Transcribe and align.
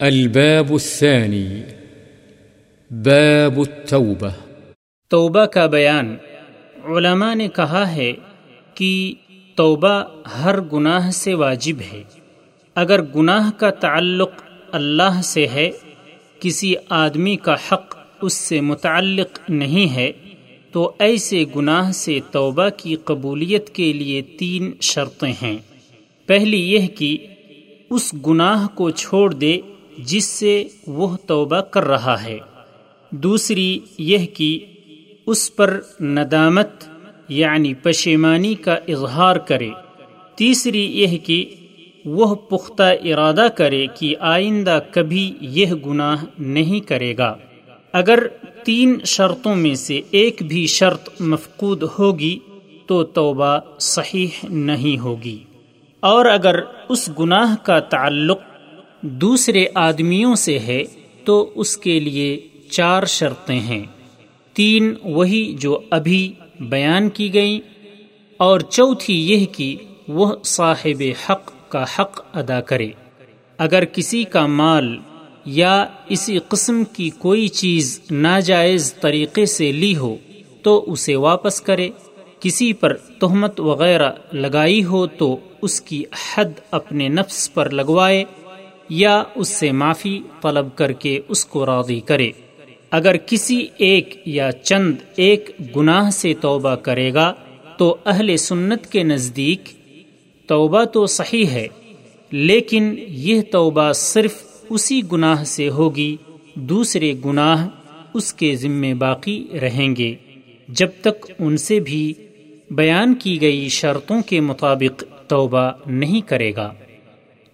الباب 0.00 0.72
الثاني 0.72 1.60
باب 2.90 3.58
التوبة 3.58 4.30
توبہ 5.08 5.44
کا 5.44 5.66
بیان، 5.66 6.16
علماء 6.84 7.34
نے 7.34 7.48
کہا 7.48 7.92
ہے 7.92 8.12
کہ 8.74 9.14
توبہ 9.54 10.04
ہر 10.42 10.60
گناہ 10.60 11.10
سے 11.10 11.34
واجب 11.34 11.80
ہے۔ 11.92 12.02
اگر 12.74 13.02
گناہ 13.02 13.50
کا 13.50 13.70
تعلق 13.70 14.30
اللہ 14.72 15.22
سے 15.24 15.46
ہے، 15.46 15.70
کسی 16.40 16.74
آدمی 16.88 17.36
کا 17.36 17.54
حق 17.54 17.96
اس 18.22 18.32
سے 18.32 18.60
متعلق 18.60 19.50
نہیں 19.50 19.94
ہے، 19.94 20.12
تو 20.72 20.92
ایسے 20.98 21.44
گناہ 21.56 21.92
سے 21.92 22.18
توبہ 22.30 22.68
کی 22.76 22.94
قبولیت 22.94 23.70
کے 23.70 23.92
لیے 23.92 24.22
تین 24.22 24.72
شرطیں 24.80 25.32
ہیں۔ 25.42 25.56
پہلی 26.26 26.72
یہ 26.72 26.86
کہ 26.86 27.16
اس 27.90 28.14
گناہ 28.26 28.66
کو 28.66 28.90
چھوڑ 28.90 29.34
دے 29.34 29.60
جس 30.04 30.24
سے 30.24 30.64
وہ 30.86 31.16
توبہ 31.26 31.60
کر 31.60 31.84
رہا 31.84 32.24
ہے۔ 32.24 32.38
دوسری 33.10 33.78
یہ 33.98 34.26
کہ 34.26 34.58
اس 35.26 35.56
پر 35.56 35.80
ندامت 36.00 36.70
یعنی 37.28 37.74
پشیمانی 37.74 38.54
کا 38.54 38.74
اظہار 38.88 39.36
کرے۔ 39.36 39.70
تیسری 40.34 41.00
یہ 41.00 41.18
کہ 41.18 41.54
وہ 42.04 42.34
پختہ 42.34 42.82
ارادہ 42.82 43.46
کرے 43.56 43.86
کہ 43.94 44.16
آئندہ 44.20 44.78
کبھی 44.90 45.34
یہ 45.40 45.66
گناہ 45.66 46.24
نہیں 46.38 46.88
کرے 46.88 47.16
گا۔ 47.18 47.36
اگر 47.92 48.26
تین 48.64 48.98
شرطوں 49.04 49.56
میں 49.56 49.74
سے 49.74 50.00
ایک 50.10 50.42
بھی 50.48 50.66
شرط 50.66 51.20
مفقود 51.20 51.82
ہوگی 51.98 52.38
تو 52.86 53.04
توبہ 53.04 53.58
صحیح 53.78 54.46
نہیں 54.48 54.98
ہوگی۔ 54.98 55.38
اور 56.00 56.26
اگر 56.26 56.58
اس 56.88 57.10
گناہ 57.18 57.56
کا 57.62 57.80
تعلق 57.80 58.40
دوسرے 59.02 59.66
آدمیوں 59.74 60.34
سے 60.34 60.58
ہے 60.58 60.84
تو 61.24 61.50
اس 61.54 61.76
کے 61.76 62.00
لیے 62.00 62.40
چار 62.70 63.04
شرطیں 63.04 63.60
ہیں۔ 63.60 63.84
تین 64.52 64.94
وہی 65.04 65.56
جو 65.60 65.80
ابھی 65.90 66.32
بیان 66.60 67.08
کی 67.08 67.34
گئیں 67.34 67.60
اور 68.36 68.60
چوتھی 68.60 69.32
یہ 69.32 69.46
کہ 69.46 69.76
وہ 70.08 70.36
صاحب 70.44 71.02
حق 71.28 71.52
کا 71.68 71.84
حق 71.98 72.20
ادا 72.32 72.60
کرے۔ 72.60 72.88
اگر 73.58 73.84
کسی 73.84 74.24
کا 74.24 74.46
مال 74.46 74.98
یا 75.44 75.86
اسی 76.08 76.38
قسم 76.48 76.84
کی 76.84 77.10
کوئی 77.10 77.48
چیز 77.48 78.00
ناجائز 78.10 78.94
طریقے 78.94 79.46
سے 79.46 79.72
لی 79.72 79.96
ہو 79.96 80.16
تو 80.62 80.84
اسے 80.92 81.16
واپس 81.16 81.60
کرے۔ 81.60 81.88
کسی 82.40 82.72
پر 82.72 82.96
تہمت 82.96 83.60
وغیرہ 83.60 84.12
لگائی 84.32 84.84
ہو 84.84 85.06
تو 85.06 85.36
اس 85.62 85.80
کی 85.80 86.04
حد 86.34 86.60
اپنے 86.70 87.08
نفس 87.08 87.54
پر 87.54 87.70
لگوائے۔ 87.70 88.24
یا 88.90 89.22
اس 89.34 89.48
سے 89.48 89.72
معافی 89.72 90.20
طلب 90.42 90.76
کر 90.76 90.92
کے 90.92 91.20
اس 91.28 91.44
کو 91.44 91.66
راضی 91.66 92.00
کرے۔ 92.00 92.30
اگر 92.90 93.16
کسی 93.16 93.66
ایک 93.76 94.22
یا 94.26 94.52
چند 94.52 94.94
ایک 95.16 95.50
گناہ 95.76 96.10
سے 96.10 96.34
توبہ 96.34 96.74
کرے 96.74 97.14
گا، 97.14 97.34
تو 97.78 97.96
اہل 98.06 98.36
سنت 98.36 98.86
کے 98.86 99.02
نزدیک 99.02 99.60
توبہ 100.46 100.84
تو 100.84 101.06
صحیح 101.06 101.46
ہے، 101.46 101.68
لیکن 102.30 102.94
یہ 102.98 103.42
توبہ 103.52 103.92
صرف 103.92 104.42
اسی 104.70 105.00
گناہ 105.12 105.44
سے 105.44 105.68
ہوگی، 105.68 106.16
دوسرے 106.54 107.14
گناہ 107.24 107.68
اس 108.14 108.32
کے 108.32 108.56
ذمے 108.56 108.94
باقی 108.94 109.46
رہیں 109.62 109.96
گے۔ 109.96 110.14
جب 110.68 110.88
تک 111.00 111.32
ان 111.38 111.56
سے 111.56 111.80
بھی 111.80 112.14
بیان 112.70 113.14
کی 113.14 113.40
گئی 113.40 113.68
شرطوں 113.68 114.22
کے 114.22 114.40
مطابق 114.40 115.04
توبہ 115.28 115.70
نہیں 115.86 116.20
کرے 116.20 116.52
گا۔ 116.56 116.72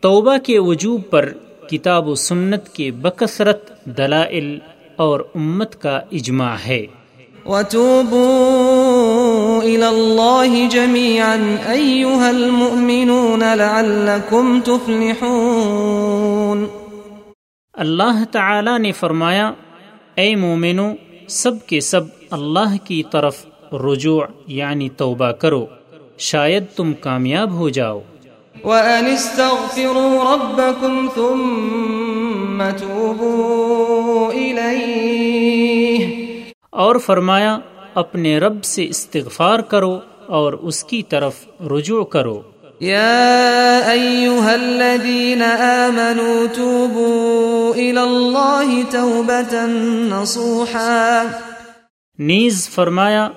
توبہ 0.00 0.36
کے 0.36 0.58
وجوب 0.58 1.00
پر 1.10 1.32
کتاب 1.70 2.08
و 2.08 2.14
سنت 2.14 2.68
کے 2.68 2.90
بکثرت 2.90 3.84
دلائل 3.84 4.58
اور 4.96 5.20
امت 5.34 5.82
کا 5.82 6.00
اجماع 6.12 6.56
ہے۔ 6.68 6.86
وتوبوا 7.46 9.62
إلى 9.62 9.82
الله 9.82 10.68
جميعا 10.70 11.36
أيها 11.66 12.28
المؤمنون 12.28 13.38
لعلكم 13.38 14.60
تفلحون۔ 14.64 16.66
اللہ 17.72 18.24
تعالی 18.32 18.78
نے 18.78 18.92
فرمایا 18.92 19.52
اے 20.14 20.36
مومنو 20.36 20.92
سب 21.28 21.66
کے 21.66 21.80
سب 21.80 22.00
اللہ 22.30 22.84
کی 22.84 23.02
طرف 23.12 23.46
رجوع 23.72 24.24
یعنی 24.46 24.88
توبہ 24.88 25.30
کرو 25.30 25.66
شاید 26.18 26.64
تم 26.76 26.92
کامیاب 26.92 27.52
ہو 27.52 27.68
جاؤ۔ 27.68 28.00
وَأَنِ 28.66 29.12
اسْتَغْفِرُوا 29.12 30.36
رَبَّكُمْ 30.36 31.14
ثُمَّ 31.14 32.64
تُوبُوا 32.78 34.32
إِلَيْهِ۔ 34.32 36.06
اور 36.70 36.96
فرمایا 36.96 37.58
اپنے 37.94 38.38
رب 38.38 38.64
سے 38.64 38.84
استغفار 38.84 39.58
کرو 39.58 39.98
اور 40.26 40.52
اس 40.52 40.84
کی 40.84 41.02
طرف 41.02 41.34
رجوع 41.60 42.04
کرو۔ 42.04 42.42
يا 42.80 43.80
أيها 43.86 44.52
الذين 44.52 45.42
آمنوا 45.42 46.54
توبوا 46.54 47.72
إلى 47.74 47.98
الله 47.98 48.82
توبة 48.90 49.66
نصوحا۔ 50.10 51.22
نیز 52.18 52.68
فرمایا 52.68 53.28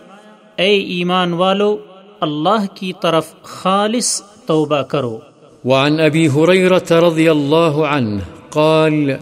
اے 0.56 0.78
ایمان 0.78 1.34
والو 1.34 1.78
اللہ 2.22 2.75
کی 2.75 2.94
طرف 3.01 3.25
خالص 3.41 4.22
توبہ 4.52 4.82
کرو۔ 4.82 5.18
وعن 5.66 6.00
أبي 6.00 6.28
هريرة 6.30 7.00
رضي 7.00 7.32
الله 7.32 7.88
عنه 7.88 8.22
قال 8.50 9.18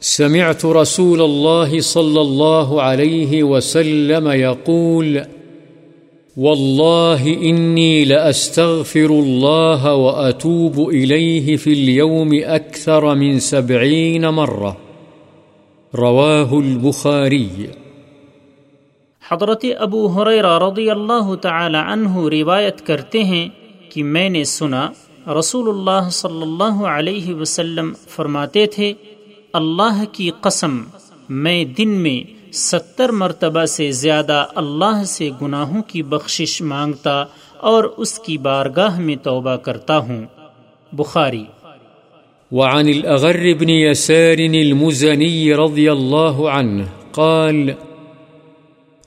سمعت 0.00 0.64
رسول 0.64 1.20
الله 1.22 1.80
صلى 1.80 2.20
الله 2.20 2.82
عليه 2.82 3.42
وسلم 3.42 4.28
يقول 4.30 5.20
والله 6.36 7.26
إني 7.26 8.04
لأستغفر 8.04 9.10
الله 9.10 9.94
وأتوب 9.94 10.88
إليه 10.88 11.56
في 11.56 11.72
اليوم 11.72 12.34
أكثر 12.56 13.14
من 13.14 13.38
سبعين 13.38 14.28
مرة 14.30 14.76
رواه 15.94 16.58
البخاري 16.58 17.66
حضرت 19.30 19.64
ابو 19.78 20.06
حریرہ 20.06 20.58
رضی 20.58 20.90
اللہ 20.90 21.34
تعالی 21.42 21.78
عنہ 21.78 22.16
روایت 22.30 22.86
کرتے 22.86 23.24
ہیں 23.24 23.48
کہ 23.90 24.04
میں 24.04 24.28
نے 24.28 24.44
سنا 24.44 24.90
رسول 25.38 25.68
اللہ 25.68 26.08
صلی 26.10 26.42
اللہ 26.42 26.84
علیہ 26.84 27.34
وسلم 27.34 27.92
فرماتے 28.08 28.66
تھے، 28.66 28.92
اللہ 29.52 30.04
کی 30.12 30.30
قسم، 30.40 30.82
میں 31.28 31.64
دن 31.64 31.88
میں 31.88 32.52
ستر 32.52 33.12
مرتبہ 33.12 33.64
سے 33.64 33.90
زیادہ 33.90 34.46
اللہ 34.54 35.04
سے 35.04 35.30
گناہوں 35.42 35.82
کی 35.82 36.02
بخشش 36.02 36.62
مانگتا 36.62 37.24
اور 37.56 37.84
اس 37.84 38.18
کی 38.18 38.38
بارگاہ 38.38 39.00
میں 39.00 39.16
توبہ 39.16 39.56
کرتا 39.56 39.98
ہوں۔ 39.98 40.24
بخاری۔ 40.92 41.44
وعن 42.52 42.88
الأغر 42.88 43.54
بن 43.60 43.70
يسار 43.70 44.38
المزني 44.38 45.52
رضي 45.52 45.88
الله 45.88 46.50
عنه 46.50 46.84
قال 47.12 47.70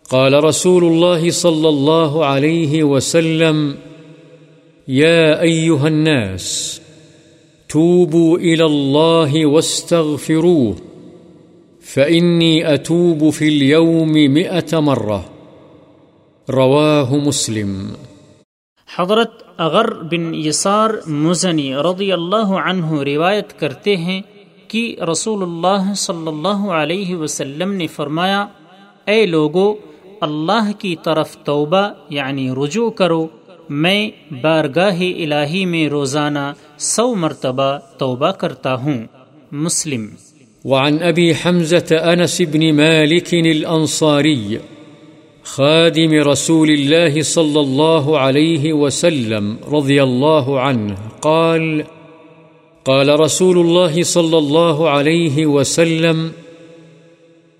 قال 0.09 0.33
رسول 0.33 0.83
الله 0.83 1.29
صلى 1.29 1.67
الله 1.67 2.23
عليه 2.23 2.83
وسلم 2.83 3.71
يا 4.87 5.41
أيها 5.41 5.87
الناس 5.87 6.81
توبوا 7.69 8.37
إلى 8.37 8.65
الله 8.65 9.45
واستغفروه 9.45 10.75
فإني 11.81 12.73
أتوب 12.73 13.29
في 13.29 13.47
اليوم 13.47 14.11
مئة 14.11 14.79
مرة 14.79 15.25
رواه 16.49 17.17
مسلم 17.17 17.95
حضرت 18.89 19.31
اغر 19.57 19.93
بن 20.03 20.35
یسار 20.35 20.89
مزنی 21.07 21.75
رضی 21.75 22.11
اللہ 22.11 22.51
عنہ 22.65 22.99
روایت 23.01 23.59
کرتے 23.59 23.95
ہیں 23.97 24.21
کہ 24.67 24.95
رسول 25.11 25.41
اللہ 25.43 25.93
صلی 25.93 26.27
اللہ 26.27 26.69
علیہ 26.71 27.15
وسلم 27.15 27.73
نے 27.73 27.87
فرمایا، 27.87 28.47
اے 29.05 29.25
لوگو، 29.25 29.73
اللہ 30.21 30.71
کی 30.79 30.95
طرف 31.03 31.37
توبہ 31.43 31.87
یعنی 32.09 32.49
رجوع 32.51 32.89
کرو 32.89 33.27
میں 33.69 34.09
بارگاہ 34.41 34.99
الہی 34.99 35.65
میں 35.65 35.87
روزانہ 35.87 36.53
سو 36.77 37.15
مرتبہ 37.15 37.77
توبہ 37.97 38.31
کرتا 38.31 38.75
ہوں۔ 38.75 39.03
مسلم۔ 39.51 40.05
وعن 40.65 40.97
أبي 41.03 41.31
حمزة 41.31 41.95
أنس 42.13 42.41
بن 42.51 42.75
مالك 42.75 43.33
الأنصاري 43.33 44.57
خادم 45.43 46.29
رسول 46.29 46.69
الله 46.69 47.21
صلى 47.21 47.59
الله 47.59 48.17
عليه 48.17 48.73
وسلم 48.73 49.55
رضي 49.71 49.99
الله 49.99 50.59
عنه 50.59 50.93
قال 51.19 51.81
قال 52.83 53.09
رسول 53.09 53.57
الله 53.57 54.03
صلى 54.03 54.37
الله 54.37 54.89
عليه 54.89 55.45
وسلم 55.45 56.27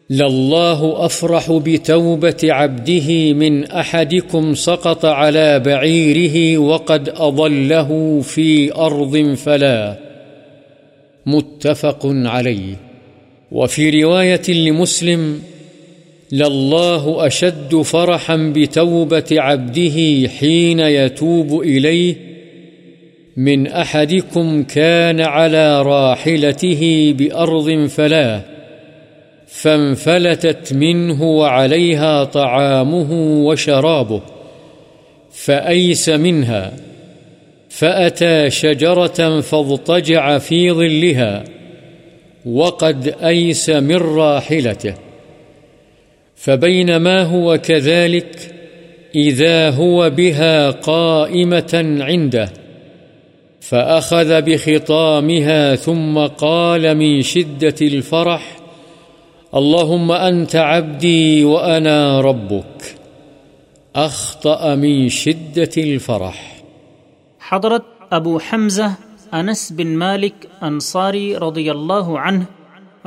لله 0.10 1.06
أفرح 1.06 1.52
بتوبة 1.52 2.38
عبده 2.44 3.34
من 3.34 3.64
أحدكم 3.66 4.54
سقط 4.54 5.06
على 5.06 5.60
بعيره 5.60 6.58
وقد 6.58 7.10
أضله 7.10 8.22
في 8.22 8.76
أرض 8.76 9.34
فلا 9.34 9.98
متفق 11.26 12.00
عليه 12.06 12.76
وفي 13.52 14.04
رواية 14.04 14.52
لمسلم 14.52 15.40
لله 16.32 17.28
أشد 17.28 17.76
فرحا 17.76 18.36
بتوبة 18.56 19.26
عبده 19.32 20.30
حين 20.40 20.80
يتوب 20.80 21.62
إليه 21.62 22.16
من 23.38 23.68
أحدكم 23.68 24.64
كان 24.64 25.22
على 25.22 25.82
راحلته 25.82 27.14
بأرض 27.18 27.86
فلاه 27.86 28.53
فانفلتت 29.54 30.74
منه 30.74 31.24
وعليها 31.24 32.24
طعامه 32.24 33.12
وشرابه، 33.46 34.22
فأيس 35.32 36.10
منها، 36.10 36.74
فأتى 37.70 38.50
شجرة 38.50 39.42
فاضطجع 39.42 40.38
في 40.38 40.72
ظلها، 40.72 41.44
وقد 42.46 43.16
أيس 43.24 43.70
من 43.70 43.96
راحلته، 43.96 44.94
فبينما 46.36 47.24
هو 47.24 47.58
كذلك 47.58 48.54
إذا 49.16 49.70
هو 49.70 50.10
بها 50.10 50.72
قائمة 50.72 51.98
عنده، 52.00 52.50
فأخذ 53.62 54.42
بخطامها 54.42 55.76
ثم 55.76 56.20
قال 56.20 56.98
من 56.98 57.22
شدة 57.22 57.76
الفرح 57.82 58.63
اللهم 59.54 60.12
أنت 60.12 60.56
عبدي 60.56 61.44
وأنا 61.44 62.22
ربك. 62.22 62.86
أخطأ 63.96 64.76
من 64.76 65.10
شدة 65.10 65.76
الفرح. 65.78 66.40
حضرت 67.42 67.86
ابو 68.10 68.38
حمزہ 68.50 68.88
انس 69.32 69.72
بن 69.72 69.98
مالک 69.98 70.46
انصاری 70.62 71.36
رضی 71.36 71.70
اللہ 71.70 72.10
عنہ 72.24 72.44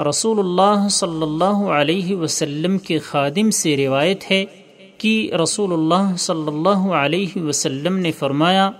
رسول 0.09 0.39
اللہ 0.39 0.87
صلی 0.91 1.23
اللہ 1.23 1.65
علیہ 1.79 2.17
وسلم 2.17 2.79
کے 2.79 2.99
خادم 2.99 3.51
سے 3.51 3.77
روایت 3.77 4.31
ہے 4.31 4.45
کہ 4.99 5.31
رسول 5.43 5.73
اللہ 5.73 6.17
صلی 6.19 6.47
اللہ 6.47 6.87
علیہ 7.01 7.43
وسلم 7.43 7.99
نے 7.99 8.13
فرمایا، 8.13 8.71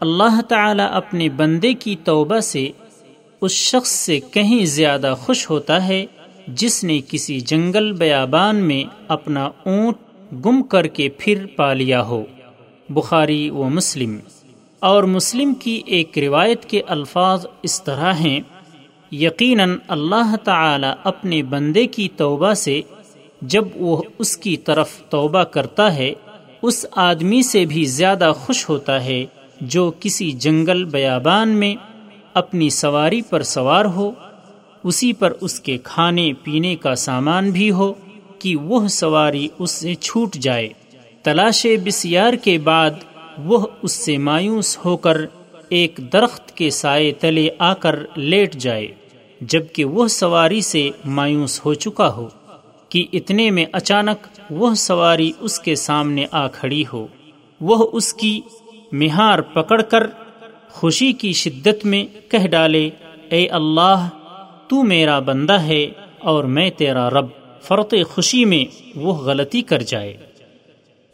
اللہ 0.00 0.40
تعالی 0.48 0.86
اپنے 0.90 1.28
بندے 1.28 1.72
کی 1.74 1.96
توبہ 2.04 2.40
سے 2.40 2.68
اس 3.40 3.52
شخص 3.52 3.90
سے 3.90 4.20
کہیں 4.30 4.64
زیادہ 4.76 5.14
خوش 5.20 5.50
ہوتا 5.50 5.86
ہے 5.88 6.04
جس 6.48 6.84
نے 6.84 7.00
کسی 7.08 7.40
جنگل 7.40 7.92
بیابان 7.92 8.56
میں 8.56 8.94
اپنا 9.08 9.44
اونٹ 9.44 9.96
گم 10.46 10.62
کر 10.62 10.86
کے 10.86 11.08
پھر 11.18 11.46
پا 11.56 11.72
لیا 11.72 12.02
ہو۔ 12.02 12.24
بخاری 12.88 13.50
و 13.50 13.62
مسلم۔ 13.62 14.18
اور 14.80 15.02
مسلم 15.02 15.54
کی 15.54 15.82
ایک 15.86 16.18
روایت 16.18 16.64
کے 16.64 16.82
الفاظ 16.86 17.46
اس 17.62 17.82
طرح 17.82 18.12
ہیں۔ 18.12 18.40
یقیناً 19.12 19.78
اللہ 19.88 20.36
تعالی 20.44 20.86
اپنے 21.04 21.42
بندے 21.42 21.86
کی 21.86 22.08
توبہ 22.16 22.54
سے 22.54 22.82
جب 23.42 23.64
وہ 23.74 24.02
اس 24.18 24.36
کی 24.36 24.56
طرف 24.56 25.02
توبہ 25.10 25.44
کرتا 25.44 25.94
ہے، 25.94 26.14
اس 26.62 26.86
آدمی 26.92 27.42
سے 27.42 27.64
بھی 27.64 27.84
زیادہ 27.84 28.32
خوش 28.36 28.68
ہوتا 28.68 29.04
ہے 29.04 29.26
جو 29.60 29.92
کسی 30.00 30.32
جنگل 30.32 30.84
بیابان 30.84 31.48
میں 31.48 31.74
اپنی 32.34 32.70
سواری 32.70 33.22
پر 33.22 33.42
سوار 33.42 33.84
ہو 33.84 34.12
اسی 34.88 35.12
پر 35.12 35.32
اس 35.40 35.60
کے 35.60 35.76
کھانے 35.84 36.32
پینے 36.42 36.74
کا 36.76 36.94
سامان 36.94 37.50
بھی 37.50 37.70
ہو 37.70 37.92
کہ 38.38 38.54
وہ 38.56 38.86
سواری 38.88 39.48
اس 39.58 39.70
سے 39.70 39.94
چھوٹ 39.94 40.34
جائے۔ 40.36 40.68
تلاش 41.22 41.66
بسیار 41.84 42.32
کے 42.34 42.58
بعد 42.58 42.90
وہ 43.44 43.66
اس 43.82 43.92
سے 43.92 44.16
مایوس 44.18 44.76
ہو 44.84 44.96
کر 44.96 45.16
ایک 45.68 46.00
درخت 46.12 46.56
کے 46.56 46.70
سائے 46.70 47.12
تلے 47.12 47.48
آ 47.58 47.72
کر 47.74 47.96
لیٹ 48.16 48.54
جائے، 48.54 48.86
جبکہ 49.40 49.84
وہ 49.84 50.06
سواری 50.08 50.60
سے 50.60 50.88
مایوس 51.04 51.60
ہو 51.64 51.74
چکا 51.74 52.08
ہو 52.14 52.28
کہ 52.88 53.04
اتنے 53.12 53.50
میں 53.50 53.64
اچانک 53.72 54.26
وہ 54.50 54.74
سواری 54.74 55.30
اس 55.40 55.58
کے 55.60 55.74
سامنے 55.74 56.26
آ 56.32 56.46
کھڑی 56.48 56.84
ہو۔ 56.92 57.06
وہ 57.60 57.88
اس 57.92 58.12
کی 58.14 58.40
مہار 58.92 59.38
پکڑ 59.38 59.80
کر 59.82 60.06
خوشی 60.70 61.12
کی 61.12 61.32
شدت 61.32 61.84
میں 61.86 62.04
کہہ 62.30 62.46
ڈالے، 62.46 62.88
اے 63.30 63.46
اللہ 63.48 64.08
تو 64.68 64.82
میرا 64.82 65.18
بندہ 65.18 65.60
ہے 65.60 65.86
اور 66.18 66.44
میں 66.44 66.70
تیرا 66.70 67.10
رب۔ 67.10 67.26
فرط 67.62 67.94
خوشی 68.08 68.44
میں 68.44 68.64
وہ 68.98 69.12
غلطی 69.12 69.62
کر 69.62 69.82
جائے۔ 69.82 70.16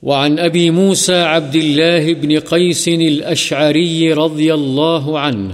وعن 0.03 0.39
أبي 0.39 0.71
موسى 0.71 1.15
عبد 1.15 1.57
الله 1.57 2.13
بن 2.21 2.39
قيس 2.39 2.89
الأشعري 2.89 4.13
رضي 4.13 4.51
الله 4.51 5.19
عنه 5.19 5.51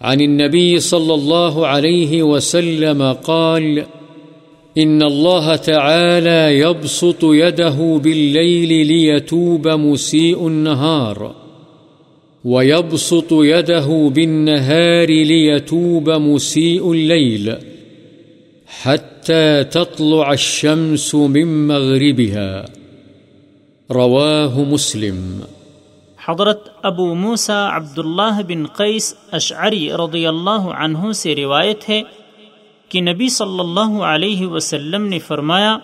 عن 0.00 0.20
النبي 0.20 0.78
صلى 0.78 1.14
الله 1.14 1.66
عليه 1.66 2.22
وسلم 2.22 3.02
قال 3.12 3.78
إن 4.78 5.02
الله 5.02 5.56
تعالى 5.56 6.58
يبسط 6.58 7.24
يده 7.24 7.98
بالليل 8.04 8.86
ليتوب 8.86 9.68
مسيء 9.68 10.38
النهار 10.38 11.39
ويبسط 12.44 13.32
يده 13.32 14.10
بالنهار 14.14 15.06
ليتوب 15.06 16.10
مسيء 16.10 16.92
الليل 16.92 17.56
حتى 18.66 19.64
تطلع 19.64 20.32
الشمس 20.32 21.14
من 21.14 21.66
مغربها 21.66 22.64
رواه 23.90 24.64
مسلم 24.64 25.40
حضرت 26.28 26.68
ابو 26.82 27.14
موسا 27.14 27.76
عبداللہ 27.76 28.42
بن 28.48 28.66
قیس 28.66 29.14
اشعری 29.32 29.92
رضی 29.92 30.26
اللہ 30.26 30.68
عنہ 30.78 31.12
سے 31.12 31.34
روایت 31.36 31.88
ہے 31.88 32.02
کہ 32.88 33.00
نبی 33.00 33.28
صلی 33.28 33.60
اللہ 33.60 34.02
علیہ 34.02 34.46
وسلم 34.46 35.06
نے 35.06 35.18
فرمایا، 35.18 35.78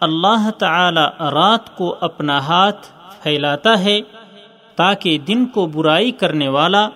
اللہ 0.00 0.50
تعالی 0.58 1.06
رات 1.20 1.76
کو 1.76 1.94
اپنا 2.00 2.38
ہاتھ 2.38 2.86
پھیلاتا 3.22 3.84
ہے 3.84 4.00
تاکہ 4.76 5.18
دن 5.18 5.46
کو 5.46 5.66
برائی 5.66 6.10
کرنے 6.10 6.48
والا 6.48 6.88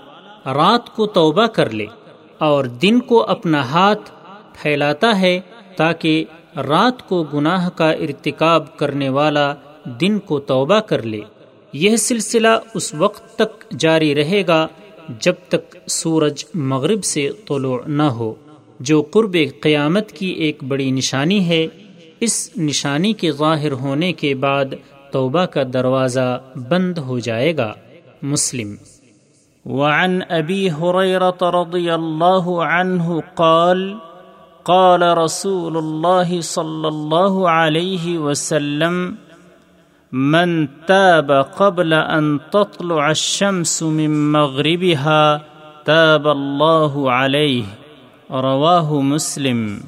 رات 0.46 0.96
کو 0.96 1.06
توبہ 1.06 1.46
کر 1.46 1.70
لے 1.70 1.86
اور 2.38 2.64
دن 2.64 3.00
کو 3.00 3.22
اپنا 3.22 3.70
ہاتھ 3.70 4.10
پھیلاتا 4.62 5.20
ہے 5.20 5.40
تاکہ 5.76 6.24
رات 6.56 7.08
کو 7.08 7.22
گناہ 7.22 7.68
کا 7.68 7.90
ارتکاب 7.90 8.76
کرنے 8.78 9.08
والا 9.08 9.54
دن 9.84 10.18
کو 10.18 10.38
توبہ 10.38 10.80
کر 10.80 11.02
لے۔ 11.02 11.20
یہ 11.72 11.96
سلسلہ 11.96 12.48
اس 12.74 12.94
وقت 12.94 13.38
تک 13.38 13.70
جاری 13.78 14.14
رہے 14.14 14.46
گا 14.46 14.66
جب 15.20 15.34
تک 15.48 15.76
سورج 15.88 16.44
مغرب 16.54 17.04
سے 17.04 17.28
طلوع 17.48 17.78
نہ 17.86 18.02
ہو، 18.02 18.34
جو 18.80 19.02
قرب 19.02 19.36
قیامت 19.60 20.12
کی 20.12 20.26
ایک 20.26 20.64
بڑی 20.64 20.90
نشانی 20.90 21.48
ہے۔ 21.48 21.66
اس 22.20 22.50
نشانی 22.56 23.12
کے 23.12 23.32
ظاہر 23.32 23.72
ہونے 23.72 24.12
کے 24.12 24.34
بعد 24.34 24.64
توبہ 25.14 25.44
کا 25.44 25.62
دروازہ 25.72 26.40
بند 26.68 26.98
ہو 26.98 27.18
جائے 27.18 27.56
گا۔ 27.56 27.72
مسلم۔ 28.22 28.74
وعن 29.66 30.20
ابی 30.28 30.68
رضی 30.70 31.90
اللہ 31.90 32.50
عنہ 32.50 33.02
قال 33.34 33.94
قال 34.62 35.02
رسول 35.02 35.76
اللہ 35.76 36.40
صلی 36.40 36.86
اللہ 36.86 37.46
علیہ 37.46 38.18
وسلم، 38.18 39.14
من 40.12 40.66
تاب 40.66 41.32
قبل 41.56 41.92
أن 41.92 42.38
تطلع 42.38 43.04
الشمس 43.04 43.82
من 43.82 44.10
مغربها، 44.10 45.36
تاب 45.84 46.28
الله 46.28 47.06
عليه 47.06 47.66
رواه 48.30 49.02
مسلم۔ 49.02 49.78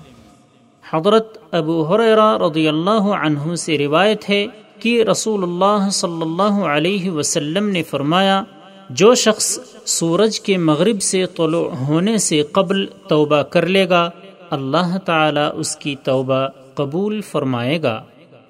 حضرت 0.93 1.39
ابو 1.55 1.83
حریرہ 1.83 2.39
رضی 2.39 2.69
اللہ 2.69 3.01
عنہ 3.01 3.55
سے 3.55 3.79
روایت 3.79 4.31
ہے 4.31 4.47
کہ 4.79 5.03
رسول 5.03 5.43
اللہ 5.43 5.89
صلی 5.91 6.23
اللہ 6.23 6.65
علیہ 6.65 7.11
وسلم 7.11 7.69
نے 7.69 7.83
فرمایا، 7.83 8.43
جو 8.91 9.15
شخص 9.15 9.59
سورج 9.85 10.41
کے 10.41 10.57
مغرب 10.57 11.03
سے 11.03 11.25
طلوع 11.37 11.69
ہونے 11.69 12.19
سے 12.19 12.43
قبل 12.43 12.87
توبہ 13.09 13.43
کر 13.43 13.67
لے 13.67 13.89
گا، 13.89 14.11
اللہ 14.51 14.99
تعالی 14.99 15.41
اس 15.55 15.77
کی 15.77 15.95
توبہ 16.05 16.47
قبول 16.75 17.21
فرمائے 17.21 17.83
گا۔ 17.83 18.03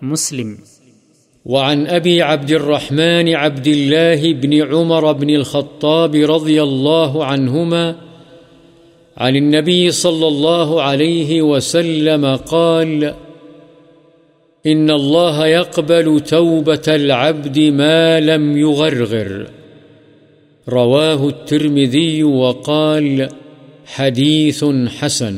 مسلم۔ 0.03 0.55
وعن 1.47 1.85
أبي 1.97 2.21
عبد 2.21 2.51
الرحمن 2.51 3.35
عبد 3.35 3.67
الله 3.67 4.33
بن 4.41 4.75
عمر 4.75 5.13
بن 5.13 5.31
الخطاب 5.31 6.15
رضي 6.15 6.59
الله 6.61 7.25
عنهما 7.25 7.93
عن 9.17 9.37
النبي 9.37 9.91
صلى 9.91 10.27
الله 10.27 10.83
عليه 10.83 11.43
وسلم 11.43 12.27
قال 12.37 13.05
إن 14.67 14.91
الله 14.91 15.47
يقبل 15.47 16.21
توبة 16.21 16.87
العبد 16.89 17.59
ما 17.59 18.21
لم 18.21 18.57
يغرغر. 18.57 19.29
رواه 20.69 21.29
الترمذي 21.29 22.23
وقال 22.23 23.29
حديث 23.87 24.65
حسن. 25.01 25.37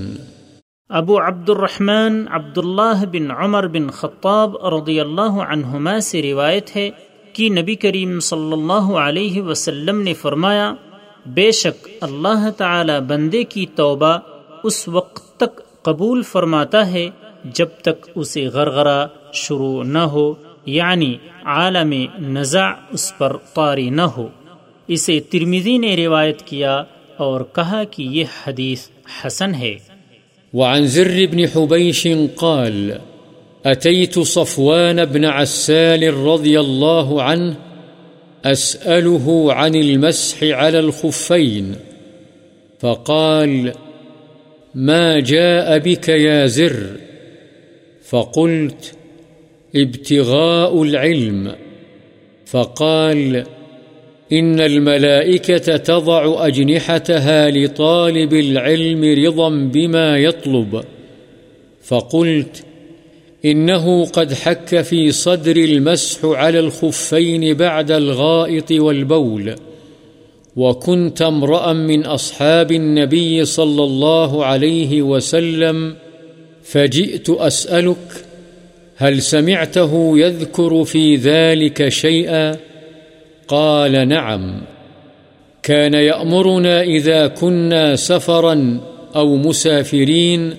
ابو 0.90 1.18
عبد 1.20 1.50
الرحمن 1.50 2.24
عبداللہ 2.30 3.04
بن 3.10 3.30
عمر 3.30 3.66
بن 3.66 3.90
خطاب 3.90 4.56
رضی 4.66 5.00
اللہ 5.00 5.42
عنہما 5.48 6.00
سے 6.00 6.22
روایت 6.22 6.76
ہے 6.76 6.90
کہ 7.32 7.48
نبی 7.50 7.74
کریم 7.74 8.20
صلی 8.20 8.52
اللہ 8.52 8.90
علیہ 9.00 9.42
وسلم 9.42 10.00
نے 10.00 10.14
فرمایا، 10.14 10.74
بے 11.26 11.50
شک 11.50 11.88
اللہ 12.00 12.50
تعالی 12.56 12.98
بندے 13.08 13.44
کی 13.44 13.66
توبہ 13.74 14.18
اس 14.64 14.88
وقت 14.88 15.36
تک 15.36 15.82
قبول 15.82 16.22
فرماتا 16.22 16.90
ہے 16.90 17.08
جب 17.54 17.68
تک 17.82 18.08
اسے 18.14 18.46
غرغرہ 18.46 19.06
شروع 19.32 19.82
نہ 19.82 19.98
ہو 19.98 20.34
یعنی 20.66 21.16
عالم 21.44 21.94
نزع 22.18 22.70
اس 22.90 23.12
پر 23.18 23.36
طاری 23.54 23.90
نہ 23.90 24.02
ہو۔ 24.02 24.28
اسے 24.88 25.20
ترمیزی 25.20 25.78
نے 25.78 25.96
روایت 25.96 26.42
کیا 26.42 26.82
اور 27.16 27.40
کہا 27.40 27.84
کہ 27.90 28.02
یہ 28.02 28.24
حدیث 28.46 28.88
حسن 29.24 29.54
ہے۔ 29.54 29.74
وعن 30.52 30.86
زر 30.86 31.16
بن 31.30 31.38
حبيش 31.38 32.06
قال، 32.34 32.90
أتيت 33.64 34.18
صفوان 34.26 34.96
بن 34.96 35.24
عسال 35.24 36.02
رضي 36.02 36.56
الله 36.56 37.20
عنه 37.20 37.52
أسأله 38.52 39.50
عن 39.50 39.74
المسح 39.74 40.44
على 40.54 40.78
الخفين، 40.78 41.72
فقال، 42.80 43.70
ما 44.74 45.20
جاء 45.20 45.78
بك 45.78 46.08
يا 46.08 46.46
زر؟ 46.46 46.96
فقلت 48.10 48.97
ابتغاء 49.76 50.82
العلم، 50.82 51.54
فقال، 52.46 53.44
إن 54.32 54.60
الملائكة 54.60 55.76
تضع 55.76 56.46
أجنحتها 56.46 57.50
لطالب 57.50 58.32
العلم 58.32 59.24
رضا 59.24 59.48
بما 59.48 60.18
يطلب. 60.18 60.84
فقلت، 61.82 62.64
إنه 63.44 64.04
قد 64.04 64.32
حك 64.32 64.80
في 64.80 65.12
صدر 65.12 65.56
المسح 65.56 66.24
على 66.24 66.58
الخفين 66.58 67.54
بعد 67.54 67.90
الغائط 67.90 68.72
والبول، 68.72 69.54
وكنت 70.56 71.22
امرأ 71.22 71.72
من 71.72 72.04
أصحاب 72.04 72.72
النبي 72.72 73.44
صلى 73.44 73.84
الله 73.84 74.44
عليه 74.44 75.02
وسلم، 75.02 75.94
فجئت 76.62 77.30
أسألك 77.30 78.27
هل 78.98 79.22
سمعته 79.22 80.18
يذكر 80.18 80.84
في 80.84 81.16
ذلك 81.16 81.88
شيئا؟ 81.88 82.56
قال 83.48 84.08
نعم. 84.08 84.60
كان 85.62 85.94
يأمرنا 85.94 86.82
إذا 86.82 87.26
كنا 87.26 87.96
سفرا 87.96 88.80
أو 89.16 89.36
مسافرين 89.36 90.54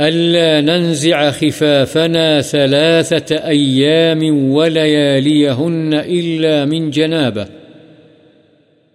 ألا 0.00 0.60
ننزع 0.60 1.30
خفافنا 1.30 2.40
ثلاثة 2.40 3.36
أيام 3.36 4.50
ولياليهن 4.52 5.94
إلا 5.94 6.64
من 6.64 6.90
جنابه 6.90 7.46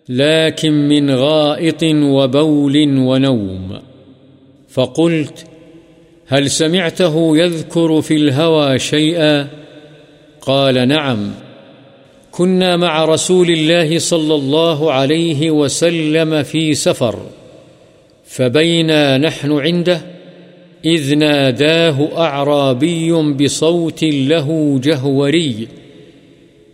لكن 0.09 0.87
من 0.87 1.11
غائط 1.11 1.83
وبول 1.83 2.97
ونوم. 2.97 3.79
فقلت 4.69 5.45
هل 6.27 6.51
سمعته 6.51 7.37
يذكر 7.37 8.01
في 8.01 8.13
الهوى 8.13 8.79
شيئا؟ 8.79 9.47
قال 10.41 10.87
نعم. 10.87 11.31
كنا 12.31 12.77
مع 12.77 13.05
رسول 13.05 13.49
الله 13.49 13.99
صلى 13.99 14.35
الله 14.35 14.91
عليه 14.91 15.51
وسلم 15.51 16.43
في 16.43 16.73
سفر، 16.73 17.19
فبينا 18.25 19.17
نحن 19.17 19.51
عنده، 19.51 20.01
إذ 20.85 21.15
ناداه 21.15 22.07
أعرابي 22.17 23.11
بصوت 23.11 24.03
له 24.03 24.79
جهوري، 24.83 25.67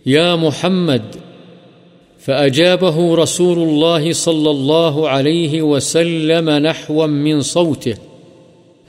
يا 0.06 0.36
محمد. 0.36 1.04
فأجابه 2.20 3.16
رسول 3.16 3.58
الله 3.58 4.14
صلى 4.14 4.50
الله 4.50 5.10
عليه 5.10 5.62
وسلم 5.62 6.50
نحوا 6.50 7.08
من 7.08 7.42
صوته 7.42 7.96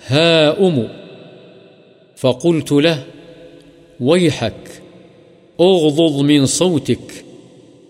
ها 0.06 0.66
أم. 0.66 0.88
فقلت 2.16 2.72
له، 2.72 3.04
ويحك 4.00 4.82
اغضض 5.60 6.20
من 6.20 6.46
صوتك، 6.46 7.24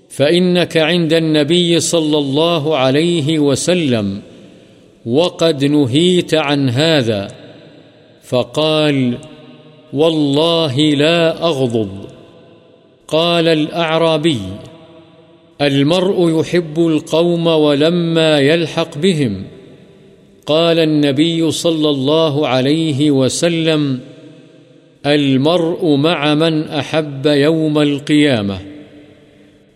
فإنك 0.09 0.76
عند 0.76 1.12
النبي 1.12 1.80
صلى 1.80 2.18
الله 2.18 2.76
عليه 2.76 3.38
وسلم، 3.38 4.21
وقد 5.06 5.64
نهيت 5.64 6.35
عن 6.35 6.71
هذا. 6.71 7.28
فقال، 8.23 9.18
والله 9.92 10.80
لا 10.80 11.44
أغضض. 11.44 12.06
قال 13.09 13.49
الأعرابي، 13.49 14.40
المرء 15.61 16.40
يحب 16.40 16.87
القوم 16.87 17.47
ولما 17.47 18.38
يلحق 18.38 18.99
بهم. 18.99 19.44
قال 20.46 20.78
النبي 20.78 21.50
صلى 21.50 21.90
الله 21.90 22.48
عليه 22.48 23.10
وسلم، 23.10 24.00
المرء 25.06 25.96
مع 25.96 26.34
من 26.34 26.62
أحب 26.62 27.26
يوم 27.26 27.78
القيامة، 27.78 28.58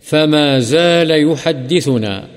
فما 0.01 0.59
زال 0.59 1.31
يحدثنا، 1.31 2.27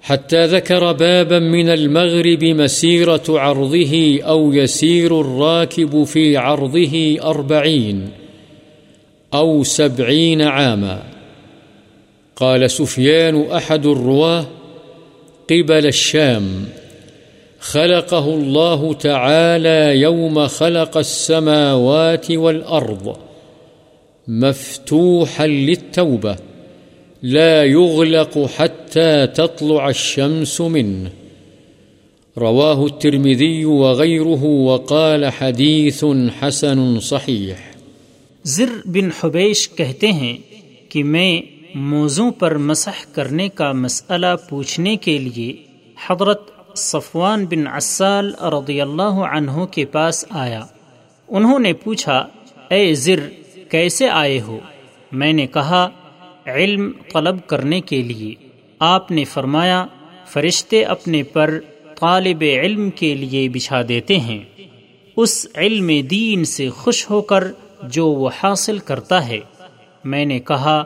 حتى 0.00 0.46
ذكر 0.46 0.92
بابا 0.92 1.38
من 1.38 1.68
المغرب 1.68 2.44
مسيرة 2.44 3.22
عرضه 3.28 4.20
أو 4.22 4.52
يسير 4.52 5.20
الراكب 5.20 6.04
في 6.04 6.36
عرضه 6.36 7.16
أربعين 7.22 8.08
أو 9.34 9.62
سبعين 9.64 10.42
عاما. 10.42 11.02
قال 12.36 12.70
سفيان 12.70 13.46
أحد 13.50 13.86
الرواه 13.86 14.46
قبل 15.50 15.86
الشام. 15.86 16.64
خلقه 17.66 18.34
الله 18.34 18.92
تعالى 18.94 20.00
يوم 20.00 20.46
خلق 20.46 20.96
السماوات 20.96 22.30
والأرض 22.30 23.16
مفتوحا 24.28 25.46
للتوبة، 25.46 26.36
لا 27.22 27.64
يغلق 27.64 28.46
حتى 28.56 29.26
تطلع 29.26 29.88
الشمس 29.88 30.60
منه. 30.60 31.10
رواه 32.38 32.86
الترمذي 32.86 33.64
وغيره 33.64 34.44
وقال 34.44 35.30
حديث 35.30 36.04
حسن 36.40 37.00
صحيح. 37.00 37.54
زر 38.44 38.72
بن 38.84 39.08
حبیش 39.20 39.68
کہتے 39.68 40.12
ہیں 40.12 40.36
کہ 40.88 41.04
میں 41.04 41.40
موضوع 41.74 42.30
پر 42.30 42.56
مسح 42.56 43.04
کرنے 43.12 43.48
کا 43.48 43.72
مسئلہ 43.72 44.34
پوچھنے 44.48 44.96
کے 44.96 45.18
لیے 45.18 45.52
حضرت 46.06 46.40
صفوان 46.76 47.46
بن 47.46 47.66
عسال 47.66 48.34
رضی 48.40 48.80
اللہ 48.80 49.02
عنہ 49.02 49.64
کے 49.64 49.84
پاس 49.84 50.24
آیا۔ 50.30 50.64
انہوں 51.28 51.58
نے 51.58 51.72
پوچھا، 51.72 52.26
اے 52.70 52.94
زر، 52.94 53.28
کیسے 53.70 54.08
آئے 54.08 54.40
ہو؟ 54.40 54.58
میں 55.12 55.32
نے 55.32 55.46
کہا، 55.46 55.88
علم 56.46 56.92
طلب 57.12 57.36
کرنے 57.46 57.80
کے 57.80 58.02
لیے۔ 58.02 58.34
آپ 58.78 59.10
نے 59.10 59.24
فرمایا، 59.24 59.86
فرشتے 60.26 60.84
اپنے 60.84 61.22
پر 61.22 61.60
طالب 62.00 62.44
علم 62.62 62.90
کے 62.90 63.14
لیے 63.14 63.48
بچھا 63.48 63.80
دیتے 63.88 64.18
ہیں۔ 64.18 64.44
اس 65.16 65.46
علم 65.54 65.90
دین 66.10 66.44
سے 66.44 66.70
خوش 66.70 67.10
ہو 67.10 67.20
کر 67.20 67.44
جو 67.82 68.08
وہ 68.08 68.30
حاصل 68.42 68.78
کرتا 68.78 69.28
ہے۔ 69.28 69.38
میں 70.04 70.24
نے 70.24 70.38
کہا 70.38 70.84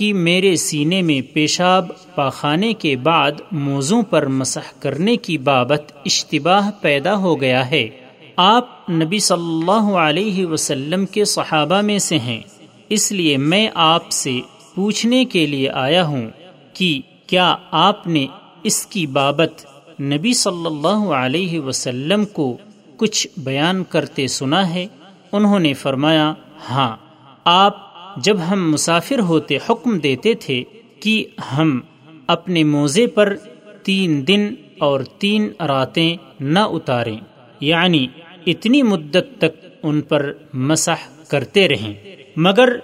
کہ 0.00 0.12
میرے 0.12 0.56
سینے 0.56 1.02
میں 1.02 1.34
پیشاب 1.34 1.88
پاخانے 2.14 2.74
کے 2.74 2.96
بعد 2.96 3.32
موضوع 3.52 4.02
پر 4.02 4.26
مسح 4.26 4.80
کرنے 4.80 5.16
کی 5.16 5.38
بابت 5.38 5.92
اشتباہ 6.04 6.70
پیدا 6.80 7.16
ہو 7.16 7.40
گیا 7.40 7.70
ہے۔ 7.70 7.88
آپ 8.36 8.90
نبی 8.90 9.18
صلی 9.18 9.42
اللہ 9.42 9.96
علیہ 9.96 10.46
وسلم 10.46 11.06
کے 11.06 11.24
صحابہ 11.24 11.80
میں 11.80 11.98
سے 11.98 12.18
ہیں۔ 12.18 12.40
اس 12.88 13.12
لیے 13.12 13.36
میں 13.36 13.68
آپ 13.74 14.10
سے 14.10 14.40
پوچھنے 14.74 15.24
کے 15.24 15.46
لیے 15.46 15.70
آیا 15.70 16.06
ہوں 16.06 16.30
کہ 16.72 17.00
کیا 17.26 17.56
آپ 17.70 18.06
نے 18.06 18.26
اس 18.62 18.86
کی 18.86 19.06
بابت 19.06 19.66
نبی 20.00 20.32
صلی 20.32 20.66
اللہ 20.66 21.12
علیہ 21.12 21.60
وسلم 21.60 22.24
کو 22.24 22.56
کچھ 22.96 23.28
بیان 23.36 23.84
کرتے 23.84 24.26
سنا 24.26 24.74
ہے؟ 24.74 24.86
انہوں 25.32 25.58
نے 25.58 25.72
فرمایا 25.72 26.34
ہاں 26.70 26.96
آپ 27.44 27.89
جب 28.24 28.36
ہم 28.50 28.72
مسافر 28.72 29.18
ہوتے 29.20 29.58
حکم 29.70 29.98
دیتے 29.98 30.34
تھے 30.34 30.64
کہ 31.00 31.24
ہم 31.58 31.80
اپنے 32.26 32.64
موزے 32.64 33.06
پر 33.06 33.36
تین 33.82 34.28
دن 34.28 34.54
اور 34.78 35.00
تین 35.00 35.48
راتیں 35.60 36.16
نہ 36.40 36.58
اتاریں 36.58 37.16
یعنی 37.60 38.06
اتنی 38.46 38.82
مدت 38.82 39.38
تک 39.38 39.66
ان 39.82 40.00
پر 40.00 40.32
مسح 40.52 41.26
کرتے 41.28 41.68
رہیں۔ 41.68 41.94
مگر 42.36 42.76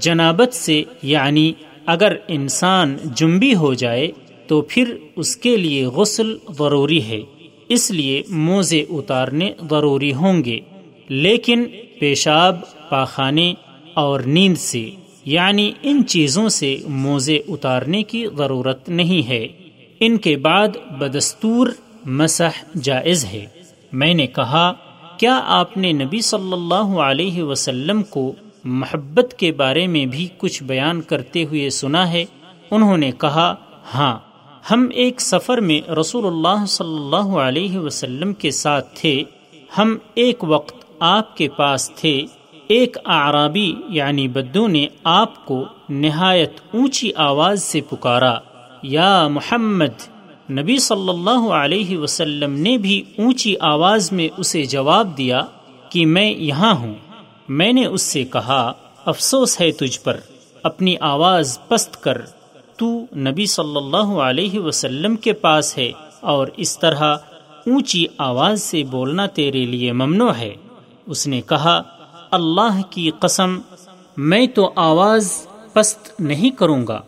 جنابت 0.00 0.54
سے 0.54 0.82
یعنی 1.02 1.52
اگر 1.86 2.16
انسان 2.28 2.96
جنبی 3.04 3.54
ہو 3.54 3.74
جائے 3.74 4.08
تو 4.46 4.62
پھر 4.62 4.96
اس 5.16 5.36
کے 5.36 5.56
لیے 5.56 5.86
غسل 5.86 6.36
ضروری 6.58 7.02
ہے۔ 7.02 7.20
اس 7.68 7.90
لیے 7.90 8.22
موزے 8.28 8.84
اتارنے 8.90 9.52
ضروری 9.70 10.14
ہوں 10.14 10.44
گے۔ 10.44 10.60
لیکن 11.08 11.64
پیشاب، 11.98 12.56
پاخانے 12.88 13.54
اور 13.94 14.20
نیند 14.20 14.58
سے 14.58 14.90
یعنی 15.24 15.72
ان 15.82 16.06
چیزوں 16.06 16.48
سے 16.48 16.76
موزے 16.88 17.36
اتارنے 17.48 18.02
کی 18.02 18.26
ضرورت 18.36 18.88
نہیں 18.88 19.28
ہے۔ 19.28 19.48
ان 20.00 20.16
کے 20.16 20.36
بعد 20.36 20.68
بدستور 20.98 21.66
مسح 22.04 22.76
جائز 22.82 23.24
ہے۔ 23.24 23.46
میں 23.92 24.14
نے 24.14 24.26
کہا، 24.26 24.72
کیا 25.18 25.40
آپ 25.44 25.76
نے 25.76 25.92
نبی 25.92 26.20
صلی 26.20 26.52
اللہ 26.52 26.98
علیہ 26.98 27.42
وسلم 27.42 28.02
کو 28.02 28.32
محبت 28.64 29.34
کے 29.38 29.52
بارے 29.52 29.86
میں 29.86 30.06
بھی 30.06 30.28
کچھ 30.38 30.62
بیان 30.62 31.00
کرتے 31.00 31.44
ہوئے 31.44 31.70
سنا 31.70 32.12
ہے؟ 32.12 32.24
انہوں 32.70 32.96
نے 32.96 33.10
کہا 33.20 33.54
ہاں 33.94 34.18
ہم 34.70 34.88
ایک 34.94 35.20
سفر 35.20 35.58
میں 35.58 35.90
رسول 35.90 36.26
اللہ 36.26 36.66
صلی 36.66 36.96
اللہ 36.96 37.36
علیہ 37.36 37.78
وسلم 37.78 38.34
کے 38.34 38.50
ساتھ 38.50 39.00
تھے۔ 39.00 39.22
ہم 39.78 39.96
ایک 40.14 40.44
وقت 40.44 40.84
آپ 40.98 41.36
کے 41.36 41.48
پاس 41.48 41.90
تھے۔ 41.90 42.22
ایک 42.68 42.96
اعرابی 43.04 43.74
یعنی 43.88 44.28
بدو 44.28 44.66
نے 44.66 44.86
آپ 45.04 45.46
کو 45.46 45.64
نہایت 45.88 46.52
اونچی 46.74 47.10
آواز 47.16 47.62
سے 47.62 47.80
پکارا، 47.80 48.34
یا 48.82 49.28
محمد، 49.28 50.08
نبی 50.50 50.78
صلی 50.78 51.08
اللہ 51.08 51.52
علیہ 51.52 51.98
وسلم 51.98 52.52
نے 52.52 52.78
بھی 52.78 53.02
اونچی 53.18 53.54
آواز 53.60 54.12
میں 54.12 54.28
اسے 54.36 54.64
جواب 54.64 55.16
دیا 55.18 55.40
کہ 55.88 56.06
میں 56.06 56.30
یہاں 56.30 56.74
ہوں۔ 56.74 56.94
میں 57.48 57.72
نے 57.72 57.86
اس 57.86 58.02
سے 58.02 58.24
کہا، 58.24 58.72
افسوس 59.04 59.60
ہے 59.60 59.70
تجھ 59.70 60.00
پر، 60.00 60.16
اپنی 60.62 60.94
آواز 61.00 61.58
پست 61.68 62.02
کر۔ 62.02 62.22
تو 62.76 63.00
نبی 63.16 63.46
صلی 63.46 63.76
اللہ 63.76 64.12
علیہ 64.18 64.58
وسلم 64.58 65.16
کے 65.16 65.32
پاس 65.32 65.78
ہے 65.78 65.92
اور 66.20 66.46
اس 66.56 66.78
طرح 66.78 67.16
اونچی 67.66 68.06
آواز 68.18 68.62
سے 68.62 68.82
بولنا 68.82 69.26
تیرے 69.26 69.64
لیے 69.64 69.92
ممنوع 69.92 70.32
ہے۔ 70.32 70.54
اس 71.06 71.26
نے 71.26 71.40
کہا 71.40 71.82
اللہ 72.34 72.82
کی 72.90 73.10
قسم، 73.20 73.58
میں 74.16 74.46
تو 74.46 74.72
آواز 74.76 75.46
پست 75.72 76.20
نہیں 76.20 76.50
کروں 76.50 76.86
گا۔ 76.86 77.00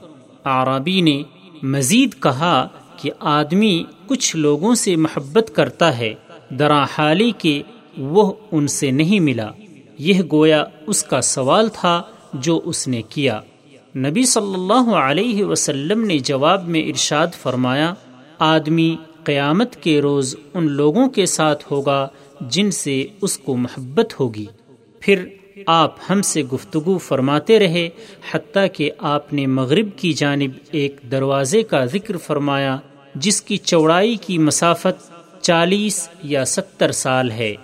آرابی 0.45 1.00
نے 1.00 1.23
مزید 1.62 2.23
کہا 2.23 2.68
کہ 2.97 3.11
آدمی 3.21 3.85
کچھ 4.06 4.37
لوگوں 4.37 4.75
سے 4.75 4.97
محبت 4.97 5.50
کرتا 5.54 5.99
ہے، 5.99 6.14
درا 6.50 6.85
حالی 6.99 7.30
کے 7.38 7.62
وہ 7.99 8.33
ان 8.52 8.66
سے 8.66 8.90
نہیں 8.90 9.21
ملا۔ 9.21 9.50
یہ 9.99 10.21
گویا 10.33 10.64
اس 10.87 11.02
کا 11.02 11.21
سوال 11.21 11.68
تھا 11.68 12.02
جو 12.35 12.61
اس 12.64 12.88
نے 12.88 13.02
کیا۔ 13.02 13.40
نبی 13.97 14.26
صلی 14.26 14.54
اللہ 14.54 14.95
علیہ 14.95 15.45
وسلم 15.45 16.04
نے 16.04 16.18
جواب 16.18 16.68
میں 16.68 16.83
ارشاد 16.83 17.26
فرمایا، 17.42 17.95
آدمی 18.38 18.97
قیامت 19.25 19.76
کے 19.76 20.00
روز 20.00 20.37
ان 20.54 20.73
لوگوں 20.73 21.09
کے 21.09 21.26
ساتھ 21.26 21.64
ہوگا 21.71 22.09
جن 22.40 22.71
سے 22.71 23.06
اس 23.23 23.38
کو 23.38 23.56
محبت 23.56 24.21
ہوگی۔ 24.21 24.47
پھر 25.06 25.28
آپ 25.66 25.94
ہم 26.10 26.22
سے 26.22 26.42
گفتگو 26.42 26.98
فرماتے 26.98 27.58
رہے، 27.58 27.88
حتیٰ 28.32 28.66
کہ 28.72 28.90
آپ 28.98 29.32
نے 29.32 29.46
مغرب 29.46 29.88
کی 29.96 30.12
جانب 30.12 30.50
ایک 30.70 31.00
دروازے 31.10 31.62
کا 31.62 31.84
ذکر 31.84 32.16
فرمایا، 32.16 32.76
جس 33.14 33.42
کی 33.42 33.56
چوڑائی 33.56 34.16
کی 34.16 34.38
مسافت 34.38 35.12
چالیس 35.42 36.08
یا 36.22 36.44
ستر 36.44 36.92
سال 36.92 37.30
ہے۔ 37.30 37.54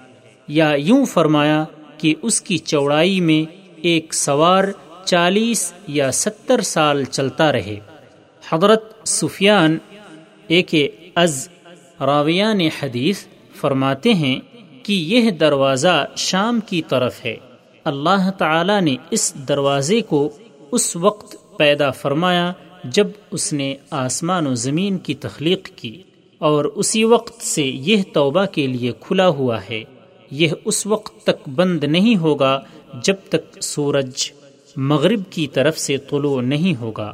یا 0.49 0.73
یوں 0.77 1.05
فرمایا 1.05 1.65
کہ 1.99 2.15
اس 2.23 2.41
کی 2.41 2.59
چوڑائی 2.59 3.21
میں 3.21 3.53
ایک 3.77 4.15
سوار 4.15 4.65
چالیس 5.05 5.75
یا 5.89 6.13
ستر 6.13 6.61
سال 6.61 7.05
چلتا 7.05 7.53
رہے۔ 7.53 7.79
حضرت 8.53 9.09
سفیان 9.09 9.79
ایک 10.49 10.75
از 11.15 11.49
راویان 12.01 12.61
حدیث، 12.61 13.25
فرماتے 13.57 14.15
ہیں 14.15 14.41
کہ 14.83 14.93
یہ 14.93 15.31
دروازہ 15.31 16.07
شام 16.17 16.61
کی 16.61 16.83
طرف 16.83 17.25
ہے۔ 17.25 17.37
اللہ 17.85 18.31
تعالی 18.39 18.81
نے 18.81 18.97
اس 19.11 19.35
دروازے 19.49 20.01
کو 20.01 20.31
اس 20.73 20.97
وقت 20.97 21.37
پیدا 21.57 21.91
فرمایا 21.91 22.53
جب 22.85 23.07
اس 23.31 23.53
نے 23.53 23.75
آسمان 23.91 24.47
و 24.47 24.55
زمین 24.55 24.99
کی 24.99 25.15
تخلیق 25.15 25.69
کی 25.77 26.03
اور 26.39 26.65
اسی 26.65 27.05
وقت 27.05 27.43
سے 27.43 27.63
یہ 27.63 28.03
توبہ 28.13 28.45
کے 28.47 28.67
لیے 28.67 28.93
کھلا 29.01 29.29
ہوا 29.29 29.59
ہے۔ 29.71 29.85
یہ 30.31 30.49
اس 30.65 30.87
وقت 30.87 31.27
تک 31.27 31.49
بند 31.49 31.85
نہیں 31.85 32.17
ہوگا 32.17 32.61
جب 33.03 33.15
تک 33.29 33.63
سورج 33.63 34.33
مغرب 34.77 35.21
کی 35.31 35.47
طرف 35.47 35.79
سے 35.79 35.97
طلوع 35.97 36.41
نہیں 36.41 36.81
ہوگا۔ 36.81 37.13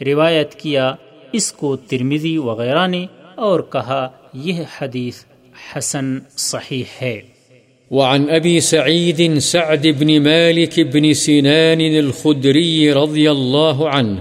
روایت 0.00 0.54
کیا 0.54 0.94
اس 1.32 1.52
کو 1.52 1.76
ترمیزی 1.76 2.38
وغیرہ 2.38 2.86
نے 2.86 3.06
اور 3.34 3.60
کہا 3.60 4.08
یہ 4.32 4.62
حدیث 4.78 5.24
حسن 5.72 6.18
صحیح 6.36 6.84
ہے۔ 7.02 7.20
وعن 7.90 8.30
أبي 8.30 8.60
سعيد 8.60 9.38
سعد 9.38 9.86
بن 9.86 10.22
مالك 10.22 10.80
بن 10.80 11.14
سنان 11.14 11.80
الخدري 11.80 12.92
رضي 12.92 13.30
الله 13.30 13.88
عنه 13.88 14.18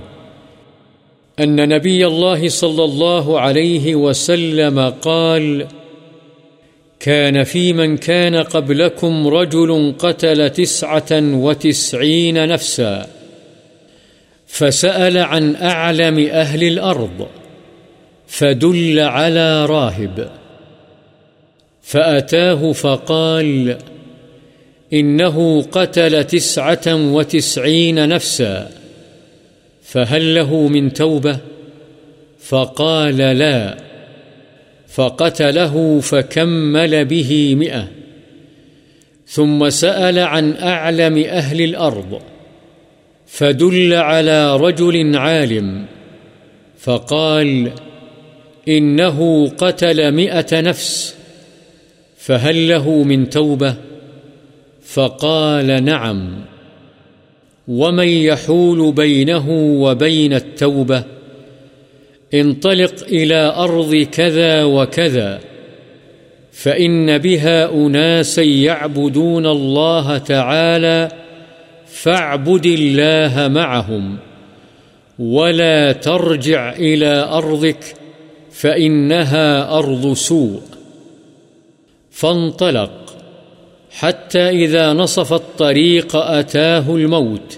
أن 1.40 1.70
نبي 1.70 2.06
الله 2.06 2.48
صلى 2.48 2.84
الله 2.84 3.40
عليه 3.40 3.96
وسلم 3.96 4.80
قال 5.02 5.66
كان 7.00 7.44
في 7.44 7.74
من 7.74 7.98
كان 7.98 8.36
قبلكم 8.36 9.28
رجل 9.28 9.94
قتل 10.00 10.50
تسعة 10.50 11.12
وتسعين 11.12 12.48
نفسا، 12.48 13.08
فسأل 14.48 15.18
عن 15.18 15.56
أعلم 15.56 16.20
أهل 16.20 16.64
الأرض، 16.64 17.28
فدل 18.28 19.00
على 19.00 19.66
راهب. 19.66 20.32
فأتاه 21.90 22.72
فقال 22.72 23.78
إنه 24.94 25.62
قتل 25.62 26.24
تسعة 26.24 27.14
وتسعين 27.14 28.10
نفسا 28.10 28.70
فهل 29.84 30.36
له 30.36 30.68
من 30.68 30.94
توبة 30.94 31.40
فقال 32.40 33.18
لا 33.18 33.78
فقتله 34.88 36.00
فكمل 36.00 37.06
به 37.06 37.56
مئة 37.56 37.88
ثم 39.28 39.70
سأل 39.70 40.20
عن 40.20 40.54
أعلم 40.54 41.18
أهل 41.18 41.62
الأرض 41.62 42.22
فدل 43.28 43.94
على 43.94 44.58
رجل 44.58 45.16
عالم 45.16 45.86
فقال 46.80 47.72
إنه 48.68 49.48
قتل 49.48 50.12
مئة 50.12 50.62
نفس 50.62 51.19
فهل 52.30 52.70
له 52.70 53.04
من 53.04 53.30
توبة؟ 53.30 53.76
فقال 54.84 55.86
نعم. 55.86 56.32
ومن 57.68 58.08
يحول 58.08 58.92
بينه 58.92 59.50
وبين 59.82 60.34
التوبة؟ 60.34 61.04
انطلق 62.34 62.94
إلى 63.04 63.54
أرض 63.56 63.96
كذا 63.96 64.64
وكذا. 64.64 65.40
فإن 66.52 67.18
بها 67.18 67.74
أناسا 67.74 68.44
يعبدون 68.44 69.46
الله 69.46 70.18
تعالى 70.18 71.12
فاعبد 71.88 72.66
الله 72.66 73.48
معهم. 73.48 74.18
ولا 75.20 75.92
ترجع 75.92 76.74
إلى 76.74 77.28
أرضك 77.32 77.84
فإنها 78.52 79.78
أرض 79.78 80.14
سوء. 80.14 80.69
فانطلق 82.20 82.92
حتى 83.92 84.50
إذا 84.50 84.94
نصف 84.94 85.34
الطريق 85.34 86.16
أتاه 86.16 86.96
الموت، 86.96 87.58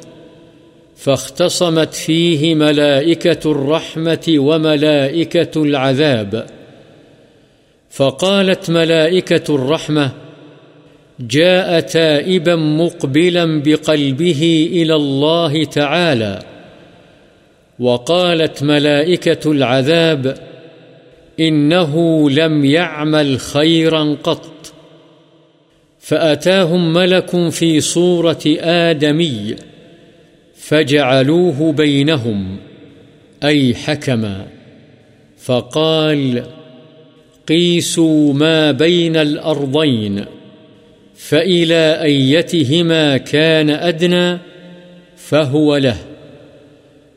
فاختصمت 0.95 1.93
فيه 1.93 2.55
ملائكة 2.55 3.51
الرحمة 3.51 4.35
وملائكة 4.37 5.63
العذاب. 5.63 6.45
فقالت 7.89 8.69
ملائكة 8.69 9.55
الرحمة 9.55 10.11
جاء 11.19 11.79
تائبا 11.79 12.55
مقبلا 12.55 13.61
بقلبه 13.61 14.69
إلى 14.71 14.95
الله 14.95 15.63
تعالى. 15.63 16.39
وقالت 17.79 18.63
ملائكة 18.63 19.51
العذاب 19.51 20.37
إنه 21.39 22.29
لم 22.29 22.65
يعمل 22.65 23.39
خيرا 23.39 24.17
قط. 24.23 24.50
فأتاهم 26.01 26.93
ملك 26.93 27.49
في 27.49 27.81
صورة 27.81 28.43
آدمي 28.59 29.55
فجعلوه 30.55 31.71
بينهم 31.71 32.57
أي 33.43 33.75
حكما 33.75 34.47
فقال 35.37 36.43
قيسوا 37.47 38.33
ما 38.33 38.71
بين 38.71 39.15
الأرضين 39.15 40.25
فإلى 41.15 42.01
أيتهما 42.01 43.17
كان 43.17 43.69
أدنى 43.69 44.37
فهو 45.17 45.77
له 45.77 45.97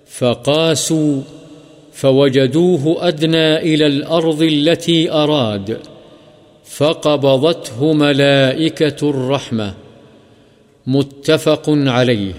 فقاسوا 0.07 1.23
فوجدوه 1.93 3.09
أدنى 3.09 3.57
إلى 3.57 3.87
الأرض 3.87 4.43
التي 4.43 5.11
أراد 5.11 5.94
فقبضته 6.77 7.93
ملائكة 7.93 9.11
الرحمة 9.11 9.75
متفق 10.87 11.65
عليه. 11.69 12.33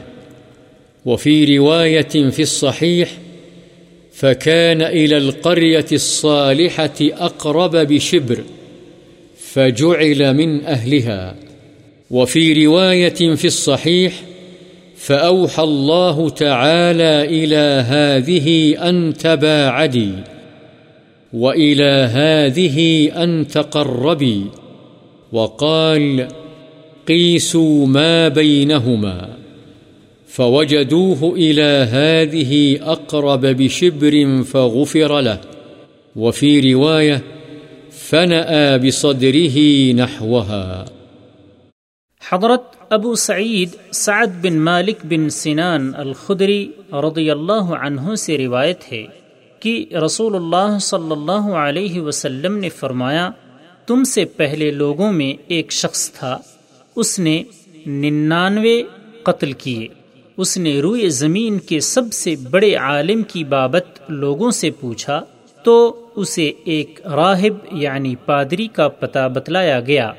وفي 1.06 1.58
رواية 1.58 2.30
في 2.30 2.42
الصحيح، 2.42 3.10
فكان 4.14 4.82
إلى 4.82 5.18
القرية 5.18 5.86
الصالحة 5.92 6.94
أقرب 7.02 7.76
بشبر، 7.76 8.44
فجعل 9.38 10.34
من 10.34 10.66
أهلها. 10.66 11.36
وفي 12.12 12.66
رواية 12.66 13.36
في 13.36 13.46
الصحيح، 13.46 14.14
فأوحى 14.98 15.64
الله 15.64 16.30
تعالى 16.30 17.22
إلى 17.26 17.86
هذه 17.88 18.78
أن 18.90 19.14
تباعدي. 19.14 20.35
وإلى 21.36 22.10
هذه 22.12 23.10
أن 23.24 23.48
تقربي 23.48 24.46
وقال، 25.32 26.28
قيسوا 27.08 27.88
ما 27.88 28.28
بينهما، 28.28 29.30
فوجدوه 30.28 31.34
إلى 31.36 31.88
هذه 31.92 32.80
أقرب 32.82 33.46
بشبر 33.46 34.44
فغفر 34.44 35.20
له، 35.20 35.40
وفي 36.16 36.74
رواية 36.74 37.22
فنأى 37.92 38.78
بصدره 38.78 39.58
نحوها. 39.94 40.86
حضرت 42.22 42.62
ابو 42.90 43.16
سعید 43.16 43.70
سعد 43.92 44.42
بن 44.42 44.54
مالک 44.54 44.96
بن 45.04 45.30
سنان 45.30 45.92
الخدری 45.98 46.72
رضی 46.94 47.32
اللہ 47.32 47.74
عنہ 47.80 48.16
سے 48.16 48.38
روایت 48.38 48.92
ہے 48.92 49.06
کہ 49.60 49.86
رسول 50.06 50.36
اللہ 50.36 50.78
صلی 50.82 51.12
اللہ 51.12 51.46
علیہ 51.56 52.02
وسلم 52.02 52.58
نے 52.58 52.70
فرمایا، 52.70 53.30
تم 53.88 54.04
سے 54.04 54.26
پہلے 54.26 54.72
لوگوں 54.72 55.12
میں 55.14 55.34
ایک 55.48 55.72
شخص 55.72 56.12
تھا، 56.12 56.38
اس 56.96 57.20
نے 57.20 57.44
ننانوے 57.86 58.84
قتل 59.24 59.52
کیے۔ 59.52 59.88
اس 60.38 60.58
نے 60.58 60.80
روئے 60.82 61.10
زمین 61.10 61.60
کے 61.60 61.80
سب 61.80 62.14
سے 62.14 62.36
بڑے 62.52 62.76
عالم 62.76 63.24
کی 63.24 63.44
بابت 63.44 64.12
لوگوں 64.12 64.52
سے 64.52 64.72
پوچھا، 64.72 65.22
تو 65.64 65.76
اسے 66.16 66.52
ایک 66.66 67.00
راہب 67.06 67.54
یعنی 67.72 68.16
پادری 68.16 68.68
کا 68.68 68.88
پتہ 68.88 69.28
بتلایا 69.34 69.80
گیا۔ 69.80 70.12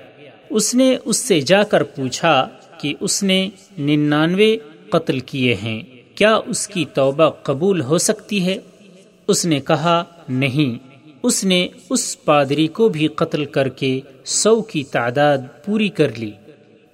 اس 0.51 0.75
نے 0.75 0.97
اس 1.05 1.17
سے 1.17 1.41
جا 1.41 1.63
کر 1.63 1.83
پوچھا 1.83 2.49
کہ 2.81 2.95
اس 3.01 3.23
نے 3.23 3.49
ننانوے 3.79 4.57
قتل 4.91 5.21
کیے 5.21 5.55
ہیں، 5.55 5.83
کیا 6.15 6.35
اس 6.47 6.69
کی 6.69 6.85
توبہ 6.95 7.29
قبول 7.43 7.81
ہو 7.81 7.99
سکتی 7.99 8.45
ہے؟ 8.47 8.57
اس 9.29 9.47
نے 9.47 9.61
کہا، 9.61 10.05
نہیں. 10.29 10.97
اس 11.23 11.45
نے 11.45 11.69
اس 11.91 12.25
پادری 12.25 12.67
کو 12.67 12.89
بھی 12.89 13.09
قتل 13.09 13.45
کر 13.45 13.69
کے 13.69 14.01
سو 14.25 14.63
کی 14.63 14.85
تعداد 14.85 15.39
پوری 15.65 15.89
کر 15.89 16.11
لی۔ 16.17 16.31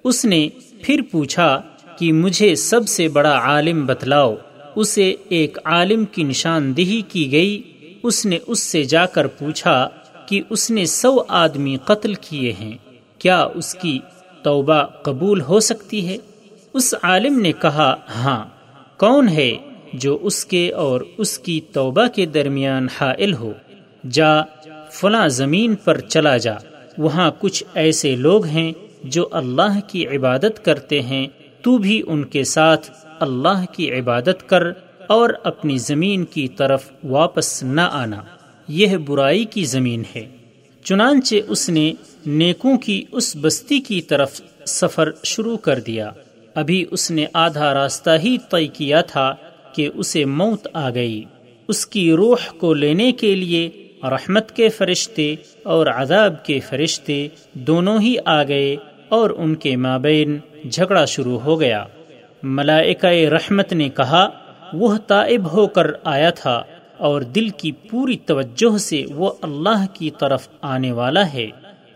اس 0.03 0.25
نے 0.25 0.49
پھر 0.81 1.01
پوچھا 1.11 1.61
کہ 1.97 2.13
مجھے 2.13 2.55
سب 2.55 2.87
سے 2.87 3.07
بڑا 3.07 3.31
عالم 3.31 3.85
بتلاؤ، 3.85 4.35
اسے 4.75 5.15
ایک 5.29 5.57
عالم 5.65 6.05
کی 6.05 6.23
نشاندہی 6.23 7.01
کی 7.01 7.31
گئی؟ 7.31 7.61
اس 8.03 8.25
نے 8.25 8.39
اس 8.47 8.59
سے 8.59 8.83
جا 8.83 9.05
کر 9.05 9.27
پوچھا 9.27 9.89
کہ 10.25 10.41
اس 10.49 10.71
نے 10.71 10.85
سو 10.85 11.23
آدمی 11.27 11.77
قتل 11.85 12.13
کیے 12.13 12.53
ہیں، 12.59 12.77
کیا 13.17 13.47
اس 13.55 13.73
کی 13.73 13.99
توبہ 14.43 14.83
قبول 14.83 15.41
ہو 15.41 15.59
سکتی 15.59 16.07
ہے؟ 16.07 16.17
اس 16.73 16.95
عالم 17.03 17.39
نے 17.39 17.51
کہا 17.51 17.95
ہاں۔ 18.15 18.45
کون 18.97 19.29
ہے؟ 19.29 19.57
جو 19.93 20.19
اس 20.21 20.45
کے 20.45 20.71
اور 20.71 21.01
اس 21.17 21.39
کی 21.39 21.61
توبہ 21.71 22.07
کے 22.07 22.25
درمیان 22.25 22.87
حائل 23.01 23.33
ہو، 23.33 23.53
جا 24.11 24.41
فلاں 24.91 25.27
زمین 25.27 25.75
پر 25.75 25.99
چلا 25.99 26.37
جا۔ 26.37 26.53
وہاں 26.97 27.31
کچھ 27.39 27.63
ایسے 27.73 28.15
لوگ 28.15 28.45
ہیں 28.45 28.71
جو 29.03 29.27
اللہ 29.31 29.79
کی 29.87 30.07
عبادت 30.07 30.65
کرتے 30.65 31.01
ہیں، 31.01 31.27
تو 31.61 31.77
بھی 31.77 32.01
ان 32.07 32.23
کے 32.23 32.43
ساتھ 32.43 32.91
اللہ 33.19 33.65
کی 33.71 33.99
عبادت 33.99 34.49
کر 34.49 34.63
اور 35.07 35.29
اپنی 35.43 35.77
زمین 35.77 36.25
کی 36.25 36.47
طرف 36.47 36.91
واپس 37.03 37.63
نہ 37.63 37.81
آنا۔ 37.81 38.21
یہ 38.67 38.97
برائی 38.97 39.45
کی 39.45 39.65
زمین 39.65 40.03
ہے۔ 40.15 40.27
چنانچہ 40.83 41.35
اس 41.47 41.69
نے 41.69 41.93
نیکوں 42.25 42.77
کی 42.77 43.03
اس 43.11 43.37
بستی 43.41 43.79
کی 43.79 44.01
طرف 44.01 44.41
سفر 44.65 45.11
شروع 45.23 45.57
کر 45.57 45.79
دیا۔ 45.79 46.11
ابھی 46.55 46.85
اس 46.91 47.11
نے 47.11 47.25
آدھا 47.33 47.73
راستہ 47.73 48.09
ہی 48.23 48.37
طے 48.51 48.67
کیا 48.67 49.01
تھا۔ 49.01 49.35
کہ 49.73 49.89
اسے 49.95 50.25
موت 50.25 50.67
آ 50.73 50.89
گئی۔ 50.89 51.23
اس 51.67 51.85
کی 51.85 52.11
روح 52.11 52.53
کو 52.57 52.73
لینے 52.73 53.11
کے 53.11 53.35
لیے 53.35 53.69
رحمت 54.03 54.51
کے 54.51 54.69
فرشتے 54.69 55.35
اور 55.63 55.87
عذاب 55.87 56.45
کے 56.45 56.59
فرشتے 56.59 57.27
دونوں 57.53 58.01
ہی 58.01 58.15
آ 58.25 58.43
گئے 58.43 58.75
اور 59.09 59.29
ان 59.29 59.55
کے 59.55 59.75
مابین 59.75 60.39
جھگڑا 60.69 61.05
شروع 61.05 61.39
ہو 61.39 61.59
گیا۔ 61.59 61.85
ملائکہ 62.43 63.05
رحمت 63.05 63.73
نے 63.73 63.89
کہا، 63.89 64.29
وہ 64.73 64.97
طائب 65.07 65.51
ہو 65.53 65.67
کر 65.67 65.87
آیا 66.03 66.29
تھا 66.29 66.63
اور 66.97 67.21
دل 67.21 67.49
کی 67.49 67.71
پوری 67.71 68.17
توجہ 68.17 68.77
سے 68.77 69.03
وہ 69.11 69.31
اللہ 69.41 69.85
کی 69.93 70.09
طرف 70.19 70.49
آنے 70.61 70.91
والا 70.91 71.33
ہے۔ 71.33 71.47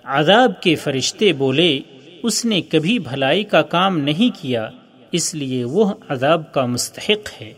عذاب 0.03 0.61
کے 0.61 0.75
فرشتے 0.75 1.33
بولے، 1.33 1.79
اس 2.23 2.45
نے 2.45 2.61
کبھی 2.61 2.99
بھلائی 2.99 3.43
کا 3.43 3.61
کام 3.61 3.97
نہیں 3.97 4.41
کیا، 4.41 4.69
اس 5.11 5.35
لیے 5.35 5.63
وہ 5.63 5.91
عذاب 6.09 6.53
کا 6.53 6.65
مستحق 6.65 7.41
ہے۔ 7.41 7.53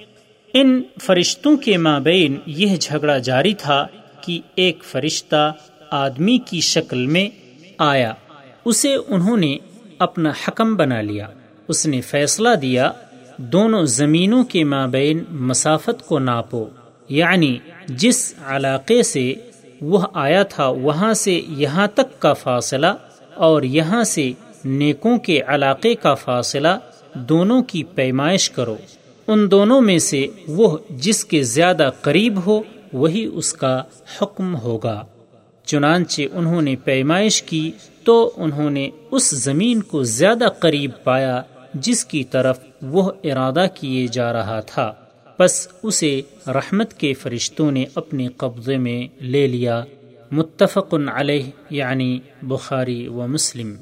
ان 0.62 0.84
فرشتوں 1.02 1.58
کے 1.58 1.78
مابین 1.78 2.38
یہ 2.46 2.76
جھگڑا 2.76 3.18
جاری 3.18 3.54
تھا 3.54 3.88
کہ 4.22 4.40
ایک 4.56 4.84
فرشتہ 4.84 5.54
آدمی 5.90 6.38
کی 6.38 6.62
شکل 6.62 7.08
میں 7.08 7.30
آیا۔ 7.78 8.14
اسے 8.66 8.96
انہوں 9.08 9.38
نے 9.38 9.58
اپنا 10.00 10.32
حکم 10.48 10.76
بنا 10.76 11.02
لیا۔ 11.02 11.28
اس 11.68 11.86
نے 11.86 12.02
فیصلہ 12.02 12.56
دیا، 12.56 12.92
دونوں 13.38 13.86
زمینوں 13.86 14.44
کے 14.44 14.64
مابین 14.64 15.24
مسافت 15.30 16.06
کو 16.06 16.20
ناپو۔ 16.20 16.66
یعنی 17.10 17.58
جس 17.88 18.34
علاقے 18.46 19.04
سے 19.04 19.34
وہ 19.82 20.06
آیا 20.14 20.44
تھا، 20.44 20.68
وہاں 20.68 21.14
سے 21.14 21.42
یہاں 21.48 21.88
تک 21.94 22.22
کا 22.22 22.34
فاصلہ 22.34 22.94
اور 23.36 23.62
یہاں 23.62 24.04
سے 24.04 24.32
نیکوں 24.66 25.18
کے 25.18 25.42
علاقے 25.48 25.96
کا 25.96 26.14
فاصلہ 26.14 26.78
دونوں 27.14 27.64
کی 27.64 27.84
پیمائش 27.84 28.50
کرو۔ 28.50 28.76
ان 29.32 29.52
دونوں 29.52 29.82
میں 29.82 30.00
سے 30.00 30.28
وہ 30.48 30.78
جس 30.90 31.26
کے 31.26 31.44
زیادہ 31.44 31.90
قریب 32.02 32.46
ہو، 32.46 32.62
وہی 32.94 33.26
اس 33.34 33.54
کا 33.54 33.84
حکم 34.22 34.56
ہوگا۔ 34.56 35.06
چنانچہ 35.66 36.22
انہوں 36.34 36.62
نے 36.62 36.76
پیمائش 36.76 37.44
کی 37.44 37.72
تو 38.04 38.32
انہوں 38.36 38.70
نے 38.70 38.90
اس 39.12 39.30
زمین 39.30 39.82
کو 39.82 40.04
زیادہ 40.04 40.50
قریب 40.60 40.92
پایا 41.04 41.42
جس 41.74 42.06
کی 42.06 42.24
طرف 42.24 42.60
وہ 42.82 43.12
ارادہ 43.24 43.66
کیے 43.74 44.08
جا 44.08 44.34
رہا 44.34 44.60
تھا۔ 44.60 44.94
بس 45.40 45.68
اسے 45.84 46.22
رحمت 46.48 46.94
کے 46.94 47.14
فرشتوں 47.14 47.72
نے 47.72 47.86
اپنے 47.96 48.28
قبضے 48.38 48.78
میں 48.78 49.24
لے 49.24 49.48
لیا۔ 49.48 49.84
متفق 50.32 50.96
علیہ 51.14 51.44
یعنی 51.70 52.20
بخاری 52.42 53.08
و 53.08 53.28
مسلم۔ 53.28 53.76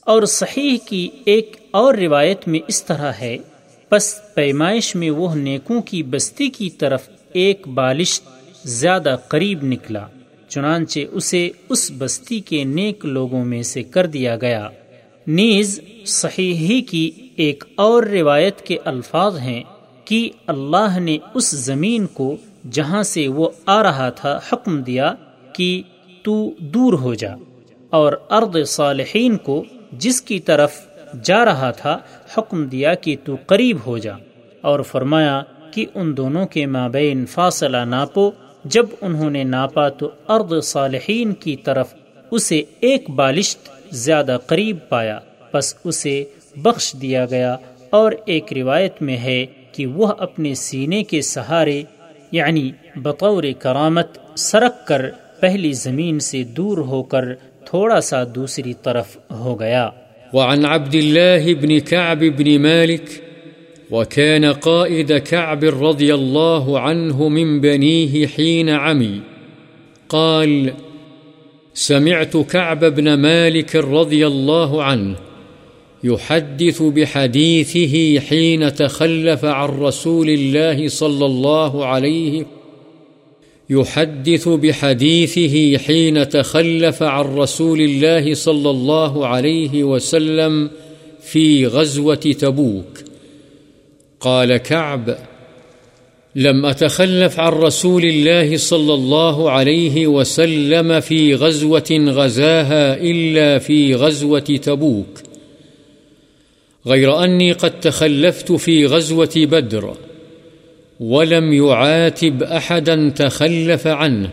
اور 0.00 0.22
صحیح 0.22 0.76
کی 0.86 1.08
ایک 1.24 1.56
اور 1.70 1.94
روایت 1.94 2.48
میں 2.48 2.60
اس 2.68 2.84
طرح 2.84 3.12
ہے۔ 3.20 3.36
پس 3.88 4.34
پیمائش 4.34 4.94
میں 4.94 5.10
وہ 5.10 5.34
نیکوں 5.34 5.82
کی 5.82 6.02
بستی 6.02 6.48
کی 6.48 6.70
طرف 6.70 7.08
ایک 7.32 7.68
بالش 7.68 8.20
زیادہ 8.64 9.16
قریب 9.28 9.58
نکلا، 9.62 10.06
چنانچہ 10.48 11.00
اسے 11.12 11.50
اس 11.68 11.92
بستی 11.98 12.40
کے 12.40 12.64
نیک 12.64 13.04
لوگوں 13.04 13.44
میں 13.44 13.62
سے 13.62 13.82
کر 13.82 14.06
دیا 14.06 14.36
گیا۔ 14.36 14.68
نیز 15.26 15.80
صحیح 16.06 16.82
کی 16.90 17.10
ایک 17.36 17.64
اور 17.74 18.02
روایت 18.02 18.60
کے 18.60 18.78
الفاظ 18.84 19.38
ہیں 19.38 19.62
کہ 20.04 20.30
اللہ 20.46 20.98
نے 20.98 21.18
اس 21.34 21.50
زمین 21.50 22.06
کو 22.06 22.36
جہاں 22.70 23.02
سے 23.02 23.28
وہ 23.28 23.50
آ 23.66 23.82
رہا 23.82 24.10
تھا 24.10 24.40
حکم 24.52 24.82
دیا 24.82 25.14
کہ 25.52 25.82
تو 26.22 26.50
دور 26.58 26.92
ہو 26.92 27.14
جا 27.14 27.34
اور 27.90 28.12
ارد 28.30 28.56
صالحین 28.66 29.36
کو 29.36 29.64
جس 29.92 30.22
کی 30.22 30.40
طرف 30.40 30.87
جا 31.22 31.44
رہا 31.44 31.70
تھا، 31.70 31.98
حکم 32.38 32.64
دیا 32.64 32.94
کہ 32.94 33.16
تو 33.24 33.36
قریب 33.46 33.76
ہو 33.86 33.98
جا۔ 33.98 34.12
اور 34.60 34.80
فرمایا 34.80 35.42
کہ 35.70 35.86
ان 35.94 36.16
دونوں 36.16 36.46
کے 36.46 36.66
مابین 36.66 37.26
فاصلہ 37.26 37.76
ناپو، 37.76 38.30
جب 38.64 38.86
انہوں 39.00 39.30
نے 39.30 39.44
ناپا 39.44 39.88
تو 39.88 40.10
ارد 40.28 40.64
صالحین 40.64 41.32
کی 41.32 41.56
طرف 41.56 41.94
اسے 42.30 42.62
ایک 42.80 43.10
بالشت 43.10 43.70
زیادہ 43.90 44.38
قریب 44.46 44.76
پایا۔ 44.88 45.18
بس 45.54 45.74
اسے 45.84 46.24
بخش 46.56 46.96
دیا 47.02 47.26
گیا۔ 47.26 47.56
اور 47.90 48.12
ایک 48.26 48.52
روایت 48.52 49.02
میں 49.02 49.16
ہے 49.16 49.46
کہ 49.72 49.86
وہ 49.86 50.06
اپنے 50.18 50.54
سینے 50.54 51.04
کے 51.04 51.22
سہارے 51.22 51.82
یعنی 52.32 52.70
بطور 52.96 53.44
کرامت، 53.58 54.18
سرک 54.38 54.86
کر 54.86 55.10
پہلی 55.40 55.72
زمین 55.72 56.18
سے 56.18 56.42
دور 56.42 56.78
ہو 56.78 57.02
کر 57.02 57.34
تھوڑا 57.64 58.00
سا 58.00 58.22
دوسری 58.34 58.74
طرف 58.74 59.18
ہو 59.30 59.60
گیا۔ 59.60 59.90
وعن 60.32 60.64
عبد 60.64 60.94
الله 60.94 61.54
بن 61.54 61.78
كعب 61.78 62.18
بن 62.18 62.58
مالك 62.58 63.22
وكان 63.90 64.44
قائد 64.44 65.12
كعب 65.12 65.64
رضي 65.64 66.14
الله 66.14 66.80
عنه 66.80 67.28
من 67.28 67.60
بنيه 67.60 68.26
حين 68.26 68.68
عمي. 68.68 69.20
قال 70.08 70.72
سمعت 71.74 72.36
كعب 72.36 72.84
بن 72.84 73.14
مالك 73.14 73.76
رضي 73.76 74.26
الله 74.26 74.82
عنه 74.82 75.16
يحدث 76.04 76.82
بحديثه 76.82 78.20
حين 78.20 78.74
تخلف 78.74 79.44
عن 79.44 79.68
رسول 79.68 80.30
الله 80.30 80.88
صلى 80.88 81.26
الله 81.26 81.86
عليه 81.86 82.57
يحدث 83.70 84.48
بحديثه 84.48 85.78
حين 85.78 86.28
تخلف 86.28 87.02
عن 87.02 87.24
رسول 87.24 87.80
الله 87.80 88.34
صلى 88.34 88.70
الله 88.70 89.26
عليه 89.26 89.84
وسلم 89.84 90.70
في 91.20 91.66
غزوة 91.66 92.14
تبوك. 92.14 92.98
قال 94.20 94.56
كعب، 94.56 95.18
لم 96.34 96.66
أتخلف 96.66 97.40
عن 97.40 97.52
رسول 97.52 98.04
الله 98.04 98.56
صلى 98.56 98.94
الله 98.94 99.50
عليه 99.50 100.06
وسلم 100.06 101.00
في 101.00 101.34
غزوة 101.34 101.88
غزاها 101.90 102.96
إلا 103.00 103.58
في 103.58 103.94
غزوة 103.94 104.40
تبوك. 104.40 105.18
غير 106.86 107.24
أني 107.24 107.52
قد 107.52 107.80
تخلفت 107.80 108.52
في 108.52 108.86
غزوة 108.86 109.32
بدر. 109.36 109.96
ولم 111.00 111.52
يعاتب 111.52 112.42
أحدا 112.42 113.08
تخلف 113.08 113.86
عنه. 113.86 114.30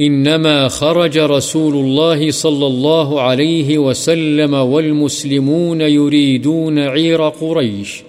إنما 0.00 0.68
خرج 0.68 1.18
رسول 1.18 1.74
الله 1.74 2.30
صلى 2.30 2.66
الله 2.66 3.20
عليه 3.20 3.78
وسلم 3.78 4.54
والمسلمون 4.54 5.80
يريدون 5.80 6.78
عير 6.78 7.28
قريش 7.28 8.02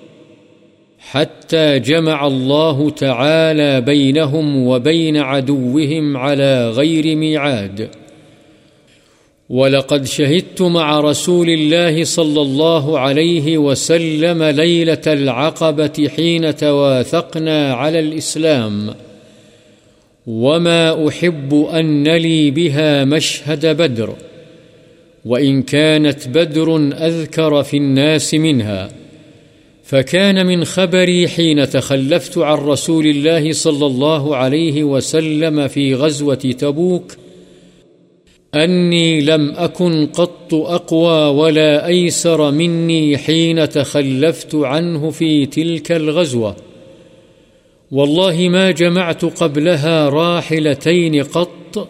حتى 0.99 1.79
جمع 1.79 2.27
الله 2.27 2.89
تعالى 2.89 3.81
بينهم 3.81 4.67
وبين 4.67 5.17
عدوهم 5.17 6.17
على 6.17 6.69
غير 6.69 7.15
ميعاد. 7.15 7.89
ولقد 9.49 10.05
شهدت 10.05 10.61
مع 10.61 10.99
رسول 10.99 11.49
الله 11.49 12.03
صلى 12.03 12.41
الله 12.41 12.99
عليه 12.99 13.57
وسلم 13.57 14.43
ليلة 14.43 15.01
العقبة 15.07 16.09
حين 16.15 16.55
تواثقنا 16.55 17.73
على 17.73 17.99
الإسلام. 17.99 18.93
وما 20.27 21.07
أحب 21.07 21.67
أن 21.73 22.07
لي 22.07 22.51
بها 22.51 23.05
مشهد 23.05 23.65
بدر، 23.65 24.13
وإن 25.25 25.61
كانت 25.61 26.27
بدر 26.27 26.75
أذكر 26.77 27.63
في 27.63 27.77
الناس 27.77 28.33
منها. 28.33 28.89
فكان 29.83 30.45
من 30.45 30.65
خبري 30.65 31.27
حين 31.27 31.69
تخلفت 31.69 32.37
عن 32.37 32.57
رسول 32.57 33.05
الله 33.05 33.51
صلى 33.51 33.85
الله 33.85 34.35
عليه 34.35 34.83
وسلم 34.83 35.67
في 35.67 35.95
غزوة 35.95 36.35
تبوك 36.35 37.17
أني 38.57 39.21
لم 39.21 39.53
أكن 39.55 40.05
قط 40.05 40.53
أقوى 40.53 41.37
ولا 41.39 41.87
أيسر 41.87 42.51
مني 42.51 43.17
حين 43.17 43.69
تخلفت 43.69 44.55
عنه 44.55 45.09
في 45.09 45.45
تلك 45.45 45.91
الغزوة. 45.91 46.55
والله 47.91 48.49
ما 48.49 48.71
جمعت 48.71 49.25
قبلها 49.25 50.09
راحلتين 50.09 51.23
قط 51.23 51.87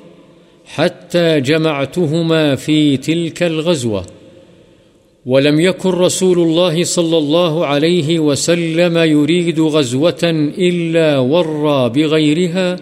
حتى 0.66 1.42
جمعتهما 1.42 2.56
في 2.56 2.98
تلك 2.98 3.44
الغزوة. 3.44 4.06
ولم 5.26 5.60
يكن 5.60 5.90
رسول 5.90 6.40
الله 6.40 6.84
صلى 6.84 7.18
الله 7.18 7.66
عليه 7.66 8.20
وسلم 8.20 8.98
يريد 8.98 9.60
غزوة 9.60 10.52
إلا 10.58 11.18
ورى 11.18 11.90
بغيرها 11.90 12.80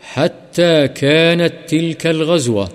حتى 0.00 0.88
كانت 0.88 1.52
تلك 1.68 2.06
الغزوة. 2.06 2.68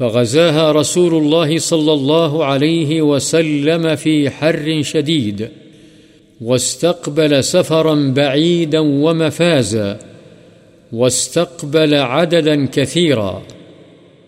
فغزاها 0.00 0.72
رسول 0.72 1.14
الله 1.14 1.58
صلى 1.58 1.92
الله 1.92 2.44
عليه 2.44 3.02
وسلم 3.02 3.96
في 3.96 4.30
حر 4.30 4.82
شديد 4.82 5.48
واستقبل 6.40 7.44
سفرا 7.44 8.12
بعيدا 8.16 8.78
ومفازا 8.78 9.98
واستقبل 10.92 11.94
عددا 11.94 12.66
كثيرا 12.66 13.42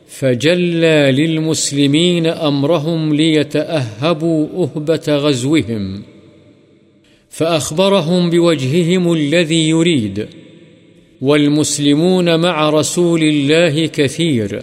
فجلى 0.09 1.13
للمسلمين 1.13 2.27
أمرهم 2.27 3.15
ليتأهبوا 3.15 4.47
أهبة 4.65 5.03
غزوهم 5.09 6.03
فأخبرهم 7.31 8.31
بوجههم 8.31 9.13
الذي 9.13 9.69
يريد 9.69 10.27
والمسلمون 11.21 12.41
مع 12.41 12.71
رسول 12.71 13.23
الله 13.23 13.87
كثير 13.87 14.63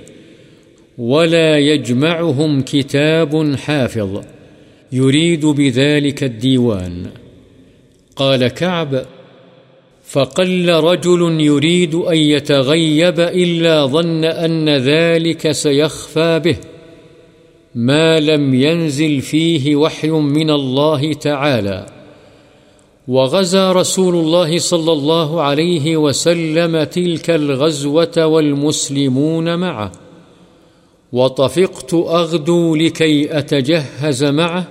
ولا 0.97 1.59
يجمعهم 1.59 2.61
كتاب 2.61 3.55
حافظ. 3.55 4.21
يريد 4.91 5.45
بذلك 5.45 6.23
الديوان. 6.23 7.05
قال 8.15 8.47
كعب، 8.47 9.05
فقل 10.05 10.69
رجل 10.69 11.41
يريد 11.41 11.95
أن 11.95 12.17
يتغيب 12.17 13.19
إلا 13.19 13.85
ظن 13.85 14.25
أن 14.25 14.69
ذلك 14.69 15.51
سيخفى 15.51 16.39
به. 16.39 16.57
ما 17.75 18.19
لم 18.19 18.53
ينزل 18.53 19.21
فيه 19.21 19.75
وحي 19.75 20.09
من 20.09 20.49
الله 20.49 21.13
تعالى. 21.13 21.85
وغزى 23.07 23.71
رسول 23.71 24.15
الله 24.15 24.57
صلى 24.57 24.91
الله 24.91 25.41
عليه 25.41 25.97
وسلم 25.97 26.83
تلك 26.83 27.29
الغزوة 27.29 28.25
والمسلمون 28.25 29.55
معه. 29.55 30.02
وطفقت 31.13 31.93
أغدو 31.93 32.75
لكي 32.75 33.37
أتجهز 33.37 34.23
معه، 34.23 34.67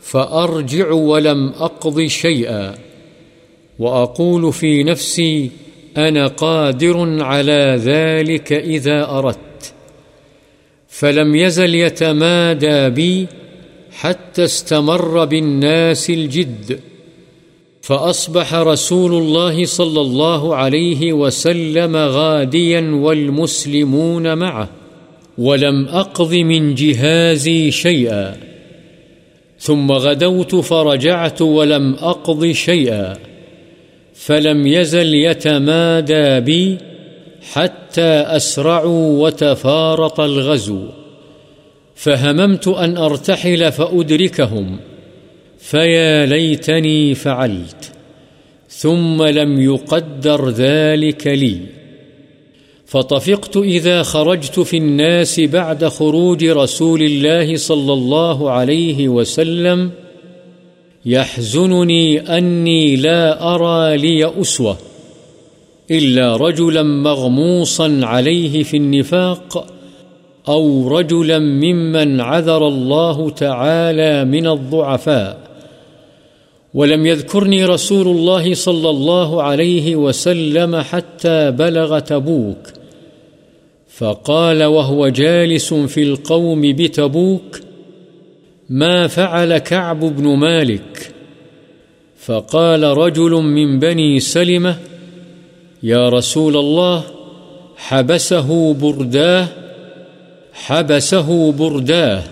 فأرجع 0.00 0.90
ولم 0.90 1.48
أقض 1.48 2.00
شيئا. 2.06 2.74
وأقول 3.78 4.52
في 4.52 4.82
نفسي، 4.82 5.50
أنا 5.96 6.26
قادر 6.26 7.22
على 7.22 7.80
ذلك 7.84 8.52
إذا 8.52 9.10
أردت. 9.10 9.72
فلم 10.88 11.34
يزل 11.34 11.74
يتمادى 11.74 12.90
بي 12.90 13.26
حتى 13.92 14.44
استمر 14.44 15.24
بالناس 15.24 16.10
الجد. 16.10 16.80
فأصبح 17.82 18.54
رسول 18.54 19.14
الله 19.14 19.64
صلى 19.64 20.00
الله 20.00 20.56
عليه 20.56 21.12
وسلم 21.12 21.96
غاديا 21.96 22.80
والمسلمون 22.94 24.38
معه. 24.38 24.81
ولم 25.42 25.88
أقض 25.88 26.34
من 26.34 26.74
جهازي 26.74 27.70
شيئا. 27.70 28.36
ثم 29.58 29.92
غدوت 29.92 30.54
فرجعت 30.54 31.42
ولم 31.42 31.94
أقض 31.94 32.46
شيئا. 32.46 33.16
فلم 34.14 34.66
يزل 34.66 35.14
يتمادى 35.14 36.40
بي 36.40 36.78
حتى 37.52 38.24
أسرعوا 38.26 39.22
وتفارط 39.22 40.20
الغزو. 40.20 40.88
فهممت 41.94 42.68
أن 42.68 42.96
أرتحل 42.96 43.72
فأدركهم. 43.72 44.80
فيا 45.58 46.26
ليتني 46.26 47.14
فعلت. 47.14 47.92
ثم 48.68 49.22
لم 49.22 49.60
يقدر 49.60 50.50
ذلك 50.50 51.26
لي. 51.26 51.81
فطفقت 52.92 53.56
إذا 53.56 54.02
خرجت 54.02 54.60
في 54.60 54.76
الناس 54.76 55.40
بعد 55.40 55.84
خروج 55.84 56.44
رسول 56.44 57.02
الله 57.02 57.56
صلى 57.56 57.92
الله 57.92 58.50
عليه 58.50 59.08
وسلم، 59.08 59.90
يحزنني 61.06 62.20
أني 62.38 62.96
لا 62.96 63.54
أرى 63.54 63.96
لي 63.96 64.40
أسوة، 64.40 64.76
إلا 65.90 66.36
رجلا 66.36 66.82
مغموصا 66.82 68.00
عليه 68.02 68.62
في 68.62 68.76
النفاق، 68.76 69.66
أو 70.48 70.88
رجلا 70.88 71.38
ممن 71.38 72.20
عذر 72.20 72.68
الله 72.68 73.30
تعالى 73.30 74.24
من 74.24 74.46
الضعفاء. 74.46 75.38
ولم 76.74 77.06
يذكرني 77.06 77.64
رسول 77.64 78.08
الله 78.08 78.54
صلى 78.54 78.90
الله 78.90 79.42
عليه 79.42 79.96
وسلم 79.96 80.76
حتى 80.76 81.50
بلغ 81.50 81.98
تبوك. 81.98 82.81
فقال 83.96 84.64
وهو 84.64 85.08
جالس 85.08 85.74
في 85.74 86.02
القوم 86.02 86.60
بتبوك، 86.60 87.60
ما 88.68 89.06
فعل 89.06 89.58
كعب 89.58 90.00
بن 90.00 90.28
مالك؟ 90.28 91.14
فقال 92.16 92.82
رجل 92.82 93.30
من 93.30 93.78
بني 93.78 94.20
سلمة، 94.20 94.76
يا 95.82 96.08
رسول 96.08 96.56
الله، 96.56 97.02
حبسه 97.76 98.74
برداه 98.74 99.48
حبسه 100.52 101.52
برداه، 101.52 102.22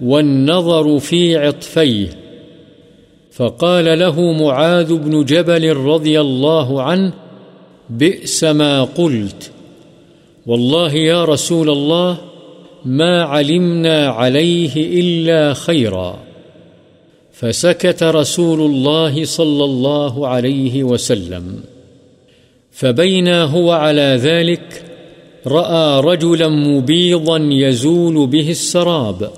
والنظر 0.00 0.98
في 0.98 1.36
عطفيه. 1.36 2.08
فقال 3.32 3.98
له 3.98 4.32
معاذ 4.32 4.94
بن 4.94 5.24
جبل 5.24 5.76
رضي 5.76 6.20
الله 6.20 6.82
عنه، 6.82 7.12
بئس 7.90 8.44
ما 8.44 8.84
قلت. 8.84 9.50
والله 10.46 10.94
يا 10.94 11.24
رسول 11.24 11.70
الله 11.70 12.18
ما 12.84 13.22
علمنا 13.22 14.08
عليه 14.08 14.72
إلا 14.76 15.54
خيرا. 15.54 16.18
فسكت 17.32 18.02
رسول 18.02 18.60
الله 18.60 19.24
صلى 19.24 19.64
الله 19.64 20.28
عليه 20.28 20.84
وسلم. 20.84 21.60
فبينا 22.72 23.44
هو 23.44 23.72
على 23.72 24.18
ذلك 24.22 24.84
رأى 25.46 26.00
رجلا 26.00 26.48
مبيضا 26.48 27.38
يزول 27.38 28.26
به 28.26 28.50
السراب. 28.50 29.30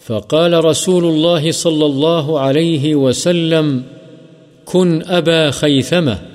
فقال 0.00 0.64
رسول 0.64 1.04
الله 1.04 1.50
صلى 1.50 1.86
الله 1.86 2.40
عليه 2.40 2.94
وسلم 2.94 3.82
كن 4.64 5.02
أبا 5.02 5.50
خيثمة. 5.50 6.31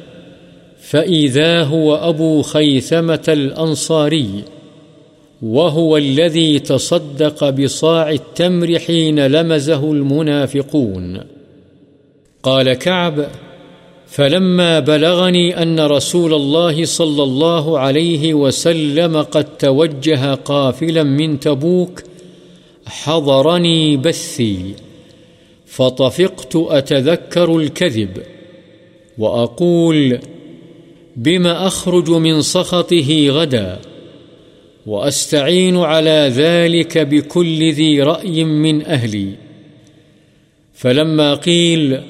فإذا 0.89 1.63
هو 1.63 1.95
أبو 1.95 2.41
خيثمة 2.41 3.23
الأنصاري 3.27 4.43
وهو 5.41 5.97
الذي 5.97 6.59
تصدق 6.59 7.49
بصاع 7.49 8.09
التمر 8.11 8.79
حين 8.79 9.27
لمزه 9.27 9.91
المنافقون 9.91 11.19
قال 12.43 12.73
كعب 12.73 13.27
فلما 14.07 14.79
بلغني 14.79 15.61
أن 15.61 15.79
رسول 15.79 16.33
الله 16.33 16.85
صلى 16.85 17.23
الله 17.23 17.79
عليه 17.79 18.33
وسلم 18.33 19.21
قد 19.21 19.57
توجه 19.57 20.33
قافلا 20.33 21.03
من 21.03 21.39
تبوك 21.39 22.03
حضرني 22.85 23.97
بثي 23.97 24.75
فطفقت 25.65 26.55
أتذكر 26.55 27.57
الكذب 27.57 28.17
وأقول 29.17 30.19
بما 31.17 31.67
أخرج 31.67 32.09
من 32.09 32.41
سخطه 32.41 33.27
غدا، 33.29 33.79
وأستعين 34.85 35.77
على 35.77 36.31
ذلك 36.35 36.97
بكل 36.97 37.71
ذي 37.71 38.01
رأي 38.01 38.43
من 38.43 38.85
أهلي. 38.85 39.31
فلما 40.73 41.33
قيل، 41.33 42.01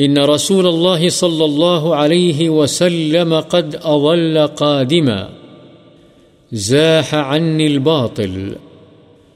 إن 0.00 0.18
رسول 0.18 0.66
الله 0.66 1.08
صلى 1.08 1.44
الله 1.44 1.96
عليه 1.96 2.50
وسلم 2.50 3.34
قد 3.34 3.76
أظل 3.82 4.46
قادما، 4.46 5.28
زاح 6.52 7.14
عني 7.14 7.66
الباطل، 7.66 8.56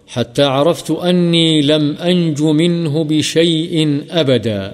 حتى 0.06 0.42
عرفت 0.42 0.90
أني 0.90 1.62
لم 1.62 1.96
أنج 1.96 2.42
منه 2.42 3.04
بشيء 3.04 4.04
أبدا، 4.10 4.72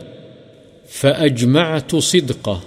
فأجمعت 0.88 1.96
صدقه. 1.96 2.60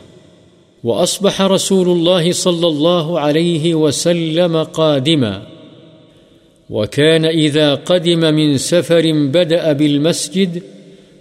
وأصبح 0.83 1.41
رسول 1.41 1.89
الله 1.89 2.31
صلى 2.31 2.67
الله 2.67 3.19
عليه 3.19 3.75
وسلم 3.75 4.63
قادما. 4.63 5.47
وكان 6.69 7.25
إذا 7.25 7.75
قدم 7.75 8.19
من 8.19 8.57
سفر 8.57 9.11
بدأ 9.11 9.71
بالمسجد 9.71 10.63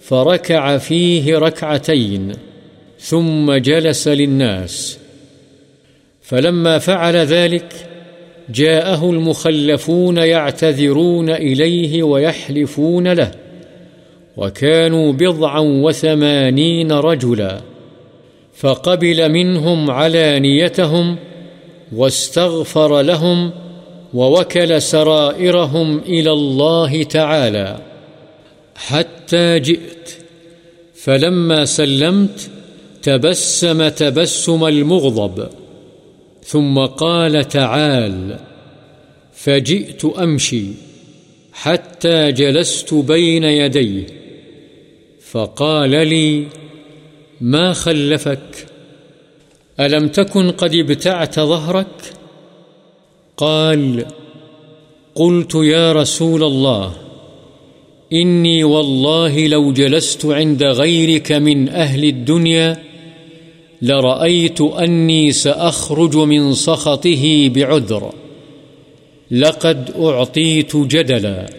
فركع 0.01 0.77
فيه 0.77 1.38
ركعتين، 1.38 2.33
ثم 2.98 3.55
جلس 3.55 4.09
للناس. 4.09 4.98
فلما 6.22 6.79
فعل 6.79 7.16
ذلك، 7.16 7.88
جاءه 8.55 9.11
المخلفون 9.11 10.16
يعتذرون 10.16 11.31
إليه 11.31 12.03
ويحلفون 12.03 13.12
له. 13.12 13.31
وكانوا 14.37 15.12
بضعا 15.12 15.61
وثمانين 15.61 16.92
رجلا. 16.92 17.71
فقبل 18.62 19.29
منهم 19.29 19.90
علانيتهم 19.90 21.16
واستغفر 21.92 23.01
لهم 23.01 23.51
ووكل 24.14 24.83
سرائرهم 24.83 25.98
إلى 25.98 26.33
الله 26.33 27.03
تعالى 27.03 27.79
حتى 28.75 29.59
جئت. 29.59 30.16
فلما 30.94 31.64
سلمت 31.64 32.51
تبسم 33.03 33.88
تبسم 33.88 34.64
المغضب. 34.64 35.48
ثم 36.44 36.79
قال 36.79 37.48
تعال. 37.48 38.38
فجئت 39.33 40.05
أمشي 40.05 40.64
حتى 41.53 42.33
جلست 42.33 42.94
بين 42.94 43.44
يديه. 43.44 44.07
فقال 45.31 45.90
لي 45.90 46.46
ما 47.42 47.72
خلفك؟ 47.72 48.66
ألم 49.81 50.09
تكن 50.09 50.50
قد 50.50 50.74
ابتعت 50.74 51.40
ظهرك؟ 51.40 52.12
قال، 53.37 54.05
قلت 55.14 55.55
يا 55.55 55.92
رسول 55.92 56.42
الله، 56.42 56.92
إني 58.12 58.64
والله 58.64 59.46
لو 59.46 59.72
جلست 59.72 60.26
عند 60.26 60.62
غيرك 60.62 61.33
من 61.33 61.68
أهل 61.68 62.05
الدنيا 62.05 62.83
لرأيت 63.83 64.61
أني 64.61 65.33
سأخرج 65.33 66.16
من 66.16 66.55
سخطه 66.55 67.50
بعذر، 67.55 68.12
لقد 69.31 69.90
أعطيت 69.98 70.76
جدلا، 70.76 71.50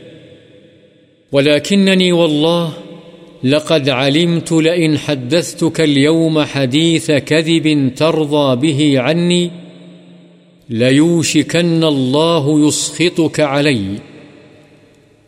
ولكنني 1.31 2.11
والله 2.11 2.73
لقد 3.43 3.89
علمت 3.89 4.51
لئن 4.51 4.97
حدثتك 4.97 5.81
اليوم 5.81 6.41
حديث 6.41 7.11
كذب 7.11 7.91
ترضى 7.95 8.55
به 8.55 8.99
عني 8.99 9.51
ليوشكن 10.69 11.83
الله 11.83 12.67
يسخطك 12.67 13.39
علي. 13.39 13.85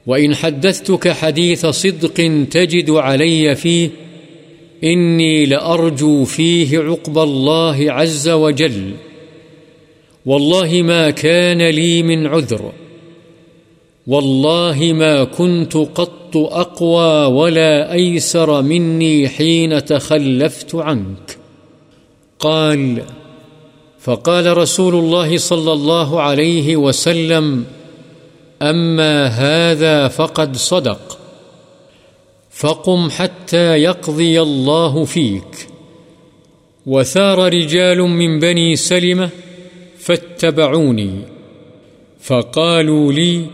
وإن 0.08 0.36
حدثتك 0.36 1.12
حديث 1.12 1.66
صدق 1.66 2.46
تجد 2.52 2.90
علي 2.90 3.56
فيه، 3.56 3.90
إني 4.84 5.46
لأرجو 5.46 6.24
فيه 6.24 6.80
عقب 6.80 7.18
الله 7.18 7.92
عز 7.92 8.30
وجل. 8.30 8.92
والله 10.26 10.82
ما 10.82 11.10
كان 11.10 11.70
لي 11.70 12.04
من 12.04 12.28
عذر. 12.28 12.72
والله 14.08 14.94
ما 14.94 15.24
كنت 15.24 15.78
قط 15.78 16.38
أقوى 16.38 17.26
ولا 17.26 17.94
أيسر 17.94 18.62
مني 18.62 19.28
حين 19.30 19.86
تخلفت 19.86 20.76
عنك. 20.76 21.38
قال، 22.40 23.04
فقال 24.00 24.58
رسول 24.58 24.96
الله 24.96 25.38
صلى 25.38 25.74
الله 25.74 26.22
عليه 26.22 26.76
وسلم، 26.76 27.66
أما 28.62 29.26
هذا 29.28 30.08
فقد 30.08 30.56
صدق، 30.56 31.18
فقم 32.52 33.10
حتى 33.10 33.76
يقضي 33.78 34.42
الله 34.42 35.06
فيك. 35.06 35.68
وثار 36.86 37.54
رجال 37.54 38.02
من 38.02 38.40
بني 38.40 38.76
سلمة 38.76 39.30
فاتبعوني، 39.98 41.12
فقالوا 42.22 43.14
لي 43.14 43.46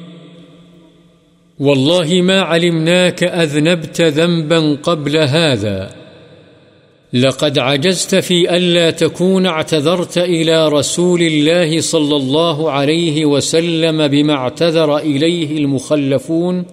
والله 1.62 2.22
ما 2.22 2.42
علمناك 2.42 3.24
أذنبت 3.24 4.02
ذنبا 4.02 4.78
قبل 4.84 5.18
هذا. 5.18 5.92
لقد 7.14 7.60
عجزت 7.60 8.16
في 8.16 8.58
ألا 8.58 8.92
تكون 8.92 9.46
اعتذرت 9.46 10.18
إلى 10.18 10.70
رسول 10.70 11.22
الله 11.22 11.82
صلى 11.82 12.16
الله 12.16 12.72
عليه 12.72 13.26
وسلم 13.26 14.08
بما 14.08 14.34
اعتذر 14.34 14.98
إليه 14.98 15.58
المخلفون. 15.58 16.66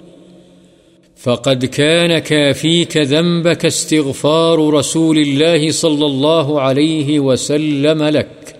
فقد 1.16 1.64
كان 1.64 2.18
كافيك 2.18 2.96
ذنبك 2.96 3.66
استغفار 3.66 4.74
رسول 4.74 5.18
الله 5.18 5.70
صلى 5.70 6.06
الله 6.06 6.60
عليه 6.60 7.20
وسلم 7.20 8.02
لك. 8.02 8.56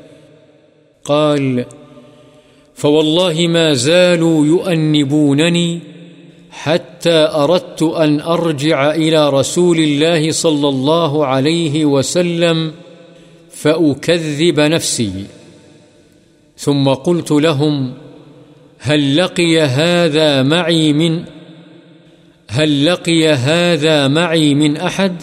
قال 1.04 1.64
فوالله 2.74 3.46
ما 3.46 3.72
زالوا 3.72 4.46
يؤنبونني 4.46 5.97
حتى 6.62 7.28
أردت 7.34 7.82
أن 7.82 8.20
أرجع 8.20 8.90
إلى 8.94 9.30
رسول 9.30 9.78
الله 9.78 10.30
صلى 10.30 10.68
الله 10.68 11.26
عليه 11.26 11.84
وسلم 11.84 12.72
فأكذب 13.50 14.60
نفسي. 14.60 15.26
ثم 16.56 16.88
قلت 16.88 17.30
لهم، 17.30 17.94
هل 18.78 19.16
لقي 19.16 19.60
هذا 19.60 20.42
معي 20.42 20.92
من، 20.92 21.24
هل 22.48 22.86
لقي 22.86 23.28
هذا 23.28 24.08
معي 24.08 24.54
من 24.54 24.76
أحد؟ 24.76 25.22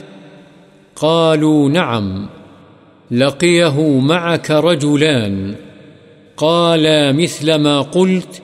قالوا، 0.96 1.70
نعم، 1.70 2.30
لقيه 3.12 4.00
معك 4.00 4.52
رجلان. 4.52 5.56
قالا 6.38 7.12
مثل 7.12 7.56
ما 7.56 7.82
قلت 7.82 8.42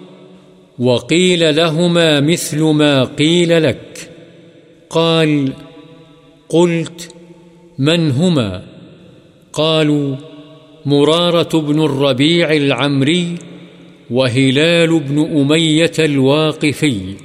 وقيل 0.81 1.55
لهما 1.55 2.19
مثل 2.19 2.61
ما 2.61 3.03
قيل 3.03 3.63
لك. 3.63 4.09
قال، 4.89 5.53
قلت، 6.49 7.15
من 7.79 8.11
هما؟ 8.11 8.63
قالوا، 9.53 10.15
مرارة 10.85 11.59
بن 11.59 11.83
الربيع 11.83 12.51
العمري 12.51 13.35
وهلال 14.11 14.99
بن 14.99 15.19
أمية 15.19 15.91
الواقفي. 15.99 17.15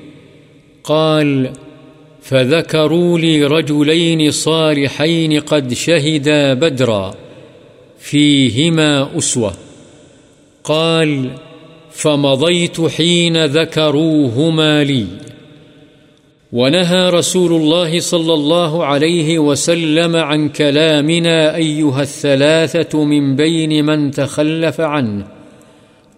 قال، 0.84 1.52
فذكروا 2.22 3.18
لي 3.18 3.44
رجلين 3.44 4.30
صالحين 4.30 5.40
قد 5.40 5.72
شهدا 5.74 6.54
بدرا، 6.54 7.14
فيهما 7.98 9.18
أسوة. 9.18 9.52
قال 10.64 11.30
فمضيت 11.97 12.80
حين 12.80 13.44
ذكروهما 13.44 14.84
لي. 14.84 15.07
ونهى 16.53 17.11
رسول 17.11 17.53
الله 17.53 18.01
صلى 18.01 18.34
الله 18.34 18.84
عليه 18.84 19.38
وسلم 19.38 20.16
عن 20.16 20.49
كلامنا 20.49 21.57
أيها 21.57 22.03
الثلاثة 22.03 23.05
من 23.05 23.36
بين 23.36 23.84
من 23.84 24.11
تخلف 24.11 24.80
عنه. 24.80 25.26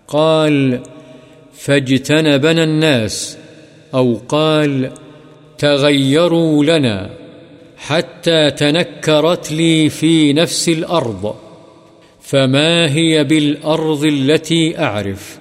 قال 0.09 0.81
فاجتنبنا 1.53 2.65
الناس. 2.65 3.39
أو 3.95 4.21
قال 4.29 4.91
تغيروا 5.59 6.65
لنا 6.65 7.11
حتى 7.77 8.51
تنكرت 8.51 9.53
لي 9.53 9.89
في 9.89 10.33
نفس 10.33 10.69
الأرض. 10.69 11.35
فما 12.21 12.95
هي 12.95 13.25
بالأرض 13.25 14.05
التي 14.05 14.79
أعرف؟ 14.79 15.38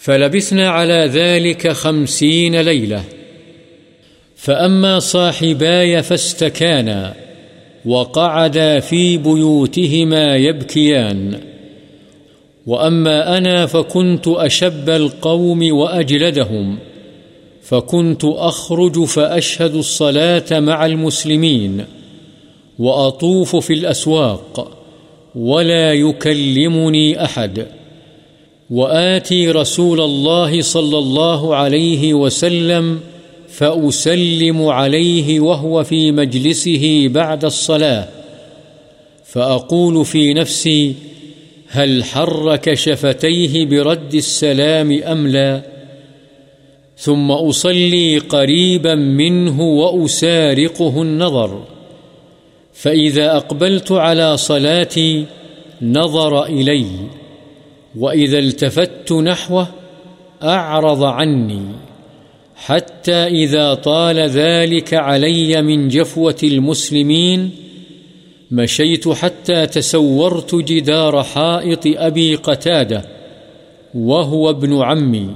فلبثنا 0.00 0.68
على 0.68 1.10
ذلك 1.12 1.72
خمسين 1.72 2.60
ليلة. 2.60 3.04
فأما 4.36 4.98
صاحباي 4.98 6.02
فاستكانا 6.02 7.14
وقعدا 7.84 8.80
في 8.80 9.16
بيوتهما 9.16 10.36
يبكيان. 10.36 11.40
وأما 12.66 13.38
أنا 13.38 13.66
فكنت 13.66 14.28
أشب 14.28 14.90
القوم 14.90 15.72
وأجلدهم. 15.72 16.78
فكنت 17.62 18.24
أخرج 18.24 19.04
فأشهد 19.04 19.74
الصلاة 19.74 20.60
مع 20.60 20.86
المسلمين. 20.86 21.84
وأطوف 22.78 23.56
في 23.56 23.72
الأسواق. 23.72 24.76
ولا 25.34 25.92
يكلمني 25.92 27.24
أحد. 27.24 27.79
وآتي 28.70 29.50
رسول 29.50 30.00
الله 30.00 30.62
صلى 30.62 30.98
الله 30.98 31.54
عليه 31.54 32.14
وسلم 32.14 33.00
فأسلم 33.48 34.66
عليه 34.66 35.40
وهو 35.40 35.84
في 35.84 36.12
مجلسه 36.12 37.08
بعد 37.08 37.44
الصلاة. 37.44 38.08
فأقول 39.24 40.04
في 40.04 40.34
نفسي، 40.34 40.94
هل 41.68 42.04
حرك 42.04 42.74
شفتيه 42.74 43.66
برد 43.66 44.14
السلام 44.14 45.02
أم 45.02 45.28
لا؟ 45.28 45.62
ثم 46.96 47.30
أصلي 47.30 48.18
قريبا 48.18 48.94
منه 48.94 49.60
وأسارقه 49.60 51.02
النظر. 51.02 51.62
فإذا 52.72 53.36
أقبلت 53.36 53.92
على 53.92 54.36
صلاتي، 54.36 55.24
نظر 55.82 56.44
إلي. 56.44 56.86
وإذا 57.96 58.38
التفت 58.38 59.12
نحوه 59.12 59.68
أعرض 60.42 61.04
عني 61.04 61.62
حتى 62.54 63.12
إذا 63.12 63.74
طال 63.74 64.16
ذلك 64.16 64.94
علي 64.94 65.62
من 65.62 65.88
جفوة 65.88 66.36
المسلمين 66.42 67.50
مشيت 68.50 69.08
حتى 69.08 69.66
تسورت 69.66 70.54
جدار 70.54 71.22
حائط 71.22 71.80
أبي 71.86 72.34
قتادة 72.34 73.04
وهو 73.94 74.50
ابن 74.50 74.82
عمي 74.82 75.30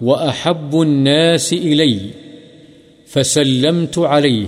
وأحب 0.00 0.80
الناس 0.80 1.52
إلي 1.52 2.00
فسلمت 3.06 3.98
عليه 3.98 4.46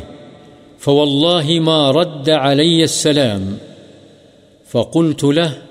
فوالله 0.79 1.61
ما 1.61 1.91
رد 1.91 2.31
علي 2.31 2.85
السلام 2.85 3.59
فقلت 4.67 5.25
له 5.25 5.68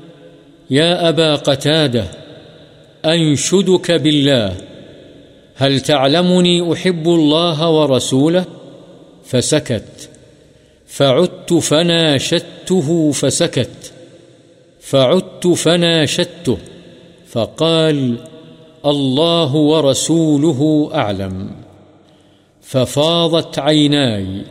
يا 0.69 1.09
أبا 1.09 1.35
قتادة، 1.35 2.05
أنشدك 3.05 3.91
بالله، 3.91 4.57
هل 5.55 5.79
تعلمني 5.79 6.73
أحب 6.73 7.07
الله 7.07 7.69
ورسوله؟ 7.69 8.45
فسكت. 9.25 10.09
فعدت 10.87 11.53
فناشدته 11.53 13.11
فسكت. 13.11 13.91
فعدت 14.81 15.47
فناشدته 15.47 16.57
فقال 17.27 18.17
الله 18.85 19.55
ورسوله 19.55 20.89
أعلم. 20.93 21.51
ففاضت 22.61 23.59
عيناي، 23.59 24.41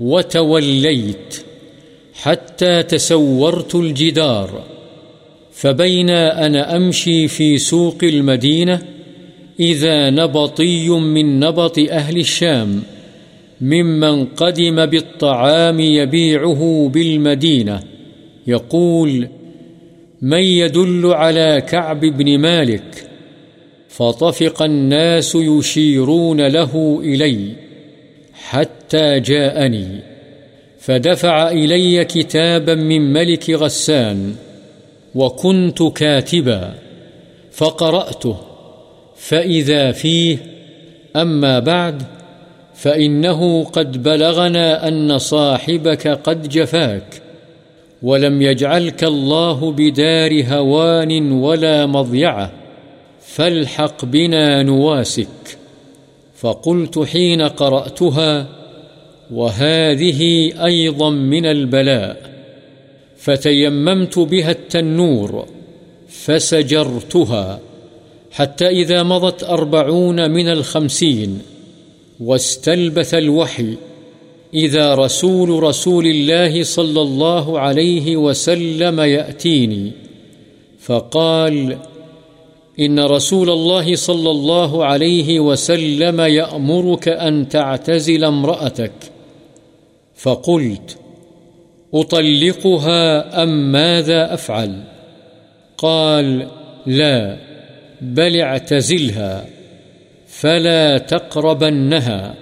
وتوليت، 0.00 1.44
حتى 2.14 2.82
تسورت 2.82 3.74
الجدار. 3.74 4.73
فبين 5.54 6.10
أنا 6.10 6.76
أمشي 6.76 7.28
في 7.28 7.58
سوق 7.58 7.98
المدينة 8.02 8.82
إذا 9.60 10.10
نبطي 10.10 10.88
من 10.88 11.40
نبط 11.40 11.78
أهل 11.78 12.16
الشام 12.16 12.82
ممن 13.60 14.24
قدم 14.24 14.86
بالطعام 14.86 15.80
يبيعه 15.80 16.90
بالمدينة. 16.94 17.80
يقول، 18.46 19.28
من 20.22 20.42
يدل 20.42 21.06
على 21.06 21.62
كعب 21.68 22.00
بن 22.00 22.38
مالك؟ 22.38 23.08
فطفق 23.88 24.62
الناس 24.62 25.34
يشيرون 25.34 26.46
له 26.46 27.00
إلي 27.04 27.48
حتى 28.32 29.20
جاءني. 29.20 29.88
فدفع 30.78 31.50
إلي 31.50 32.04
كتابا 32.04 32.74
من 32.74 33.12
ملك 33.12 33.50
غسان 33.50 34.34
وكنت 35.14 35.82
كاتبا 35.82 36.74
فقرأته 37.52 38.36
فإذا 39.16 39.92
فيه 39.92 40.38
أما 41.16 41.58
بعد 41.58 42.02
فإنه 42.74 43.64
قد 43.64 44.02
بلغنا 44.02 44.88
أن 44.88 45.18
صاحبك 45.18 46.08
قد 46.08 46.48
جفاك 46.48 47.22
ولم 48.02 48.42
يجعلك 48.42 49.04
الله 49.04 49.72
بدار 49.72 50.44
هوان 50.48 51.32
ولا 51.32 51.86
مضيعة 51.86 52.50
فالحق 53.20 54.04
بنا 54.04 54.62
نواسك 54.62 55.58
فقلت 56.36 56.98
حين 56.98 57.42
قرأتها 57.42 58.46
وهذه 59.30 60.52
أيضا 60.64 61.10
من 61.10 61.46
البلاء 61.46 62.33
فتيممت 63.24 64.18
بها 64.18 64.50
التنور، 64.50 65.46
فسجرتها 66.08 67.60
حتى 68.30 68.68
إذا 68.68 69.02
مضت 69.02 69.44
أربعون 69.44 70.30
من 70.30 70.48
الخمسين، 70.48 71.38
واستلبث 72.20 73.14
الوحي 73.14 73.74
إذا 74.54 74.94
رسول 74.94 75.62
رسول 75.62 76.06
الله 76.06 76.62
صلى 76.62 77.00
الله 77.00 77.60
عليه 77.60 78.16
وسلم 78.16 79.00
يأتيني، 79.00 79.92
فقال 80.80 81.76
إن 82.80 83.00
رسول 83.00 83.50
الله 83.50 83.96
صلى 83.96 84.30
الله 84.30 84.84
عليه 84.84 85.40
وسلم 85.40 86.20
يأمرك 86.20 87.08
أن 87.08 87.48
تعتزل 87.48 88.24
امرأتك. 88.24 88.92
فقلت 90.16 90.96
أطلقها 91.94 93.42
أم 93.42 93.72
ماذا 93.72 94.34
أفعل؟ 94.34 94.82
قال، 95.78 96.48
لا، 96.86 97.36
بل 98.00 98.40
اعتزلها، 98.40 99.46
فلا 100.26 100.98
تقربنها، 100.98 102.34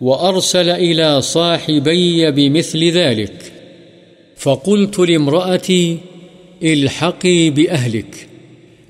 وأرسل 0.00 0.70
إلى 0.70 1.22
صاحبي 1.22 2.30
بمثل 2.30 2.84
ذلك، 2.84 3.52
فقلت 4.36 4.98
لامرأتي، 4.98 5.98
الحقي 6.62 7.50
بأهلك، 7.50 8.28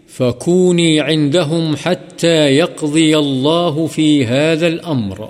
فكوني 0.07 1.01
عندهم 1.01 1.77
حتى 1.77 2.57
يقضي 2.57 3.19
الله 3.19 3.87
في 3.87 4.27
هذا 4.27 4.66
الأمر. 4.66 5.29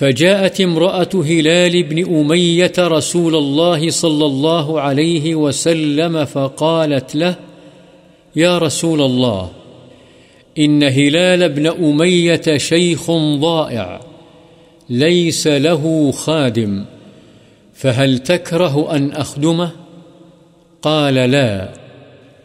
فجاءت 0.00 0.60
امرأة 0.60 1.08
هلال 1.14 1.82
بن 1.82 2.14
أمية 2.20 2.72
رسول 2.78 3.36
الله 3.36 3.90
صلى 3.90 4.26
الله 4.26 4.80
عليه 4.80 5.34
وسلم 5.34 6.24
فقالت 6.24 7.14
له، 7.14 7.36
يا 8.36 8.58
رسول 8.58 9.00
الله، 9.00 9.50
إن 10.58 10.82
هلال 10.82 11.48
بن 11.48 11.66
أمية 11.66 12.56
شيخ 12.56 13.10
ضائع، 13.40 14.00
ليس 14.90 15.46
له 15.46 16.12
خادم، 16.12 16.84
فهل 17.74 18.18
تكره 18.18 18.96
أن 18.96 19.12
أخدمه؟ 19.12 19.70
قال 20.82 21.14
لا، 21.14 21.72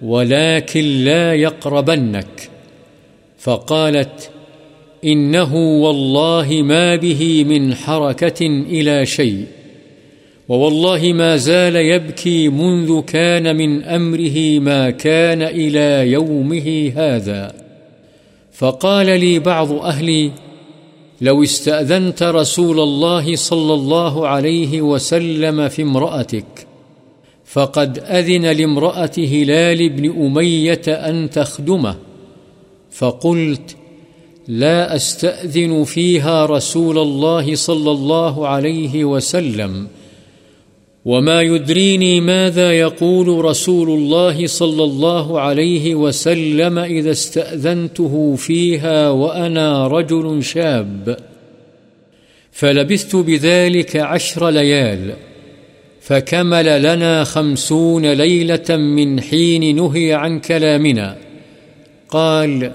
ولكن 0.01 1.03
لا 1.03 1.33
يقربنك 1.33 2.49
فقالت 3.39 4.29
إنه 5.05 5.55
والله 5.55 6.61
ما 6.61 6.95
به 6.95 7.43
من 7.43 7.75
حركة 7.75 8.45
إلى 8.45 9.05
شيء. 9.05 9.45
ووالله 10.49 11.13
ما 11.13 11.37
زال 11.37 11.75
يبكي 11.75 12.49
منذ 12.49 13.01
كان 13.01 13.55
من 13.55 13.83
أمره 13.83 14.59
ما 14.59 14.89
كان 14.89 15.41
إلى 15.41 16.11
يومه 16.11 16.91
هذا. 16.95 17.53
فقال 18.51 19.19
لي 19.19 19.39
بعض 19.39 19.71
أهلي، 19.71 20.31
لو 21.21 21.43
استأذنت 21.43 22.23
رسول 22.23 22.79
الله 22.79 23.35
صلى 23.35 23.73
الله 23.73 24.27
عليه 24.27 24.81
وسلم 24.81 25.67
في 25.67 25.81
امرأتك، 25.81 26.67
فقد 27.45 27.99
أذن 27.99 28.45
لامرأة 28.45 29.11
هلال 29.17 29.89
بن 29.89 30.25
أمية 30.25 30.81
أن 30.87 31.29
تخدمه، 31.29 31.95
فقلت 32.91 33.75
لا 34.47 34.95
أستأذن 34.95 35.83
فيها 35.83 36.45
رسول 36.45 36.97
الله 36.97 37.55
صلى 37.55 37.91
الله 37.91 38.47
عليه 38.47 39.05
وسلم 39.05 39.87
وما 41.05 41.41
يدريني 41.41 42.21
ماذا 42.21 42.71
يقول 42.73 43.45
رسول 43.45 43.89
الله 43.89 44.47
صلى 44.47 44.83
الله 44.83 45.39
عليه 45.39 45.95
وسلم 45.95 46.79
إذا 46.79 47.11
استأذنته 47.11 48.35
فيها 48.35 49.09
وأنا 49.09 49.87
رجل 49.87 50.43
شاب 50.43 51.17
فلبثت 52.51 53.15
بذلك 53.15 53.95
عشر 53.95 54.49
ليال 54.49 55.13
فكمل 56.01 56.83
لنا 56.83 57.23
خمسون 57.23 58.05
ليلة 58.05 58.75
من 58.75 59.21
حين 59.21 59.75
نهي 59.75 60.13
عن 60.13 60.39
كلامنا 60.39 61.17
قال 62.09 62.71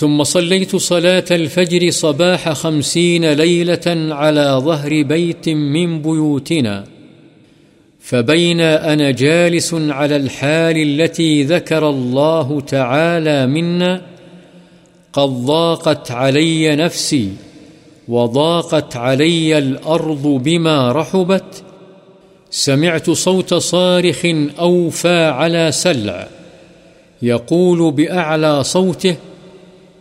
ثم 0.00 0.24
صليت 0.24 0.76
صلاة 0.76 1.24
الفجر 1.30 1.90
صباح 1.90 2.52
خمسين 2.52 3.32
ليلة 3.32 4.14
على 4.14 4.60
ظهر 4.64 5.02
بيت 5.02 5.48
من 5.48 6.02
بيوتنا، 6.02 6.84
فبين 8.00 8.60
أنا 8.60 9.10
جالس 9.10 9.74
على 9.74 10.16
الحال 10.16 10.76
التي 10.76 11.42
ذكر 11.42 11.88
الله 11.88 12.60
تعالى 12.60 13.46
منا، 13.46 14.02
قد 15.12 15.28
ضاقت 15.28 16.10
علي 16.10 16.76
نفسي 16.76 17.28
وضاقت 18.08 18.96
علي 18.96 19.58
الأرض 19.58 20.26
بما 20.26 20.92
رحبت، 20.92 21.62
سمعت 22.50 23.10
صوت 23.10 23.54
صارخ 23.54 24.26
أوفى 24.60 25.24
على 25.24 25.72
سلع، 25.72 26.28
يقول 27.22 27.92
بأعلى 27.92 28.64
صوته 28.64 29.16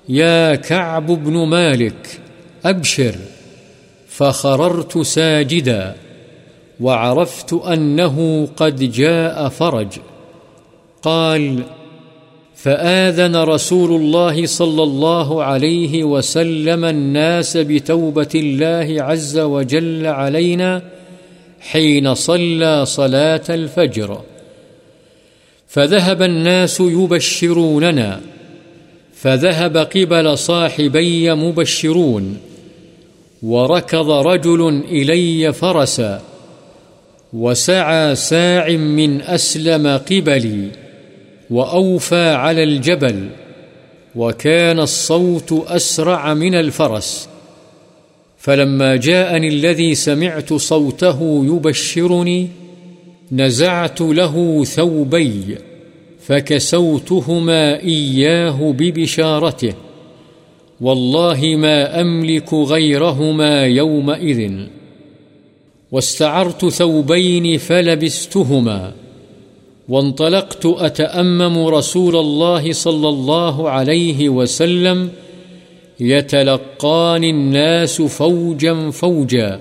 يا 0.09 0.55
كعب 0.55 1.05
بن 1.05 1.33
مالك 1.33 2.19
أبشر، 2.65 3.15
فخررت 4.07 4.97
ساجدا، 4.97 5.95
وعرفت 6.79 7.53
أنه 7.53 8.47
قد 8.57 8.91
جاء 8.91 9.49
فرج. 9.49 9.87
قال 11.01 11.63
فآذن 12.55 13.35
رسول 13.35 14.01
الله 14.01 14.45
صلى 14.45 14.83
الله 14.83 15.43
عليه 15.43 16.03
وسلم 16.03 16.85
الناس 16.85 17.57
بتوبة 17.57 18.29
الله 18.35 19.03
عز 19.03 19.39
وجل 19.39 20.07
علينا 20.07 20.81
حين 21.59 22.13
صلى 22.13 22.85
صلاة 22.85 23.43
الفجر. 23.49 24.21
فذهب 25.67 26.21
الناس 26.21 26.79
يبشروننا 26.79 28.21
فذهب 29.21 29.77
قبل 29.77 30.37
صاحبي 30.37 31.33
مبشرون 31.33 32.37
وركض 33.43 34.09
رجل 34.09 34.83
إلي 34.91 35.53
فرسا 35.53 36.21
وسعى 37.33 38.15
ساع 38.15 38.69
من 38.69 39.21
أسلم 39.21 39.87
قبلي 39.87 40.67
وأوفى 41.49 42.29
على 42.29 42.63
الجبل 42.63 43.29
وكان 44.15 44.79
الصوت 44.79 45.53
أسرع 45.67 46.33
من 46.33 46.55
الفرس 46.55 47.29
فلما 48.37 48.95
جاءني 48.95 49.47
الذي 49.47 49.95
سمعت 49.95 50.53
صوته 50.53 51.45
يبشرني 51.45 52.47
نزعت 53.31 54.01
له 54.01 54.63
ثوبي 54.63 55.68
فكسوتهما 56.29 57.81
إياه 57.83 58.71
ببشارته. 58.71 59.73
والله 60.81 61.55
ما 61.57 62.01
أملك 62.01 62.53
غيرهما 62.53 63.65
يومئذ. 63.65 64.51
واستعرت 65.91 66.65
ثوبين 66.65 67.57
فلبستهما. 67.57 68.91
وانطلقت 69.89 70.65
أتأمم 70.65 71.67
رسول 71.67 72.15
الله 72.15 72.71
صلى 72.71 73.09
الله 73.09 73.69
عليه 73.69 74.29
وسلم 74.29 75.09
يتلقاني 75.99 77.29
الناس 77.29 78.01
فوجا 78.01 78.89
فوجا 78.89 79.59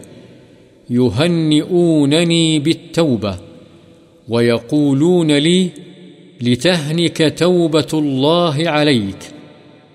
يهنئونني 0.90 2.58
بالتوبة. 2.58 3.38
ويقولون 4.28 5.32
لي 5.32 5.87
لتهنك 6.40 7.38
توبة 7.38 7.86
الله 7.94 8.68
عليك 8.68 9.18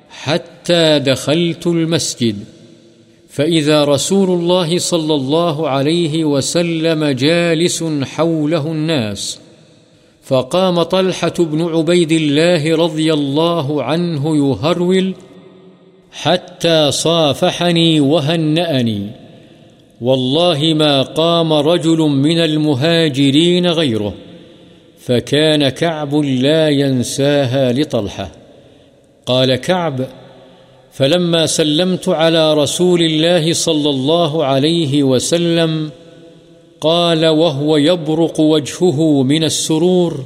حتى 0.09 0.99
دخلت 0.99 1.67
المسجد. 1.67 2.35
فإذا 3.29 3.83
رسول 3.83 4.29
الله 4.29 4.77
صلى 4.77 5.15
الله 5.15 5.69
عليه 5.69 6.25
وسلم 6.25 7.05
جالس 7.05 7.83
حوله 8.03 8.71
الناس، 8.71 9.39
فقام 10.23 10.83
طلحة 10.83 11.33
بن 11.39 11.61
عبيد 11.61 12.11
الله 12.11 12.75
رضي 12.75 13.13
الله 13.13 13.83
عنه 13.83 14.37
يهرول 14.37 15.13
حتى 16.11 16.91
صافحني 16.91 17.99
وهنأني. 17.99 19.07
والله 20.01 20.73
ما 20.73 21.01
قام 21.01 21.53
رجل 21.53 21.97
من 21.97 22.39
المهاجرين 22.39 23.67
غيره. 23.67 24.13
فكان 25.05 25.69
كعب 25.69 26.15
لا 26.15 26.69
ينساها 26.69 27.73
لطلحة. 27.73 28.31
قال 29.25 29.55
كعب، 29.55 30.07
فلما 30.91 31.45
سلمت 31.45 32.09
على 32.09 32.53
رسول 32.53 33.01
الله 33.01 33.53
صلى 33.53 33.89
الله 33.89 34.45
عليه 34.45 35.03
وسلم، 35.03 35.89
قال 36.81 37.25
وهو 37.25 37.77
يبرق 37.77 38.39
وجهه 38.39 39.23
من 39.23 39.43
السرور، 39.43 40.23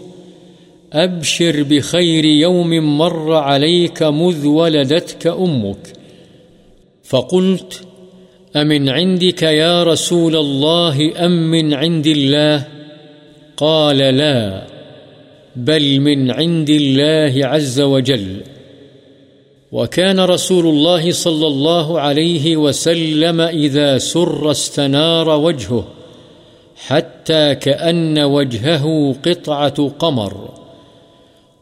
أبشر 0.94 1.64
بخير 1.64 2.26
يوم 2.26 2.98
مر 2.98 3.34
عليك 3.34 4.04
مذ 4.04 4.48
ولدتك 4.48 5.28
أمك. 5.28 5.94
فقلت، 7.04 7.82
أمن 8.56 8.90
عندك 8.90 9.44
يا 9.44 9.84
رسول 9.84 10.36
الله 10.36 11.26
أم 11.26 11.52
من 11.52 11.74
عند 11.74 12.08
الله؟ 12.08 12.77
قال 13.58 13.98
لا، 13.98 14.68
بل 15.56 16.00
من 16.00 16.32
عند 16.32 16.70
الله 16.70 17.48
عز 17.48 17.82
وجل. 17.82 18.42
وكان 19.72 20.20
رسول 20.20 20.68
الله 20.68 21.12
صلى 21.12 21.48
الله 21.48 22.00
عليه 22.00 22.58
وسلم 22.58 23.42
إذا 23.42 23.98
سر 23.98 24.52
استنار 24.52 25.30
وجهه، 25.30 25.88
حتى 26.76 27.56
كأن 27.56 28.20
وجهه 28.20 29.16
قطعة 29.26 29.92
قمر. 30.00 30.50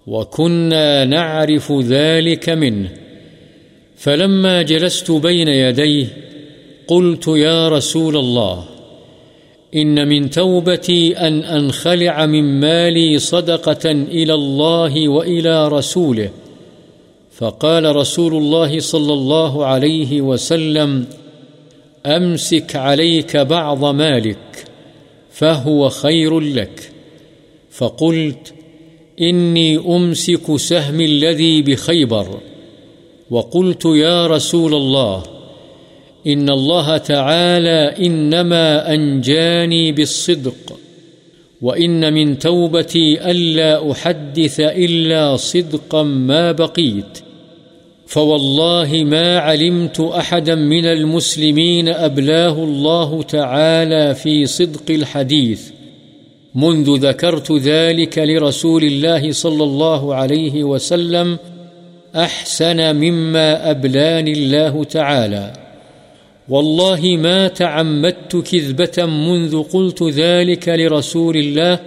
وكنا 0.08 1.06
نعرف 1.06 1.72
ذلك 1.72 2.50
منه. 2.50 2.90
فلما 3.98 4.62
جلست 4.62 5.12
بين 5.12 5.48
يديه، 5.48 6.08
قلت 6.88 7.28
يا 7.28 7.70
رسول 7.70 8.18
الله 8.18 8.75
إن 9.76 10.08
من 10.08 10.30
توبتي 10.30 11.18
أن 11.18 11.44
أنخلع 11.44 12.26
من 12.26 12.60
مالي 12.60 13.20
صدقة 13.20 13.92
إلى 13.92 14.34
الله 14.34 15.10
وإلى 15.10 15.68
رسوله. 15.68 16.30
فقال 17.32 17.96
رسول 17.96 18.36
الله 18.36 18.80
صلى 18.80 19.14
الله 19.14 19.66
عليه 19.66 20.22
وسلم، 20.22 21.06
أمسك 22.06 22.76
عليك 22.76 23.38
بعض 23.38 23.86
مالك، 23.86 24.68
فهو 25.32 25.90
خير 25.90 26.40
لك. 26.40 26.92
فقلت، 27.72 28.54
إني 29.22 29.78
أمسك 29.78 30.56
سهم 30.56 31.02
الذي 31.02 31.62
بخيبر. 31.62 32.40
وقلت 33.30 33.86
يا 33.86 34.28
رسول 34.28 34.74
الله 34.74 35.35
إن 36.28 36.50
الله 36.50 36.98
تعالى 36.98 38.06
إنما 38.06 38.94
أنجاني 38.94 39.92
بالصدق 39.92 40.80
وإن 41.62 42.14
من 42.14 42.40
توبتي 42.40 43.32
ألا 43.32 43.92
أحدث 43.92 44.60
إلا 44.60 45.38
صدقا 45.38 46.04
ما 46.04 46.52
بقيت 46.52 47.20
فوالله 48.08 49.04
ما 49.04 49.40
علمت 49.40 50.00
أحدا 50.00 50.56
من 50.56 50.86
المسلمين 50.86 51.90
أبلاه 51.90 52.64
الله 52.64 53.24
تعالى 53.24 54.16
في 54.16 54.46
صدق 54.46 54.92
الحديث 54.92 55.62
منذ 56.56 56.98
ذكرت 57.08 57.52
ذلك 57.52 58.18
لرسول 58.18 58.84
الله 58.84 59.32
صلى 59.32 59.64
الله 59.64 60.16
عليه 60.16 60.64
وسلم 60.64 61.38
أحسن 62.16 62.96
مما 62.96 63.72
أبلاني 63.72 64.32
الله 64.32 64.84
تعالى 64.84 65.65
والله 66.50 67.18
ما 67.22 67.48
تعمدت 67.48 68.36
كذبة 68.36 69.06
منذ 69.06 69.64
قلت 69.64 70.04
ذلك 70.04 70.70
لرسول 70.70 71.38
الله. 71.38 71.80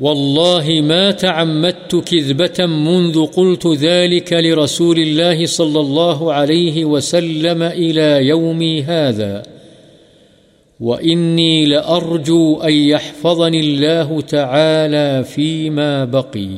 والله 0.00 0.80
ما 0.80 1.10
تعمدت 1.10 1.96
كذبة 1.96 2.66
منذ 2.66 3.26
قلت 3.26 3.66
ذلك 3.66 4.32
لرسول 4.32 4.98
الله 4.98 5.46
صلى 5.46 5.80
الله 5.80 6.32
عليه 6.32 6.84
وسلم 6.84 7.62
إلى 7.62 8.26
يومي 8.26 8.82
هذا. 8.82 9.42
وإني 10.80 11.66
لأرجو 11.66 12.60
أن 12.60 12.72
يحفظني 12.72 13.60
الله 13.60 14.20
تعالى 14.20 15.24
فيما 15.24 16.04
بقي. 16.04 16.48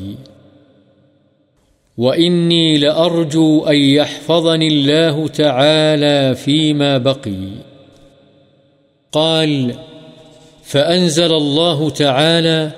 وإني 1.98 2.78
لأرجو 2.78 3.64
أن 3.64 3.76
يحفظني 3.76 4.68
الله 4.68 5.28
تعالى 5.28 6.34
فيما 6.34 6.98
بقي. 6.98 7.48
قال، 9.12 9.74
فأنزل 10.62 11.32
الله 11.32 11.90
تعالى، 11.90 12.70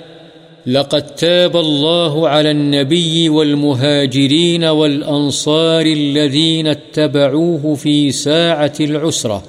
لقد 0.66 1.06
تاب 1.06 1.56
الله 1.56 2.28
على 2.28 2.50
النبي 2.50 3.28
والمهاجرين 3.28 4.64
والأنصار 4.64 5.86
الذين 5.86 6.66
اتبعوه 6.66 7.74
في 7.74 8.10
ساعة 8.10 8.72
العسرة 8.80 9.42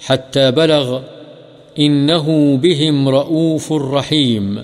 حتى 0.00 0.50
بلغ 0.50 1.00
إنه 1.78 2.56
بهم 2.56 3.08
رؤوف 3.08 3.72
رحيم. 3.72 4.62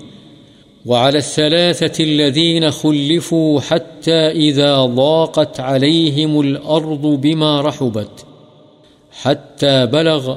وعلى 0.86 1.18
الثلاثة 1.18 2.04
الذين 2.04 2.70
خلفوا 2.70 3.60
حتى 3.60 4.30
إذا 4.30 4.84
ضاقت 4.84 5.60
عليهم 5.60 6.40
الأرض 6.40 7.06
بما 7.06 7.60
رحبت، 7.60 8.24
حتى 9.12 9.86
بلغ 9.86 10.36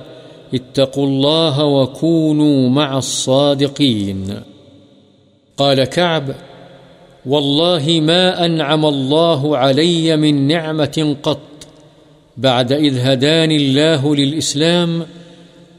اتقوا 0.54 1.08
الله 1.08 1.66
وكونوا 1.66 2.70
مع 2.70 2.98
الصادقين. 2.98 4.42
قال 5.58 5.84
كعب، 5.84 6.36
والله 7.26 8.00
ما 8.04 8.46
أنعم 8.46 8.86
الله 8.86 9.58
علي 9.58 10.18
من 10.18 10.48
نعمة 10.48 11.16
قط 11.24 11.40
بعد 12.38 12.72
إذ 12.72 13.00
هداني 13.00 13.56
الله 13.56 14.16
للإسلام 14.16 15.06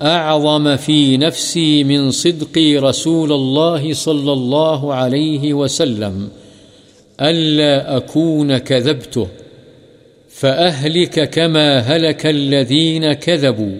أعظم 0.02 0.76
في 0.76 1.16
نفسي 1.16 1.84
من 1.84 2.10
صدقي 2.10 2.76
رسول 2.76 3.32
الله 3.32 3.92
صلى 3.92 4.32
الله 4.32 4.94
عليه 4.94 5.54
وسلم، 5.54 6.28
ألا 7.20 7.96
أكون 7.96 8.58
كذبته، 8.58 9.28
فأهلك 10.28 11.30
كما 11.30 11.78
هلك 11.78 12.26
الذين 12.26 13.12
كذبوا. 13.12 13.76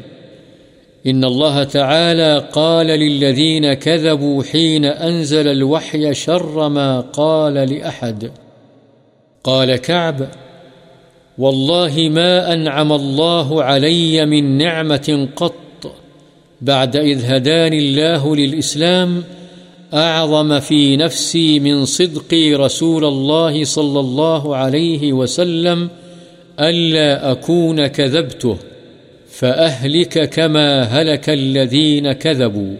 إن 1.06 1.24
الله 1.24 1.64
تعالى 1.64 2.48
قال 2.52 2.86
للذين 2.86 3.74
كذبوا 3.74 4.42
حين 4.42 4.84
أنزل 4.84 5.48
الوحي 5.48 6.14
شر 6.14 6.68
ما 6.68 7.00
قال 7.00 7.54
لأحد. 7.54 8.30
قال 9.44 9.76
كعب 9.76 10.28
والله 11.38 12.08
ما 12.12 12.52
أنعم 12.52 12.92
الله 12.92 13.64
علي 13.64 14.26
من 14.26 14.58
نعمة 14.58 15.28
قط 15.36 15.67
بعد 16.60 16.96
إذ 16.96 17.24
هداني 17.24 17.78
الله 17.78 18.36
للإسلام، 18.36 19.24
أعظم 19.94 20.60
في 20.60 20.96
نفسي 20.96 21.60
من 21.60 21.84
صدقي 21.84 22.54
رسول 22.54 23.04
الله 23.04 23.64
صلى 23.64 24.00
الله 24.00 24.56
عليه 24.56 25.12
وسلم، 25.12 25.90
ألا 26.60 27.32
أكون 27.32 27.86
كذبته، 27.86 28.56
فأهلك 29.30 30.30
كما 30.30 30.82
هلك 30.82 31.30
الذين 31.30 32.12
كذبوا. 32.12 32.76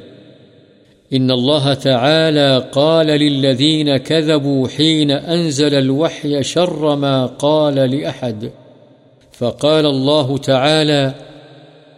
إن 1.12 1.31
الله 1.31 1.74
تعالى 1.74 2.64
قال 2.72 3.07
للذين 3.07 3.97
كذبوا 3.97 4.68
حين 4.68 5.11
أنزل 5.11 5.74
الوحي 5.74 6.43
شر 6.43 6.97
ما 6.97 7.26
قال 7.26 7.74
لأحد، 7.74 8.51
فقال 9.33 9.87
الله 9.87 10.39
تعالى 10.39 11.14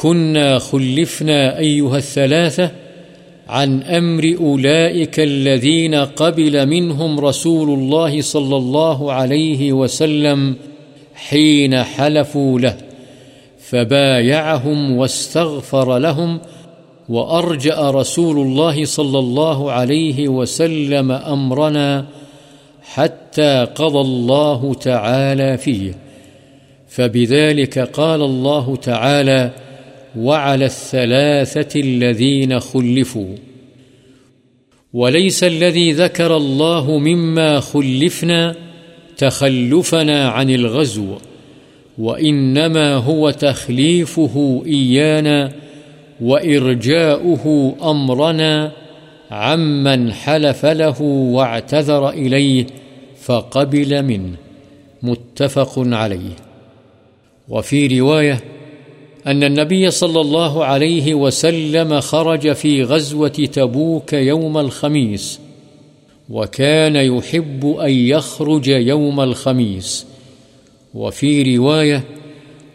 كنا 0.00 0.58
خلفنا 0.58 1.58
أيها 1.58 1.96
الثلاثة 1.96 2.70
عن 3.48 3.82
أمر 3.82 4.36
أولئك 4.40 5.20
الذين 5.20 5.94
قبل 5.94 6.66
منهم 6.66 7.20
رسول 7.20 7.78
الله 7.78 8.20
صلى 8.20 8.56
الله 8.56 9.12
عليه 9.12 9.72
وسلم 9.72 10.56
حين 11.14 11.82
حلفوا 11.82 12.60
له، 12.60 12.76
فبايعهم 13.58 14.96
واستغفر 14.96 15.98
لهم، 15.98 16.40
وأرجأ 17.08 17.90
رسول 17.90 18.38
الله 18.46 18.84
صلى 18.84 19.18
الله 19.18 19.72
عليه 19.72 20.28
وسلم 20.28 21.12
أمرنا 21.12 22.06
حتى 22.82 23.66
قضى 23.74 24.00
الله 24.00 24.74
تعالى 24.74 25.58
فيه. 25.58 25.94
فبذلك 26.88 27.78
قال 27.78 28.22
الله 28.22 28.76
تعالى 28.76 29.50
وعلى 30.16 30.64
الثلاثة 30.64 31.80
الذين 31.80 32.60
خلفوا. 32.60 33.36
وليس 34.92 35.44
الذي 35.44 35.92
ذكر 35.92 36.36
الله 36.36 36.98
مما 36.98 37.60
خلفنا 37.60 38.56
تخلفنا 39.16 40.28
عن 40.28 40.50
الغزو، 40.50 41.16
وإنما 41.98 42.94
هو 42.94 43.30
تخليفه 43.30 44.62
إيانا 44.66 45.52
وإرجاؤه 46.20 47.74
أمرنا 47.82 48.72
عمن 49.30 50.12
حلف 50.12 50.66
له 50.66 51.02
واعتذر 51.02 52.10
إليه 52.10 52.66
فقبل 53.20 54.02
منه. 54.02 54.36
متفق 55.02 55.72
عليه. 55.76 56.36
وفي 57.48 58.00
رواية 58.00 58.40
أن 59.26 59.44
النبي 59.44 59.90
صلى 59.90 60.20
الله 60.20 60.64
عليه 60.64 61.14
وسلم 61.14 62.00
خرج 62.00 62.52
في 62.52 62.82
غزوة 62.82 63.28
تبوك 63.28 64.12
يوم 64.12 64.58
الخميس، 64.58 65.40
وكان 66.28 66.96
يحب 66.96 67.66
أن 67.66 67.90
يخرج 67.90 68.68
يوم 68.68 69.20
الخميس. 69.20 70.06
وفي 70.94 71.56
رواية، 71.56 72.04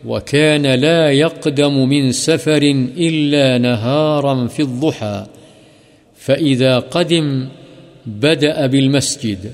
وكان 0.06 0.66
لا 0.66 1.12
يقدم 1.12 1.90
من 1.90 2.12
سفر 2.12 2.62
إلا 2.98 3.58
نهارا 3.58 4.48
في 4.48 4.62
الضحى، 4.62 5.26
فإذا 6.16 6.80
قدم 6.80 7.48
بدأ 8.06 8.66
بالمسجد، 8.68 9.54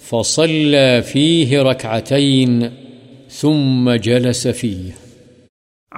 فصلى 0.00 1.02
فيه 1.02 1.62
ركعتين، 1.62 2.70
ثم 3.30 3.90
جلس 3.90 4.48
فيه. 4.48 5.07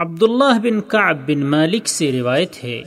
عبداللہ 0.01 0.59
بن 0.63 0.81
کعب 0.81 1.17
بن 1.27 1.41
مالک 1.41 1.89
سے 1.89 2.13
روایت 2.13 2.65
ہے، 2.65 2.83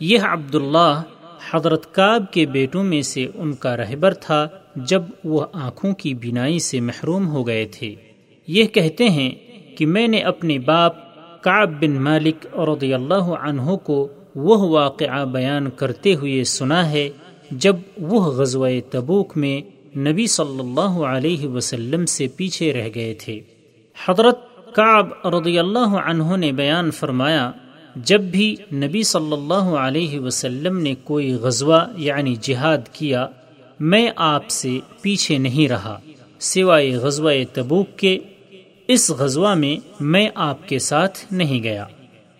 یہ 0.00 0.18
عبداللہ 0.22 1.02
حضرت 1.50 1.94
کعب 1.94 2.32
کے 2.32 2.46
بیٹوں 2.46 2.84
میں 2.84 3.02
سے 3.02 3.26
ان 3.34 3.54
کا 3.54 3.76
رہبر 3.76 4.14
تھا 4.14 4.48
جب 4.76 5.02
وہ 5.24 5.46
آنکھوں 5.52 5.92
کی 5.92 6.14
بینائی 6.14 6.58
سے 6.58 6.80
محروم 6.80 7.28
ہو 7.28 7.46
گئے 7.46 7.66
تھے۔ 7.66 7.94
یہ 8.46 8.64
کہتے 8.64 9.08
ہیں 9.08 9.30
کہ 9.78 9.86
میں 9.86 10.08
نے 10.08 10.18
اپنے 10.18 10.58
باپ 10.58 10.96
کعب 11.42 11.70
بن 11.80 11.90
مالک 11.90 12.46
رضی 12.54 12.94
اللہ 12.94 13.32
عنہ 13.42 13.76
کو 13.76 14.08
وہ 14.34 14.68
واقعہ 14.68 15.24
بیان 15.24 15.70
کرتے 15.70 16.14
ہوئے 16.14 16.44
سنا 16.44 16.90
ہے 16.90 17.10
جب 17.50 17.76
وہ 17.98 18.20
غزوہ 18.20 18.68
تبوک 18.90 19.36
میں 19.36 19.60
نبی 19.98 20.26
صلی 20.26 20.60
اللہ 20.60 21.00
علیہ 21.06 21.46
وسلم 21.46 22.06
سے 22.06 22.26
پیچھے 22.36 22.72
رہ 22.72 22.88
گئے 22.94 23.14
تھے۔ 23.14 23.40
حضرت 24.08 24.47
کعب 24.78 25.06
رضی 25.26 25.58
اللہ 25.58 25.94
عنہ 26.04 26.36
نے 26.36 26.52
بیان 26.52 26.90
فرمایا، 26.90 27.50
جب 27.96 28.20
بھی 28.20 28.54
نبی 28.72 29.02
صلی 29.02 29.32
اللہ 29.32 29.70
علیہ 29.76 30.20
وسلم 30.20 30.78
نے 30.78 30.94
کوئی 31.04 31.32
غزوہ 31.34 31.80
یعنی 31.96 32.34
جہاد 32.40 32.88
کیا، 32.92 33.26
میں 33.80 34.10
آپ 34.16 34.48
سے 34.48 34.78
پیچھے 35.00 35.38
نہیں 35.38 35.68
رہا، 35.68 35.98
سوائے 36.40 36.94
غزوہ 36.94 37.32
تبوک 37.52 37.98
کے، 37.98 38.18
اس 38.88 39.10
غزوہ 39.10 39.54
میں 39.54 39.76
میں 40.00 40.28
آپ 40.34 40.68
کے 40.68 40.78
ساتھ 40.78 41.18
نہیں 41.32 41.62
گیا۔ 41.62 41.84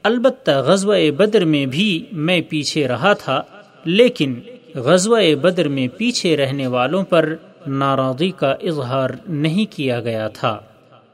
البتہ 0.03 0.51
غزوہ 0.51 1.11
بدر 1.17 1.45
میں 1.45 1.67
بھی 1.67 2.05
میں 2.13 2.41
پیچھے 2.49 2.89
رہا 2.89 3.13
تھا، 3.13 3.43
لیکن 3.85 4.41
غزوہ 4.75 5.35
بدر 5.35 5.69
میں 5.69 5.89
پیچھے 5.89 6.37
رہنے 6.37 6.67
والوں 6.67 7.05
پر 7.05 7.35
ناراضی 7.67 8.31
کا 8.31 8.51
اظہار 8.51 9.11
نہیں 9.29 9.77
کیا 9.77 10.01
گیا 10.01 10.29
تھا۔ 10.29 10.59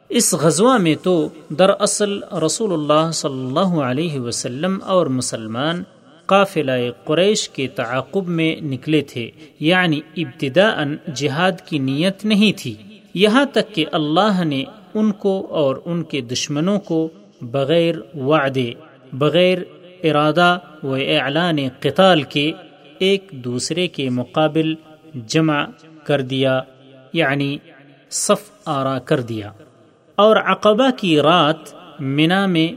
اس 0.08 0.34
غزوہ 0.34 0.76
میں 0.76 0.94
تو 1.02 1.28
دراصل 1.58 2.18
رسول 2.46 2.72
اللہ 2.72 3.10
صلی 3.10 3.46
اللہ 3.46 3.80
علیہ 3.82 4.20
وسلم 4.20 4.78
اور 4.82 5.06
مسلمان 5.06 5.82
قافلہ 6.26 6.72
قریش 7.04 7.48
کے 7.48 7.68
تعاقب 7.68 8.28
میں 8.28 8.56
نکلے 8.64 9.00
تھے 9.00 9.30
یعنی 9.60 10.00
ابتدا 10.16 10.82
جہاد 11.14 11.60
کی 11.60 11.78
نیت 11.78 12.24
نہیں 12.24 12.58
تھی۔ 12.58 12.74
یہاں 13.14 13.44
تک 13.44 13.74
کہ 13.74 13.84
اللہ 13.92 14.44
نے 14.44 14.64
ان 14.94 15.12
کو 15.12 15.46
اور 15.50 15.76
ان 15.84 16.02
کے 16.02 16.20
دشمنوں 16.20 16.78
کو 16.80 17.08
بغیر 17.42 18.16
وعدے، 18.16 18.72
بغیر 19.12 19.58
ارادہ 20.02 20.58
و 20.82 20.94
اعلان 20.94 21.56
قتال 21.80 22.22
کے 22.22 22.52
ایک 22.98 23.28
دوسرے 23.30 23.86
کے 23.86 24.10
مقابل 24.10 24.74
جمع 25.26 25.64
کر 26.04 26.20
دیا 26.20 26.60
یعنی 27.12 27.58
صف 28.10 28.50
آرا 28.64 28.98
کر 28.98 29.20
دیا۔ 29.20 29.50
اور 30.16 30.36
عقبہ 30.36 30.90
کی 30.96 31.20
رات 31.20 31.56
منا 32.00 32.46
میں 32.46 32.68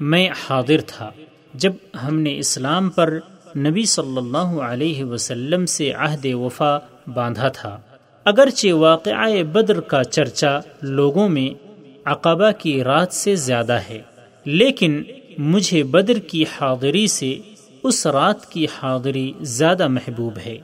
میں 0.00 0.28
حاضر 0.48 0.80
تھا، 0.86 1.10
جب 1.54 1.72
ہم 2.02 2.20
نے 2.20 2.38
اسلام 2.38 2.90
پر 2.90 3.18
نبی 3.56 3.84
صلی 3.84 4.16
اللہ 4.16 4.60
علیہ 4.62 5.04
وسلم 5.04 5.66
سے 5.66 5.92
عہد 5.92 6.26
وفا 6.32 6.78
باندھا 7.14 7.48
تھا۔ 7.48 7.80
اگرچہ 8.24 8.72
واقعہ 8.72 9.42
بدر 9.42 9.80
کا 9.80 10.04
چرچا 10.04 10.58
لوگوں 10.82 11.28
میں 11.28 11.74
عقبہ 12.04 12.50
کی 12.58 12.84
رات 12.84 13.12
سے 13.12 13.36
زیادہ 13.36 13.78
ہے، 13.90 14.02
لیکن 14.44 15.02
مجھے 15.38 15.82
بدر 15.82 16.18
کی 16.18 16.42
حاضری 16.42 17.06
سے 17.06 17.38
اس 17.82 18.06
رات 18.06 18.46
کی 18.46 18.66
حاضری 18.78 19.32
زیادہ 19.40 19.88
محبوب 19.88 20.38
ہے، 20.46 20.58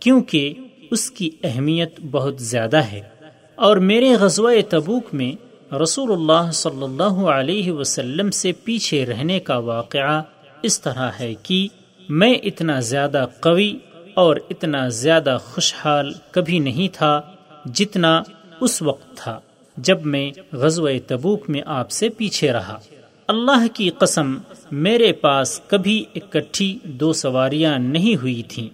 کیونکہ 0.00 0.54
اس 0.90 1.10
کی 1.10 1.30
اہمیت 1.44 2.00
بہت 2.10 2.42
زیادہ 2.42 2.76
ہے۔ 2.76 3.00
اور 3.54 3.76
میرے 3.76 4.14
غزوہ 4.14 4.52
تبوک 4.68 5.04
میں 5.12 5.45
رسول 5.72 6.12
اللہ 6.12 6.50
صلی 6.52 6.82
اللہ 6.82 7.18
علیہ 7.28 7.72
وسلم 7.72 8.30
سے 8.30 8.52
پیچھے 8.52 9.06
رہنے 9.06 9.40
کا 9.40 9.56
واقعہ 9.56 10.22
اس 10.62 10.80
طرح 10.80 11.10
ہے 11.20 11.34
کہ 11.42 11.68
میں 12.08 12.34
اتنا 12.34 12.80
زیادہ 12.80 13.26
قوی 13.40 13.74
اور 14.14 14.36
اتنا 14.50 14.88
زیادہ 14.88 15.38
خوشحال 15.44 16.12
کبھی 16.30 16.58
نہیں 16.58 16.88
تھا 16.92 17.20
جتنا 17.74 18.22
اس 18.60 18.82
وقت 18.82 19.16
تھا 19.16 19.40
جب 19.76 20.06
میں 20.06 20.30
غزوہ 20.52 20.90
تبوک 21.06 21.50
میں 21.50 21.60
آپ 21.66 21.90
سے 21.90 22.08
پیچھے 22.08 22.52
رہا۔ 22.52 22.78
اللہ 23.26 23.66
کی 23.74 23.90
قسم، 23.90 24.38
میرے 24.70 25.12
پاس 25.12 25.60
کبھی 25.66 26.04
اکٹھی 26.14 26.78
دو 26.84 27.12
سواریاں 27.12 27.78
نہیں 27.78 28.16
ہوئی 28.16 28.42
تھیں، 28.48 28.68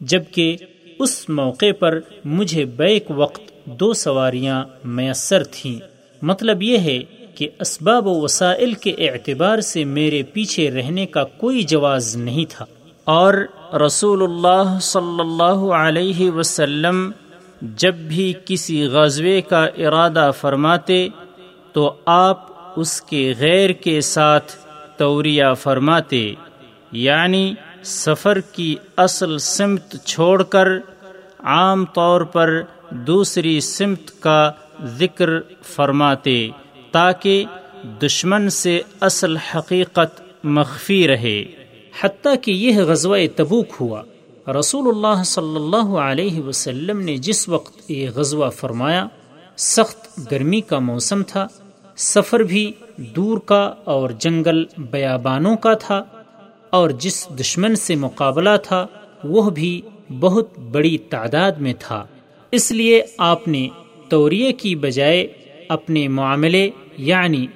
جبکہ 0.00 0.56
اس 0.98 1.28
موقع 1.28 1.72
پر 1.78 2.00
مجھے 2.24 2.64
بیک 2.64 3.04
وقت 3.08 3.40
دو 3.64 3.92
سواریاں 3.92 4.64
میسر 4.84 5.44
تھیں۔ 5.44 5.91
مطلب 6.22 6.62
یہ 6.62 6.78
ہے 6.78 6.98
کہ 7.34 7.48
اسباب 7.60 8.06
و 8.06 8.20
وسائل 8.20 8.74
کے 8.74 8.90
اعتبار 8.90 9.60
سے 9.60 9.84
میرے 9.84 10.22
پیچھے 10.22 10.70
رہنے 10.70 11.06
کا 11.06 11.24
کوئی 11.24 11.62
جواز 11.62 12.16
نہیں 12.16 12.44
تھا۔ 12.50 12.64
اور 13.04 13.34
رسول 13.86 14.22
اللہ 14.22 14.78
صلی 14.80 15.20
اللہ 15.20 15.72
علیہ 15.72 16.30
وسلم 16.30 17.10
جب 17.62 17.94
بھی 17.94 18.34
کسی 18.44 18.84
غزوے 18.84 19.40
کا 19.40 19.64
ارادہ 19.64 20.30
فرماتے 20.40 21.08
تو 21.72 21.94
آپ 22.06 22.46
اس 22.76 23.02
کے 23.02 23.34
غیر 23.38 23.70
کے 23.70 24.00
ساتھ 24.00 24.52
توریہ 24.96 25.44
فرماتے 25.60 26.34
یعنی 26.92 27.54
سفر 27.84 28.40
کی 28.40 28.76
اصل 28.96 29.38
سمت 29.38 29.96
چھوڑ 30.04 30.42
کر 30.42 30.68
عام 31.38 31.84
طور 31.84 32.20
پر 32.20 32.60
دوسری 32.90 33.60
سمت 33.60 34.20
کا 34.20 34.52
ذکر 34.80 35.30
فرماتے، 35.62 36.48
تاکہ 36.92 37.44
دشمن 38.02 38.50
سے 38.50 38.80
اصل 39.00 39.36
حقیقت 39.36 40.22
مخفی 40.44 41.08
رہے۔ 41.08 41.44
حتیٰ 42.00 42.34
کہ 42.42 42.50
یہ 42.50 42.78
غزوہ 42.78 43.16
تبوک 43.36 43.66
ہوا۔ 43.80 44.02
رسول 44.58 44.88
اللہ 44.88 45.22
صلی 45.22 45.56
اللہ 45.56 45.96
علیہ 45.98 46.40
وسلم 46.40 47.00
نے 47.00 47.16
جس 47.16 47.48
وقت 47.48 47.90
یہ 47.90 48.10
غزوہ 48.14 48.50
فرمایا، 48.50 49.06
سخت 49.56 50.30
گرمی 50.32 50.60
کا 50.60 50.78
موسم 50.78 51.22
تھا، 51.22 51.46
سفر 51.96 52.40
بھی 52.40 52.72
دور 52.96 53.38
کا 53.38 53.74
اور 53.84 54.10
جنگل 54.10 54.64
بیابانوں 54.78 55.56
کا 55.56 55.74
تھا، 55.74 56.02
اور 56.70 56.90
جس 56.90 57.28
دشمن 57.40 57.76
سے 57.76 57.94
مقابلہ 57.94 58.56
تھا، 58.62 58.86
وہ 59.24 59.50
بھی 59.50 59.80
بہت 60.20 60.58
بڑی 60.58 60.98
تعداد 60.98 61.52
میں 61.52 61.74
تھا۔ 61.78 62.04
اس 62.50 62.72
لیے 62.72 63.02
آپ 63.18 63.48
نے 63.48 63.68
توریے 64.12 64.52
کی 64.52 64.76
بجائے 64.76 65.26
اپنے 65.68 66.08
معاملے 66.08 66.70
یعنی 66.96 67.46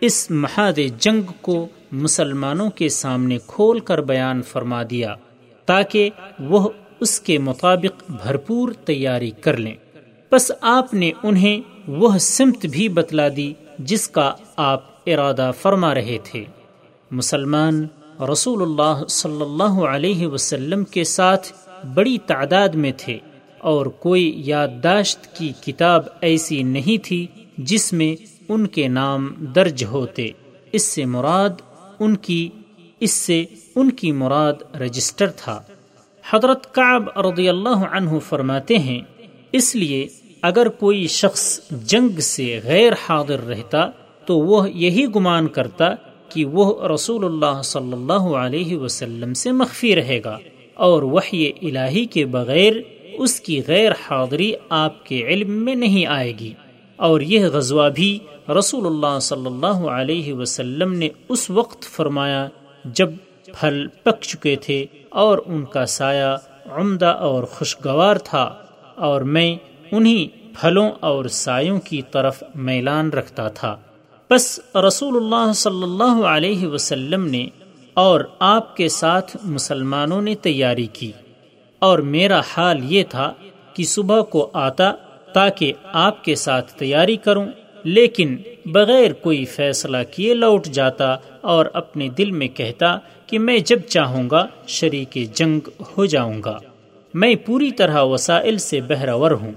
اس 0.00 0.30
محاد 0.30 0.78
جنگ 0.98 1.22
کو 1.40 1.66
مسلمانوں 1.92 2.70
کے 2.70 2.88
سامنے 2.88 3.38
کھول 3.46 3.80
کر 3.80 4.00
بیان 4.00 4.42
فرما 4.42 4.82
دیا 4.90 5.14
تاکہ 5.66 6.10
وہ 6.40 6.68
اس 7.00 7.20
کے 7.20 7.38
مطابق 7.38 8.10
بھرپور 8.10 8.72
تیاری 8.72 9.30
کر 9.30 9.56
لیں۔ 9.56 9.74
بس 10.32 10.52
آپ 10.60 10.94
نے 10.94 11.12
انہیں 11.22 11.60
وہ 11.88 12.18
سمت 12.18 12.66
بھی 12.66 12.88
بتلا 12.88 13.28
دی 13.36 13.52
جس 13.78 14.08
کا 14.08 14.34
آپ 14.56 14.84
ارادہ 15.06 15.50
فرما 15.60 15.94
رہے 15.94 16.18
تھے۔ 16.24 16.44
مسلمان 17.10 17.86
رسول 18.32 18.62
اللہ 18.62 19.06
صلی 19.08 19.42
اللہ 19.42 19.84
علیہ 19.84 20.26
وسلم 20.26 20.84
کے 20.84 21.04
ساتھ 21.04 21.52
بڑی 21.94 22.18
تعداد 22.26 22.68
میں 22.68 22.92
تھے۔ 22.96 23.18
اور 23.62 23.86
کوئی 23.86 24.32
یادداشت 24.36 25.38
کی 25.38 25.52
کتاب 25.66 26.02
ایسی 26.20 26.62
نہیں 26.62 27.04
تھی 27.04 27.26
جس 27.58 27.92
میں 27.92 28.16
ان 28.48 28.66
کے 28.66 28.88
نام 28.88 29.28
درج 29.54 29.84
ہوتے۔ 29.84 30.28
اس 30.72 30.82
سے 30.82 31.04
مراد 31.04 31.50
ان 31.98 32.16
کی، 32.16 32.48
اس 33.00 33.10
سے 33.10 33.44
ان 33.76 33.90
کی 33.90 34.12
مراد 34.12 34.52
رجسٹر 34.80 35.30
تھا۔ 35.30 35.62
حضرت 36.30 36.74
کعب 36.74 37.18
رضی 37.18 37.48
اللہ 37.48 37.84
عنہ 37.92 38.18
فرماتے 38.18 38.78
ہیں، 38.78 39.00
اس 39.52 39.76
لیے 39.76 40.06
اگر 40.42 40.68
کوئی 40.68 41.06
شخص 41.06 41.60
جنگ 41.70 42.20
سے 42.20 42.60
غیر 42.64 42.92
حاضر 42.92 43.46
رہتا 43.46 43.86
تو 44.26 44.38
وہ 44.38 44.70
یہی 44.70 45.06
گمان 45.16 45.46
کرتا 45.46 45.94
کہ 46.28 46.44
وہ 46.44 46.88
رسول 46.88 47.24
اللہ 47.24 47.62
صلی 47.62 47.92
اللہ 47.92 48.36
علیہ 48.36 48.76
وسلم 48.76 49.34
سے 49.34 49.52
مخفی 49.52 49.96
رہے 49.96 50.20
گا 50.24 50.38
اور 50.74 51.02
وحی 51.02 51.50
الہی 51.62 52.04
کے 52.04 52.26
بغیر 52.26 52.72
اس 53.18 53.40
کی 53.40 53.62
غیر 53.68 53.92
حاضری 53.92 54.52
آپ 54.68 55.06
کے 55.06 55.26
علم 55.26 55.50
میں 55.50 55.74
نہیں 55.74 56.06
آئے 56.06 56.32
گی۔ 56.38 56.52
اور 56.96 57.20
یہ 57.20 57.46
غزوہ 57.46 57.88
بھی 57.88 58.18
رسول 58.58 58.86
اللہ 58.86 59.18
صلی 59.18 59.46
اللہ 59.46 59.66
علیہ 59.66 60.34
وسلم 60.34 60.92
نے 60.92 61.08
اس 61.28 61.50
وقت 61.50 61.82
فرمایا 61.82 62.48
جب 62.84 63.10
پھل 63.46 63.86
پک 64.02 64.22
چکے 64.22 64.56
تھے 64.56 64.86
اور 65.08 65.38
ان 65.46 65.64
کا 65.64 65.86
سایہ 65.86 66.36
عمدہ 66.70 67.06
اور 67.06 67.44
خوشگوار 67.44 68.16
تھا 68.16 68.54
اور 68.94 69.20
میں 69.20 69.56
انہی 69.90 70.28
پھلوں 70.60 70.90
اور 71.00 71.24
سایوں 71.24 71.80
کی 71.80 72.02
طرف 72.02 72.42
میلان 72.54 73.10
رکھتا 73.10 73.48
تھا۔ 73.48 73.76
بس 74.30 74.60
رسول 74.74 75.16
اللہ 75.16 75.52
صلی 75.52 75.82
اللہ 75.82 76.26
علیہ 76.26 76.66
وسلم 76.66 77.26
نے 77.26 77.46
اور 77.94 78.20
آپ 78.38 78.76
کے 78.76 78.88
ساتھ 78.88 79.36
مسلمانوں 79.42 80.22
نے 80.22 80.34
تیاری 80.34 80.86
کی۔ 80.86 81.12
اور 81.82 81.98
میرا 81.98 82.40
حال 82.56 82.78
یہ 82.82 83.02
تھا 83.08 83.32
کہ 83.74 83.84
صبح 83.84 84.20
کو 84.20 84.50
آتا 84.52 84.92
تاکہ 85.32 85.72
آپ 85.82 86.24
کے 86.24 86.34
ساتھ 86.34 86.72
تیاری 86.72 87.16
کروں، 87.16 87.46
لیکن 87.84 88.36
بغیر 88.66 89.12
کوئی 89.12 89.44
فیصلہ 89.44 89.96
کیے 90.10 90.34
لوٹ 90.34 90.66
جاتا 90.66 91.16
اور 91.40 91.66
اپنے 91.72 92.08
دل 92.08 92.30
میں 92.30 92.48
کہتا 92.48 92.98
کہ 93.26 93.38
میں 93.38 93.58
جب 93.58 93.78
چاہوں 93.78 94.30
گا 94.30 94.46
شریک 94.66 95.18
جنگ 95.34 95.60
ہو 95.80 96.04
جاؤں 96.04 96.42
گا۔ 96.44 96.58
میں 97.14 97.34
پوری 97.34 97.70
طرح 97.70 98.02
وسائل 98.02 98.58
سے 98.58 98.80
بہرور 98.80 99.30
ہوں۔ 99.30 99.52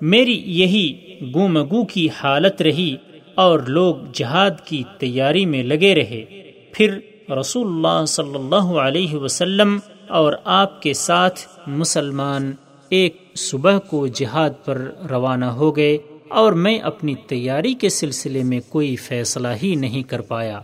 میری 0.00 0.42
یہی 0.46 1.14
گومگو 1.34 1.84
کی 1.84 2.08
حالت 2.16 2.62
رہی 2.62 2.96
اور 3.34 3.60
لوگ 3.60 3.94
جہاد 4.12 4.50
کی 4.64 4.82
تیاری 4.98 5.46
میں 5.46 5.62
لگے 5.62 5.94
رہے۔ 5.94 6.24
پھر 6.72 6.98
رسول 7.40 7.66
اللہ 7.66 8.04
صلی 8.04 8.34
اللہ 8.34 8.78
علیہ 8.78 9.14
وسلم 9.14 9.78
اور 10.08 10.32
آپ 10.44 10.82
کے 10.82 10.92
ساتھ 10.92 11.40
مسلمان 11.66 12.52
ایک 12.88 13.16
صبح 13.34 13.78
کو 13.78 14.06
جہاد 14.06 14.50
پر 14.64 14.90
روانہ 15.10 15.44
ہو 15.44 15.76
گئے 15.76 15.98
اور 16.28 16.52
میں 16.52 16.78
اپنی 16.78 17.14
تیاری 17.14 17.74
کے 17.74 17.88
سلسلے 17.88 18.42
میں 18.42 18.60
کوئی 18.68 18.96
فیصلہ 18.96 19.48
ہی 19.62 19.74
نہیں 19.74 20.02
کر 20.02 20.20
پایا۔ 20.20 20.60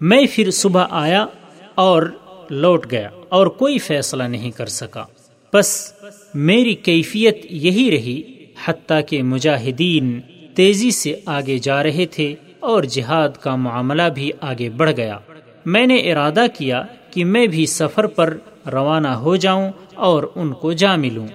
میں 0.00 0.22
پھر 0.32 0.50
صبح 0.50 0.84
آیا 0.90 1.26
اور 1.74 2.02
لوٹ 2.50 2.90
گیا 2.90 3.08
اور 3.28 3.46
کوئی 3.46 3.78
فیصلہ 3.78 4.22
نہیں 4.22 4.50
کر 4.50 4.66
سکا۔ 4.66 5.04
بس 5.52 5.92
میری 6.34 6.74
کیفیت 6.74 7.46
یہی 7.50 7.90
رہی، 7.90 8.22
حتیٰ 8.64 9.00
کہ 9.08 9.22
مجاہدین 9.22 10.20
تیزی 10.54 10.90
سے 10.90 11.14
آگے 11.26 11.58
جا 11.58 11.82
رہے 11.82 12.06
تھے 12.06 12.34
اور 12.60 12.82
جہاد 12.82 13.28
کا 13.40 13.56
معاملہ 13.56 14.02
بھی 14.14 14.30
آگے 14.40 14.70
بڑھ 14.70 14.90
گیا۔ 14.96 15.18
میں 15.66 15.86
نے 15.86 15.96
ارادہ 15.96 16.46
کیا 16.58 16.82
کہ 17.10 17.24
میں 17.24 17.46
بھی 17.46 17.66
سفر 17.66 18.06
پر 18.06 18.36
روانہ 18.72 19.08
ہو 19.08 19.36
جاؤں 19.36 19.72
اور 19.94 20.22
ان 20.34 20.52
کو 20.52 20.72
جا 20.72 20.96
ملوں۔ 20.96 21.26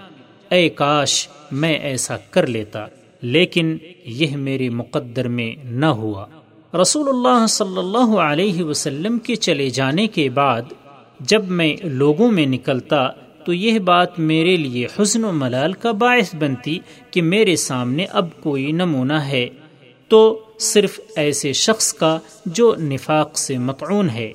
اے 0.50 0.70
کاش 0.70 1.30
میں 1.52 1.74
ایسا 1.74 2.18
کر 2.18 2.48
لیتا، 2.48 2.86
لیکن 3.22 3.78
یہ 4.06 4.38
میرے 4.38 4.70
مقدر 4.70 5.28
میں 5.28 5.56
نہ 5.64 5.86
ہوا۔ 5.86 6.26
رسول 6.82 7.10
اللہ 7.10 7.48
صلی 7.48 7.78
اللہ 7.78 8.18
علیہ 8.18 8.64
وسلم 8.64 9.20
کے 9.20 9.36
چلے 9.36 9.70
جانے 9.70 10.08
کے 10.08 10.30
بعد 10.30 10.62
جب 11.20 11.46
میں 11.48 11.76
لوگوں 11.84 12.32
میں 12.32 12.46
نکلتا، 12.46 13.08
تو 13.46 13.54
یہ 13.54 13.80
بات 13.80 14.20
میرے 14.20 14.56
لیے 14.56 14.88
حسن 15.02 15.26
و 15.26 15.32
ملال 15.32 15.74
کا 15.74 15.92
باعث 15.92 16.36
بنتی 16.36 16.80
کہ 17.12 17.22
میرے 17.22 17.56
سامنے 17.56 18.06
اب 18.06 18.28
کوئی 18.44 18.72
نمونہ 18.72 19.14
ہے۔ 19.14 19.48
تو 20.08 20.40
صرف 20.60 21.00
ایسے 21.16 21.54
شخص 21.54 21.94
کا 21.94 22.20
جو 22.46 22.76
نفاق 22.80 23.38
سے 23.38 23.58
متعون 23.58 24.10
ہے، 24.10 24.32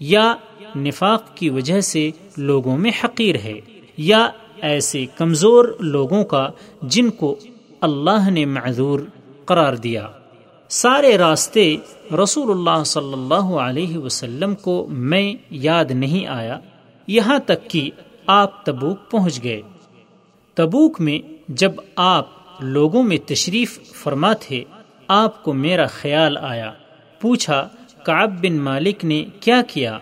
یا 0.00 0.34
نفاق 0.76 1.36
کی 1.36 1.50
وجہ 1.50 1.80
سے 1.80 2.10
لوگوں 2.36 2.78
میں 2.78 2.90
حقیر 3.04 3.36
ہے، 3.36 3.60
یا 3.96 4.28
ایسے 4.62 5.04
کمزور 5.16 5.64
لوگوں 5.80 6.24
کا 6.24 6.48
جن 6.82 7.10
کو 7.10 7.36
اللہ 7.80 8.30
نے 8.30 8.44
معذور 8.44 9.00
قرار 9.44 9.74
دیا۔ 9.74 10.06
سارے 10.70 11.16
راستے 11.18 11.76
رسول 12.22 12.50
اللہ 12.50 12.84
صلی 12.84 13.12
اللہ 13.12 13.54
علیہ 13.58 13.98
وسلم 13.98 14.54
کو 14.54 14.86
میں 14.88 15.34
یاد 15.50 15.90
نہیں 15.90 16.26
آیا، 16.26 16.58
یہاں 17.06 17.38
تک 17.38 17.70
کہ 17.70 17.90
آپ 18.26 18.64
تبوک 18.66 19.10
پہنچ 19.10 19.42
گئے۔ 19.42 19.60
تبوک 20.54 21.00
میں 21.00 21.18
جب 21.48 21.72
آپ 21.96 22.26
لوگوں 22.60 23.02
میں 23.02 23.16
تشریف 23.26 23.78
فرما 23.92 24.32
تھے، 24.32 24.64
آپ 25.08 25.42
کو 25.44 25.52
میرا 25.52 25.86
خیال 25.86 26.36
آیا۔ 26.36 26.72
پوچھا، 27.20 27.68
کعب 28.04 28.42
بن 28.42 28.58
مالک 28.60 29.04
نے 29.04 29.24
کیا 29.40 29.60
کیا؟ 29.68 29.98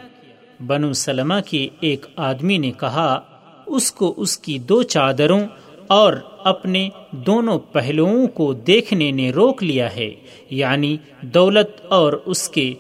بنو 0.61 0.93
سلمہ 0.93 1.35
کے 1.47 1.69
ایک 1.81 2.07
آدمی 2.17 2.59
نے 2.59 2.71
کہا، 2.71 3.21
اس 3.67 3.93
کو 3.93 4.15
اس 4.17 4.39
کی 4.39 4.59
دو 4.59 4.83
چادروں 4.83 5.41
اور 5.87 6.13
اپنے 6.45 6.89
دونوں 7.11 7.59
پہلوؤں 7.59 8.27
کو 8.27 8.53
دیکھنے 8.53 9.11
نے 9.11 9.31
روک 9.31 9.63
لیا 9.63 9.97
ہے۔ 9.97 10.11
یعنی 10.51 10.97
دولت 11.23 11.87
اور 11.87 12.13
اس 12.13 12.49
کے 12.49 12.75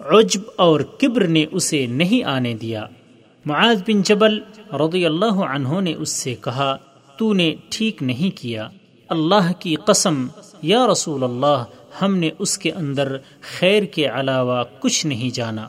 عجب 0.00 0.40
اور 0.56 0.80
کبر 0.80 1.26
نے 1.26 1.46
اسے 1.50 1.86
نہیں 1.86 2.24
آنے 2.24 2.54
دیا۔ 2.54 2.86
معاذ 3.46 3.82
بن 3.86 4.02
جبل 4.02 4.38
رضی 4.72 5.06
اللہ 5.06 5.34
عنہ 5.34 5.80
نے 5.80 5.94
اس 5.94 6.08
سے 6.08 6.34
کہا، 6.34 6.76
تو 7.16 7.32
نے 7.32 7.54
ٹھیک 7.68 8.02
نہیں 8.02 8.36
کیا۔ 8.36 8.68
اللہ 9.08 9.52
کی 9.58 9.74
قسم، 9.74 10.26
یا 10.62 10.86
رسول 10.92 11.22
اللہ، 11.22 11.64
ہم 12.02 12.16
نے 12.16 12.30
اس 12.38 12.58
کے 12.58 12.72
اندر 12.72 13.16
خیر 13.58 13.82
کے 13.82 14.06
علاوہ 14.06 14.64
کچھ 14.80 15.06
نہیں 15.06 15.34
جانا۔ 15.34 15.68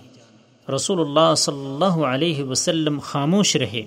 رسول 0.76 1.00
اللہ 1.00 1.36
صلی 1.36 1.66
اللہ 1.66 2.06
علیہ 2.06 2.44
وسلم 2.44 3.00
خاموش 3.00 3.56
رہے 3.56 3.82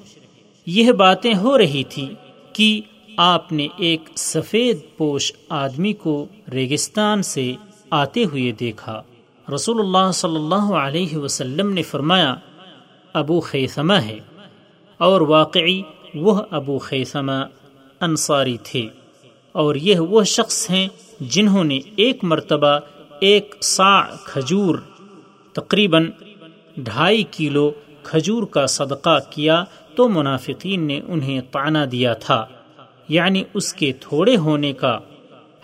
یہ 0.66 0.93
باتیں 0.93 1.35
ہو 1.35 1.59
رہی 1.59 1.85
تھی 1.85 2.14
کہ 2.53 2.80
آپ 3.16 3.53
نے 3.53 3.68
ایک 3.76 4.01
سفید 4.16 4.78
پوش 4.97 5.33
آدمی 5.49 5.93
کو 5.93 6.26
ریگستان 6.53 7.22
سے 7.22 7.53
آتے 7.91 8.24
ہوئے 8.24 8.53
دیکھا۔ 8.53 9.03
رسول 9.55 9.80
اللہ 9.80 10.12
صلی 10.12 10.37
اللہ 10.37 10.74
علیہ 10.74 11.16
وسلم 11.16 11.72
نے 11.72 11.83
فرمایا، 11.83 12.35
ابو 13.12 13.41
خیسمہ 13.41 13.93
ہے۔ 13.93 14.18
اور 14.99 15.20
واقعی 15.20 15.83
وہ 16.14 16.41
ابو 16.51 16.78
خیسمہ 16.78 17.45
انصاری 18.01 18.57
تھے۔ 18.62 18.89
اور 19.53 19.74
یہ 19.74 19.99
وہ 19.99 20.24
شخص 20.24 20.70
ہیں 20.70 20.89
جنہوں 21.20 21.64
نے 21.64 21.80
ایک 21.97 22.24
مرتبہ 22.24 22.78
ایک 23.20 23.55
سا 23.61 24.03
کھجور 24.03 24.78
تقریباً 25.53 26.11
ڈھائی 26.76 27.22
کلو 27.22 27.70
کھجور 28.02 28.42
کا 28.42 28.66
صدقہ 28.66 29.18
کیا 29.30 29.64
تو 29.94 30.08
منافقین 30.08 30.84
نے 30.84 31.00
انہیں 31.08 31.40
طعنہ 31.52 31.78
دیا 31.92 32.12
تھا۔ 32.12 32.46
یعنی 33.08 33.44
اس 33.54 33.74
کے 33.74 33.92
تھوڑے 34.00 34.36
ہونے 34.36 34.72
کا۔ 34.72 34.98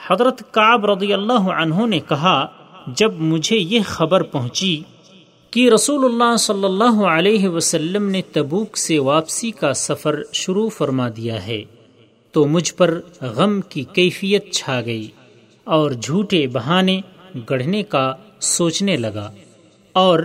حضرت 0.06 0.52
کعب 0.52 0.86
رضی 0.86 1.12
اللہ 1.12 1.32
عنہ 1.32 1.86
نے 1.86 2.00
کہا، 2.00 2.46
جب 2.86 3.14
مجھے 3.14 3.56
یہ 3.56 3.80
خبر 3.86 4.22
پہنچی 4.22 4.82
کہ 5.50 5.70
رسول 5.70 6.04
اللہ 6.04 6.36
صلی 6.36 6.64
اللہ 6.64 7.06
علیہ 7.06 7.48
وسلم 7.48 8.08
نے 8.08 8.22
تبوک 8.32 8.76
سے 8.76 8.98
واپسی 8.98 9.50
کا 9.50 9.72
سفر 9.72 10.22
شروع 10.32 10.68
فرما 10.68 11.08
دیا 11.16 11.46
ہے، 11.46 11.62
تو 12.32 12.46
مجھ 12.46 12.74
پر 12.74 13.00
غم 13.20 13.60
کی 13.60 13.84
کیفیت 13.92 14.52
چھا 14.52 14.80
گئی 14.80 15.08
اور 15.64 15.90
جھوٹے 15.90 16.46
بہانے 16.46 17.00
گڑھنے 17.50 17.82
کا 17.82 18.14
سوچنے 18.40 18.96
لگا 18.96 19.32
اور 19.92 20.20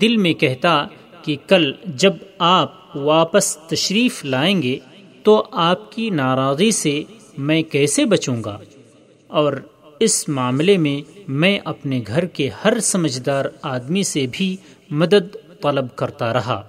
دل 0.00 0.16
میں 0.16 0.32
کہتا 0.32 0.86
کہ 1.22 1.36
کل 1.46 1.72
جب 1.84 2.12
آپ 2.38 2.96
واپس 2.96 3.56
تشریف 3.56 4.24
لائیں 4.24 4.62
گے 4.62 4.78
تو 5.22 5.44
آپ 5.52 5.92
کی 5.92 6.10
ناراضی 6.10 6.70
سے 6.70 7.02
میں 7.38 7.62
کیسے 7.62 8.04
بچوں 8.04 8.44
گا؟ 8.44 8.58
اور 9.26 9.52
اس 10.00 10.28
معاملے 10.28 10.76
میں 10.76 11.20
میں 11.28 11.58
اپنے 11.64 12.00
گھر 12.06 12.24
کے 12.24 12.50
ہر 12.64 12.80
سمجھدار 12.80 13.44
آدمی 13.62 14.02
سے 14.02 14.26
بھی 14.32 14.56
مدد 14.90 15.36
طلب 15.62 15.96
کرتا 15.96 16.32
رہا۔ 16.32 16.62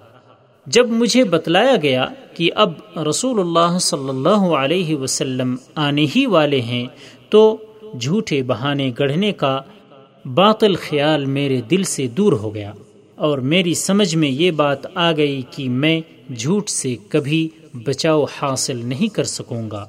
جب 0.65 0.89
مجھے 0.89 1.23
بتلایا 1.23 1.75
گیا 1.81 2.05
کہ 2.33 2.49
اب 2.55 2.71
رسول 3.09 3.39
اللہ 3.39 3.77
صلی 3.77 4.09
اللہ 4.09 4.53
علیہ 4.53 4.95
وسلم 4.95 5.55
آنے 5.75 6.05
ہی 6.15 6.25
والے 6.25 6.61
ہیں 6.61 6.85
تو 7.29 7.57
جھوٹے 8.01 8.43
بہانے 8.43 8.91
گڑھنے 8.99 9.31
کا 9.31 9.61
باطل 10.25 10.75
خیال 10.75 11.25
میرے 11.25 11.61
دل 11.61 11.83
سے 11.83 12.07
دور 12.07 12.33
ہو 12.33 12.55
گیا۔ 12.55 12.73
اور 13.19 13.37
میری 13.37 13.73
سمجھ 13.73 14.15
میں 14.15 14.29
یہ 14.29 14.51
بات 14.51 14.97
آ 14.97 15.11
گئی 15.11 15.41
کہ 15.51 15.69
میں 15.69 16.01
جھوٹ 16.37 16.69
سے 16.69 16.95
کبھی 17.09 17.49
بچاؤ 17.73 18.25
حاصل 18.41 18.77
نہیں 18.85 19.07
کر 19.07 19.23
سکوں 19.23 19.71
گا۔ 19.71 19.85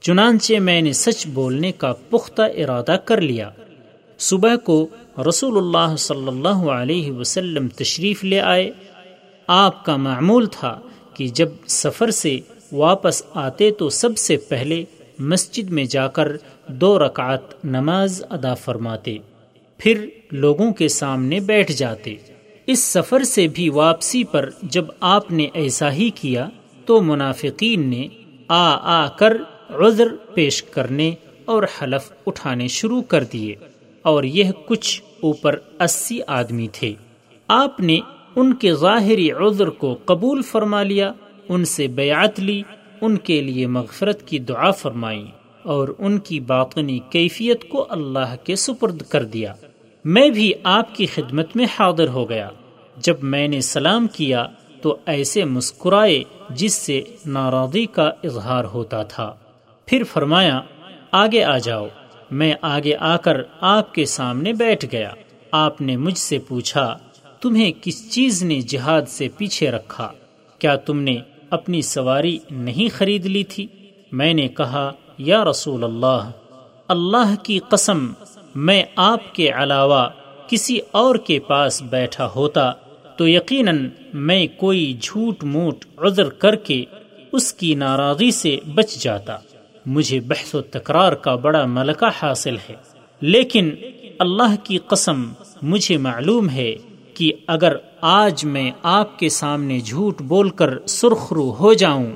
چنانچہ 0.00 0.54
میں 0.54 0.80
نے 0.80 0.92
سچ 0.92 1.26
بولنے 1.26 1.72
کا 1.72 1.92
پختہ 2.10 2.42
ارادہ 2.42 2.96
کر 3.04 3.20
لیا۔ 3.20 3.50
صبح 4.18 4.56
کو 4.56 4.86
رسول 5.28 5.58
اللہ 5.58 5.96
صلی 5.96 6.28
اللہ 6.28 6.48
علیہ 6.48 7.12
وسلم 7.12 7.68
تشریف 7.68 8.24
لے 8.24 8.40
آئے۔ 8.40 8.70
آپ 9.46 9.84
کا 9.84 9.96
معمول 9.96 10.46
تھا 10.52 10.80
کہ 11.14 11.26
جب 11.26 11.48
سفر 11.66 12.10
سے 12.10 12.40
واپس 12.72 13.22
آتے 13.34 13.70
تو 13.70 13.88
سب 13.88 14.18
سے 14.18 14.36
پہلے 14.36 14.84
مسجد 15.18 15.70
میں 15.70 15.84
جا 15.84 16.08
کر 16.08 16.36
دو 16.68 16.98
رکعت 16.98 17.64
نماز 17.64 18.22
ادا 18.30 18.54
فرماتے۔ 18.54 19.16
پھر 19.78 20.06
لوگوں 20.32 20.72
کے 20.72 20.88
سامنے 20.88 21.40
بیٹھ 21.40 21.72
جاتے۔ 21.72 22.16
اس 22.66 22.78
سفر 22.78 23.22
سے 23.22 23.46
بھی 23.46 23.68
واپسی 23.68 24.24
پر 24.24 24.50
جب 24.62 24.84
آپ 25.00 25.30
نے 25.30 25.48
ایسا 25.54 25.92
ہی 25.92 26.10
کیا 26.10 26.48
تو 26.86 27.02
منافقین 27.02 27.88
نے 27.88 28.08
آ 28.48 29.04
آ 29.04 29.08
کر 29.08 29.36
عذر 29.70 30.08
پیش 30.34 30.62
کرنے 30.62 31.14
اور 31.44 31.62
حلف 31.62 32.12
اٹھانے 32.26 32.68
شروع 32.68 33.02
کر 33.02 33.24
دیے 33.24 33.54
اور 34.02 34.24
یہ 34.24 34.44
کچھ 34.66 35.02
اوپر 35.20 35.58
اسی 35.80 36.20
آدمی 36.26 36.68
تھے۔ 36.72 36.94
آپ 37.48 37.80
نے 37.80 37.98
ان 38.36 38.54
کے 38.54 38.74
ظاہری 38.74 39.30
عذر 39.30 39.70
کو 39.70 39.98
قبول 40.04 40.42
فرما 40.42 40.82
لیا، 40.82 41.12
ان 41.48 41.64
سے 41.64 41.86
بیعت 41.86 42.40
لی، 42.40 42.62
ان 43.00 43.16
کے 43.16 43.40
لیے 43.40 43.66
مغفرت 43.66 44.28
کی 44.28 44.38
دعا 44.38 44.70
فرمائی 44.70 45.26
اور 45.62 45.88
ان 45.98 46.18
کی 46.18 46.40
باطنی 46.40 46.98
کیفیت 47.10 47.68
کو 47.68 47.86
اللہ 47.88 48.36
کے 48.44 48.56
سپرد 48.56 49.02
کر 49.02 49.24
دیا۔ 49.24 49.54
میں 50.04 50.30
بھی 50.30 50.52
آپ 50.64 50.94
کی 50.94 51.06
خدمت 51.06 51.56
میں 51.56 51.66
حاضر 51.78 52.08
ہو 52.08 52.28
گیا۔ 52.28 52.48
جب 52.96 53.16
میں 53.22 53.48
نے 53.48 53.60
سلام 53.60 54.06
کیا 54.06 54.46
تو 54.82 54.96
ایسے 55.06 55.44
مسکرائے 55.44 56.22
جس 56.50 56.74
سے 56.74 57.02
ناراضی 57.26 57.86
کا 57.86 58.10
اظہار 58.24 58.64
ہوتا 58.64 59.02
تھا۔ 59.02 59.34
پھر 59.86 60.02
فرمایا، 60.12 60.60
آگے 61.12 61.44
آ 61.44 61.58
جاؤ۔ 61.58 61.86
میں 62.30 62.54
آگے 62.62 62.96
آ 63.00 63.16
کر 63.16 63.42
آپ 63.60 63.94
کے 63.94 64.04
سامنے 64.04 64.52
بیٹھ 64.52 64.84
گیا۔ 64.92 65.10
آپ 65.50 65.80
نے 65.80 65.96
مجھ 65.96 66.18
سے 66.18 66.38
پوچھا، 66.38 66.98
تمہیں 67.40 67.72
کس 67.82 68.12
چیز 68.12 68.42
نے 68.42 68.60
جہاد 68.60 69.02
سے 69.08 69.28
پیچھے 69.36 69.70
رکھا؟ 69.70 70.12
کیا 70.58 70.76
تم 70.76 71.00
نے 71.00 71.16
اپنی 71.50 71.82
سواری 71.82 72.38
نہیں 72.50 72.96
خرید 72.96 73.26
لی 73.26 73.44
تھی؟ 73.44 73.66
میں 74.12 74.34
نے 74.34 74.48
کہا، 74.48 74.92
یا 75.18 75.44
رسول 75.44 75.84
اللہ 75.84 76.30
اللہ 76.88 77.42
کی 77.42 77.58
قسم 77.58 78.12
میں 78.54 78.82
آپ 78.96 79.34
کے 79.34 79.50
علاوہ 79.52 80.08
کسی 80.48 80.78
اور 80.90 81.14
کے 81.14 81.38
پاس 81.38 81.82
بیٹھا 81.82 82.30
ہوتا 82.36 82.72
تو 83.16 83.28
یقیناً 83.28 83.88
میں 84.14 84.46
کوئی 84.56 84.96
جھوٹ 85.00 85.44
موٹ 85.44 85.84
عذر 85.98 86.28
کر 86.28 86.54
کے 86.54 86.84
اس 87.32 87.52
کی 87.52 87.74
ناراضی 87.74 88.30
سے 88.30 88.58
بچ 88.74 88.96
جاتا۔ 88.98 89.36
مجھے 89.86 90.20
بحث 90.20 90.54
و 90.54 90.60
تکرار 90.60 91.12
کا 91.12 91.34
بڑا 91.34 91.64
ملکہ 91.66 92.10
حاصل 92.22 92.56
ہے۔ 92.70 92.74
لیکن 93.20 93.70
اللہ 94.18 94.64
کی 94.64 94.78
قسم، 94.78 95.32
مجھے 95.62 95.96
معلوم 95.96 96.50
ہے 96.50 96.74
کہ 97.14 97.32
اگر 97.46 97.76
آج 98.00 98.44
میں 98.44 98.70
آپ 98.82 99.18
کے 99.18 99.28
سامنے 99.28 99.80
جھوٹ 99.80 100.22
بول 100.22 100.50
کر 100.50 100.86
سرخرو 100.86 101.54
ہو 101.60 101.74
جاؤں 101.74 102.12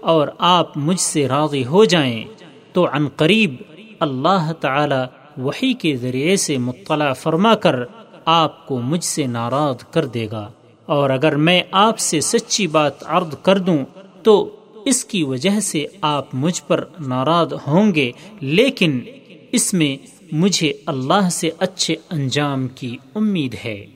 اور 0.00 0.28
آپ 0.38 0.76
مجھ 0.76 1.00
سے 1.00 1.28
راضی 1.28 1.64
ہو 1.64 1.84
جائیں 1.84 2.24
تو 2.72 2.86
عن 2.92 3.08
قریب 3.08 3.54
اللہ 4.00 4.52
تعالی 4.60 5.19
وہی 5.40 5.72
کے 5.72 5.96
ذریعے 5.96 6.36
سے 6.36 6.58
مطلع 6.58 7.12
فرما 7.12 7.54
کر 7.54 7.76
آپ 8.24 8.66
کو 8.66 8.80
مجھ 8.80 9.04
سے 9.04 9.26
ناراض 9.26 9.84
کر 9.84 10.06
دے 10.06 10.26
گا۔ 10.32 10.50
اور 10.86 11.10
اگر 11.10 11.36
میں 11.36 11.62
آپ 11.70 11.98
سے 11.98 12.20
سچی 12.20 12.66
بات 12.66 12.92
عرض 13.06 13.34
کر 13.42 13.58
دوں 13.58 13.78
تو 14.22 14.56
اس 14.84 15.04
کی 15.04 15.22
وجہ 15.22 15.60
سے 15.60 15.86
آپ 16.00 16.26
مجھ 16.32 16.62
پر 16.66 16.84
ناراض 17.06 17.52
ہوں 17.66 17.94
گے، 17.94 18.12
لیکن 18.40 19.00
اس 19.52 19.74
میں 19.74 19.96
مجھے 20.32 20.72
اللہ 20.86 21.28
سے 21.30 21.50
اچھے 21.58 21.96
انجام 22.10 22.68
کی 22.68 22.96
امید 23.14 23.56
ہے۔ 23.64 23.86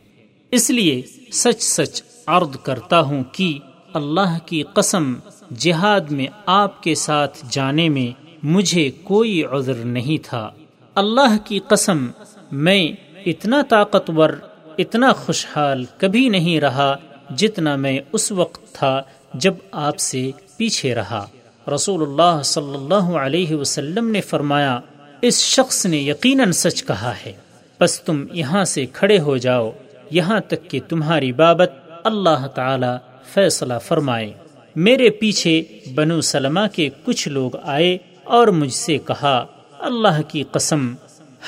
اس 0.50 0.70
لیے 0.70 1.02
سچ 1.32 1.62
سچ 1.62 2.02
عرض 2.26 2.56
کرتا 2.62 3.00
ہوں 3.00 3.24
کہ 3.32 3.58
اللہ 3.92 4.38
کی 4.46 4.62
قسم، 4.62 5.14
جہاد 5.58 6.00
میں 6.00 6.26
آپ 6.46 6.82
کے 6.82 6.94
ساتھ 6.94 7.46
جانے 7.50 7.88
میں 7.88 8.36
مجھے 8.42 8.90
کوئی 9.02 9.44
عذر 9.44 9.74
نہیں 9.74 10.24
تھا۔ 10.26 10.50
اللہ 10.94 11.36
کی 11.44 11.58
قسم، 11.68 12.06
میں 12.52 12.88
اتنا 13.26 13.62
طاقتور، 13.68 14.30
اتنا 14.78 15.12
خوشحال 15.12 15.84
کبھی 15.98 16.28
نہیں 16.28 16.60
رہا 16.60 16.96
جتنا 17.36 17.76
میں 17.76 17.98
اس 18.12 18.32
وقت 18.32 18.74
تھا 18.74 19.02
جب 19.34 19.54
آپ 19.72 19.98
سے 19.98 20.30
پیچھے 20.56 20.94
رہا۔ 20.94 21.26
رسول 21.74 22.02
اللہ 22.02 22.42
صلی 22.42 22.74
اللہ 22.74 23.16
علیہ 23.16 23.54
وسلم 23.54 24.10
نے 24.10 24.20
فرمایا، 24.20 24.80
اس 25.22 25.40
شخص 25.40 25.86
نے 25.86 25.96
یقیناً 25.96 26.52
سچ 26.52 26.84
کہا 26.84 27.12
ہے 27.26 27.32
بس 27.80 28.00
تم 28.00 28.26
یہاں 28.32 28.64
سے 28.64 28.86
کھڑے 28.86 29.18
ہو 29.18 29.36
جاؤ، 29.36 29.70
یہاں 30.10 30.40
تک 30.40 30.70
کہ 30.70 30.80
تمہاری 30.88 31.32
بابت 31.32 31.70
اللہ 32.04 32.46
تعالی 32.46 32.96
فیصلہ 33.34 33.74
فرمائے۔ 33.82 34.32
میرے 34.76 35.10
پیچھے 35.10 35.62
بنو 35.94 36.20
سلمہ 36.20 36.66
کے 36.72 36.88
کچھ 37.04 37.28
لوگ 37.28 37.50
آئے 37.62 37.98
اور 38.24 38.48
مجھ 38.48 38.72
سے 38.72 38.98
کہا 38.98 39.46
اللہ 39.84 40.22
کی 40.28 40.42
قسم، 40.52 40.94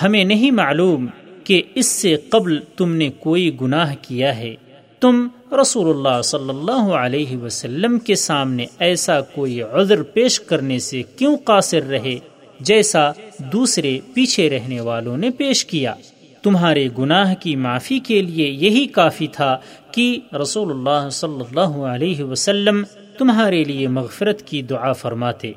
ہمیں 0.03 0.25
نہیں 0.25 0.51
معلوم 0.51 1.07
کہ 1.45 1.63
اس 1.75 1.87
سے 1.87 2.17
قبل 2.17 2.61
تم 2.77 2.93
نے 2.93 3.11
کوئی 3.21 3.57
گناہ 3.61 3.95
کیا 4.03 4.39
ہے۔ 4.39 4.55
تم 5.01 5.29
رسول 5.61 5.97
اللہ 5.97 6.23
صلی 6.23 6.49
اللہ 6.49 6.95
علیہ 6.95 7.37
وسلم 7.37 7.99
کے 7.99 8.15
سامنے 8.15 8.67
ایسا 8.79 9.21
کوئی 9.21 9.63
عذر 9.63 10.03
پیش 10.03 10.41
کرنے 10.41 10.79
سے 10.79 11.03
کیوں 11.17 11.37
قاصر 11.37 11.83
رہے، 11.83 12.19
جیسا 12.61 13.11
دوسرے 13.53 14.01
پیچھے 14.15 14.51
رہنے 14.51 14.81
والوں 14.81 15.17
نے 15.17 15.31
پیش 15.31 15.67
کیا۔ 15.67 15.95
تمہارے 16.43 16.89
گناہ 16.99 17.35
کی 17.35 17.57
معافی 17.57 17.99
کے 17.99 18.23
لیے 18.23 18.49
یہی 18.49 18.87
کافی 18.87 19.27
تھا 19.27 19.59
کہ 19.91 20.19
رسول 20.43 20.71
اللہ 20.71 21.09
صلی 21.11 21.41
اللہ 21.41 21.77
علیہ 21.87 22.23
وسلم 22.23 22.85
تمہارے 23.19 23.65
لیے 23.65 23.89
مغفرت 23.89 24.43
کی 24.43 24.63
دعا 24.63 24.93
فرماتے۔ 24.93 25.53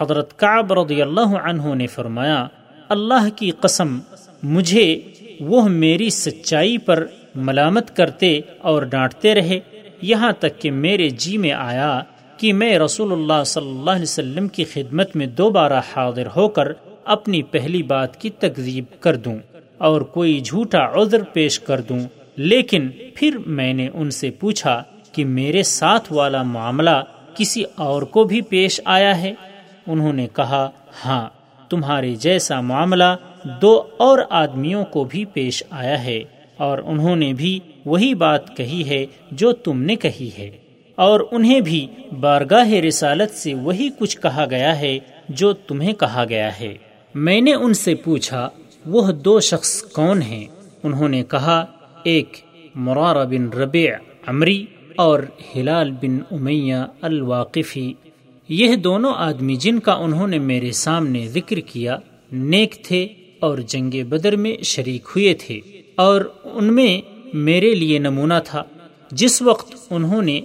حضرت 0.00 0.38
کعب 0.38 0.72
رضی 0.72 1.02
اللہ 1.02 1.36
عنہ 1.44 1.74
نے 1.74 1.86
فرمایا، 1.86 2.46
اللہ 2.88 3.28
کی 3.36 3.50
قسم، 3.50 3.98
مجھے 4.42 5.00
وہ 5.40 5.68
میری 5.68 6.10
سچائی 6.10 6.78
پر 6.78 7.06
ملامت 7.34 7.96
کرتے 7.96 8.40
اور 8.58 8.82
ڈانٹتے 8.82 9.34
رہے، 9.34 9.60
یہاں 10.02 10.32
تک 10.32 10.60
کہ 10.60 10.70
میرے 10.70 11.08
جی 11.08 11.38
میں 11.38 11.52
آیا 11.52 12.00
کہ 12.36 12.52
میں 12.52 12.78
رسول 12.78 13.12
اللہ 13.12 13.44
صلی 13.44 13.68
اللہ 13.68 13.90
علیہ 13.90 14.02
وسلم 14.02 14.48
کی 14.48 14.64
خدمت 14.64 15.16
میں 15.16 15.26
دوبارہ 15.26 15.80
حاضر 15.96 16.26
ہو 16.36 16.48
کر 16.48 16.72
اپنی 17.04 17.42
پہلی 17.42 17.82
بات 17.82 18.20
کی 18.20 18.30
تکذیب 18.30 18.84
کر 19.00 19.16
دوں 19.16 19.36
اور 19.78 20.00
کوئی 20.00 20.40
جھوٹا 20.40 20.86
عذر 20.94 21.22
پیش 21.22 21.60
کر 21.60 21.80
دوں۔ 21.80 22.00
لیکن 22.36 22.88
پھر 23.14 23.38
میں 23.46 23.72
نے 23.72 23.88
ان 23.94 24.10
سے 24.10 24.30
پوچھا 24.30 24.82
کہ 25.12 25.24
میرے 25.24 25.62
ساتھ 25.62 26.12
والا 26.12 26.42
معاملہ 26.42 27.02
کسی 27.36 27.64
اور 27.74 28.02
کو 28.02 28.24
بھی 28.24 28.40
پیش 28.40 28.80
آیا 28.84 29.22
ہے؟ 29.22 29.34
انہوں 29.86 30.12
نے 30.12 30.26
کہا 30.32 30.68
ہاں 31.04 31.28
تمہارے 31.70 32.14
جیسا 32.14 32.60
معاملہ 32.60 33.16
دو 33.62 33.82
اور 33.96 34.18
آدمیوں 34.30 34.84
کو 34.84 35.04
بھی 35.04 35.24
پیش 35.24 35.62
آیا 35.70 36.04
ہے، 36.04 36.22
اور 36.56 36.78
انہوں 36.84 37.16
نے 37.16 37.32
بھی 37.32 37.58
وہی 37.84 38.14
بات 38.14 38.56
کہی 38.56 38.88
ہے 38.88 39.06
جو 39.30 39.52
تم 39.52 39.82
نے 39.82 39.96
کہی 39.96 40.30
ہے۔ 40.38 40.50
اور 40.94 41.20
انہیں 41.30 41.60
بھی 41.60 41.86
بارگاہ 42.20 42.70
رسالت 42.70 43.30
سے 43.30 43.54
وہی 43.54 43.88
کچھ 43.98 44.20
کہا 44.20 44.44
گیا 44.50 44.78
ہے 44.80 44.98
جو 45.28 45.52
تمہیں 45.52 45.92
کہا 45.92 46.24
گیا 46.28 46.60
ہے۔ 46.60 46.74
میں 47.14 47.40
نے 47.40 47.54
ان 47.54 47.74
سے 47.74 47.94
پوچھا، 47.94 48.48
وہ 48.86 49.12
دو 49.12 49.40
شخص 49.40 49.82
کون 49.82 50.22
ہیں؟ 50.22 50.46
انہوں 50.82 51.08
نے 51.08 51.22
کہا، 51.24 51.64
ایک 52.02 52.36
مرار 52.74 53.24
بن 53.26 53.48
ربیع 53.48 53.94
عمری 54.26 54.64
اور 54.96 55.20
ہلال 55.56 55.90
بن 55.90 56.18
امیہ 56.30 56.74
الواقفی 57.02 57.92
یہ 58.48 58.76
دونوں 58.76 59.12
آدمی 59.16 59.56
جن 59.56 59.78
کا 59.78 59.92
انہوں 59.92 60.28
نے 60.28 60.38
میرے 60.38 60.70
سامنے 60.72 61.26
ذکر 61.28 61.60
کیا، 61.60 61.96
نیک 62.32 62.74
تھے 62.84 63.06
اور 63.40 63.58
جنگ 63.58 63.90
بدر 64.08 64.36
میں 64.36 64.54
شریک 64.62 65.08
ہوئے 65.16 65.34
تھے، 65.34 65.60
اور 65.94 66.20
ان 66.44 66.74
میں 66.74 67.00
میرے 67.34 67.74
لیے 67.74 67.98
نمونہ 67.98 68.34
تھا۔ 68.44 68.62
جس 69.10 69.42
وقت 69.42 69.74
انہوں 69.90 70.22
نے 70.22 70.40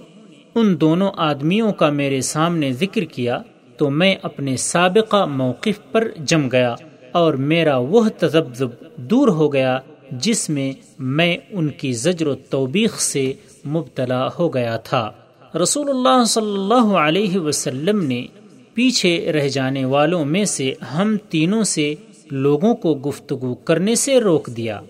ان 0.54 0.80
دونوں 0.80 1.10
آدمیوں 1.16 1.72
کا 1.72 1.90
میرے 1.90 2.20
سامنے 2.20 2.72
ذکر 2.72 3.04
کیا، 3.04 3.38
تو 3.76 3.90
میں 3.90 4.14
اپنے 4.22 4.56
سابقہ 4.56 5.24
موقف 5.26 5.80
پر 5.92 6.08
جم 6.18 6.48
گیا 6.52 6.74
اور 7.12 7.34
میرا 7.34 7.76
وہ 7.76 8.08
تذبذب 8.18 8.68
دور 8.96 9.28
ہو 9.28 9.52
گیا 9.52 9.78
جس 10.10 10.48
میں 10.50 10.72
میں 10.98 11.36
ان 11.50 11.68
کی 11.68 11.92
زجر 11.92 12.26
و 12.26 12.34
توبیخ 12.34 13.00
سے 13.00 13.32
مبتلا 13.66 14.26
ہو 14.38 14.54
گیا 14.54 14.76
تھا۔ 14.76 15.10
رسول 15.54 15.88
اللہ 15.88 16.24
صلی 16.24 16.54
اللہ 16.54 16.96
علیہ 16.96 17.38
وسلم 17.38 18.04
نے 18.04 18.26
پیچھے 18.74 19.32
رہ 19.32 19.48
جانے 19.48 19.84
والوں 19.84 20.24
میں 20.24 20.44
سے 20.44 20.72
ہم 20.94 21.16
تینوں 21.28 21.64
سے 21.64 21.94
لوگوں 22.30 22.74
کو 22.74 22.94
گفتگو 22.94 23.54
کرنے 23.54 23.94
سے 23.94 24.20
روک 24.20 24.46
دیا۔ 24.56 24.80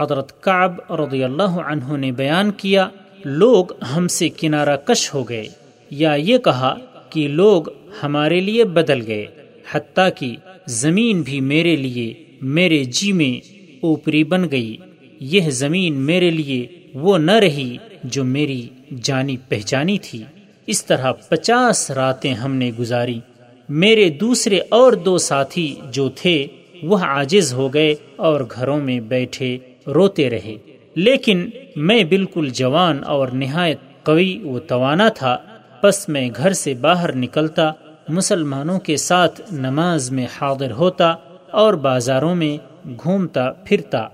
حضرت 0.00 0.42
کعب 0.42 0.92
رضی 0.92 1.24
اللہ 1.24 1.42
عنہ 1.42 1.96
نے 1.96 2.12
بیان 2.12 2.50
کیا، 2.50 2.88
لوگ 3.24 3.66
ہم 3.96 4.08
سے 4.08 4.28
کنارہ 4.28 4.76
کش 4.76 5.14
ہو 5.14 5.28
گئے۔ 5.28 5.48
یا 5.90 6.14
یہ 6.14 6.38
کہا 6.38 6.74
کہ 7.10 7.28
لوگ 7.28 7.62
ہمارے 8.02 8.40
لیے 8.40 8.64
بدل 8.64 9.06
گئے، 9.06 9.26
حتیٰ 9.72 10.08
کہ 10.16 10.36
زمین 10.66 11.22
بھی 11.22 11.40
میرے 11.40 11.76
لیے، 11.76 12.14
میرے 12.42 12.84
جی 12.84 13.12
میں 13.12 13.46
اوپری 13.82 14.24
بن 14.24 14.50
گئی۔ 14.50 14.76
یہ 15.20 15.50
زمین 15.50 15.94
میرے 15.94 16.30
لیے 16.30 16.66
وہ 16.94 17.18
نہ 17.18 17.32
رہی 17.32 17.76
جو 18.04 18.24
میری 18.24 18.68
جانی 19.02 19.36
پہچانی 19.48 19.98
تھی، 19.98 20.24
اس 20.66 20.84
طرح 20.84 21.12
پچاس 21.12 21.90
راتیں 21.90 22.34
ہم 22.34 22.54
نے 22.54 22.70
گزاری۔ 22.78 23.20
میرے 23.68 24.10
دوسرے 24.10 24.60
اور 24.68 24.92
دو 24.92 25.18
ساتھی 25.18 25.74
جو 25.90 26.08
تھے، 26.08 26.46
وہ 26.82 26.96
عاجز 26.96 27.54
ہو 27.54 27.74
گئے 27.74 27.94
اور 28.16 28.40
گھروں 28.54 28.80
میں 28.80 29.00
بیٹھے 29.00 29.58
روتے 29.86 30.30
رہے۔ 30.30 30.54
لیکن 30.94 31.50
میں 31.76 32.04
بالکل 32.04 32.48
جوان 32.50 33.04
اور 33.04 33.28
نہایت 33.28 33.78
قوی 34.02 34.38
و 34.44 34.58
توانا 34.58 35.08
تھا۔ 35.08 35.38
بس 35.82 36.08
میں 36.08 36.30
گھر 36.36 36.52
سے 36.52 36.74
باہر 36.74 37.16
نکلتا، 37.16 37.72
مسلمانوں 38.08 38.80
کے 38.80 38.96
ساتھ 38.96 39.40
نماز 39.52 40.10
میں 40.10 40.26
حاضر 40.40 40.70
ہوتا 40.70 41.14
اور 41.50 41.74
بازاروں 41.74 42.34
میں 42.34 42.88
گھومتا 42.88 43.52
پھرتا، 43.52 44.08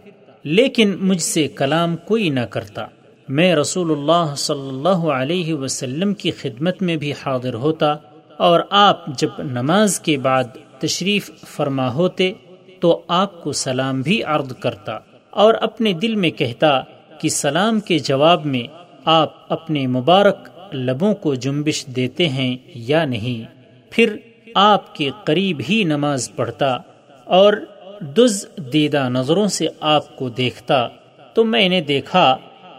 لیکن 0.45 0.97
مجھ 1.01 1.22
سے 1.22 1.49
کلام 1.49 1.97
کوئی 1.97 2.28
نہ 2.28 2.41
کرتا۔ 2.41 2.86
میں 3.29 3.57
رسول 3.57 3.91
اللہ 3.91 4.35
صلی 4.37 4.68
اللہ 4.68 4.89
علیہ 4.89 5.55
وسلم 5.55 6.14
کی 6.14 6.31
خدمت 6.31 6.83
میں 6.83 6.97
بھی 6.97 7.12
حاضر 7.12 7.55
ہوتا 7.55 7.97
اور 8.37 8.61
آپ 8.70 9.07
جب 9.07 9.29
نماز 9.39 10.01
کے 10.01 10.18
بعد 10.18 10.45
تشریف 10.79 11.31
فرما 11.47 11.95
ہوتے 11.95 12.33
تو 12.81 13.03
آپ 13.09 13.43
کو 13.43 13.53
سلام 13.53 14.01
بھی 14.01 14.22
عرض 14.22 14.53
کرتا 14.57 14.99
اور 15.31 15.55
اپنے 15.55 15.93
دل 15.93 16.14
میں 16.14 16.31
کہتا 16.31 16.81
کہ 17.20 17.29
سلام 17.29 17.81
کے 17.81 17.99
جواب 17.99 18.47
میں 18.47 18.66
آپ 19.05 19.53
اپنے 19.53 19.87
مبارک 19.87 20.49
لبوں 20.74 21.14
کو 21.14 21.35
جنبش 21.35 21.87
دیتے 21.87 22.29
ہیں 22.29 22.57
یا 22.74 23.05
نہیں۔ 23.05 23.55
پھر 23.91 24.16
آپ 24.55 24.95
کے 24.95 25.11
قریب 25.24 25.61
ہی 25.68 25.85
نماز 25.85 26.31
پڑھتا 26.37 26.79
اور 27.24 27.53
دز 28.01 28.47
دیدہ 28.72 29.09
نظروں 29.09 29.49
سے 29.49 29.66
آپ 29.81 30.16
کو 30.16 30.29
دیکھتا۔ 30.29 30.89
تو 31.35 31.45
میں 31.45 31.68
نے 31.68 31.81
دیکھا 31.81 32.37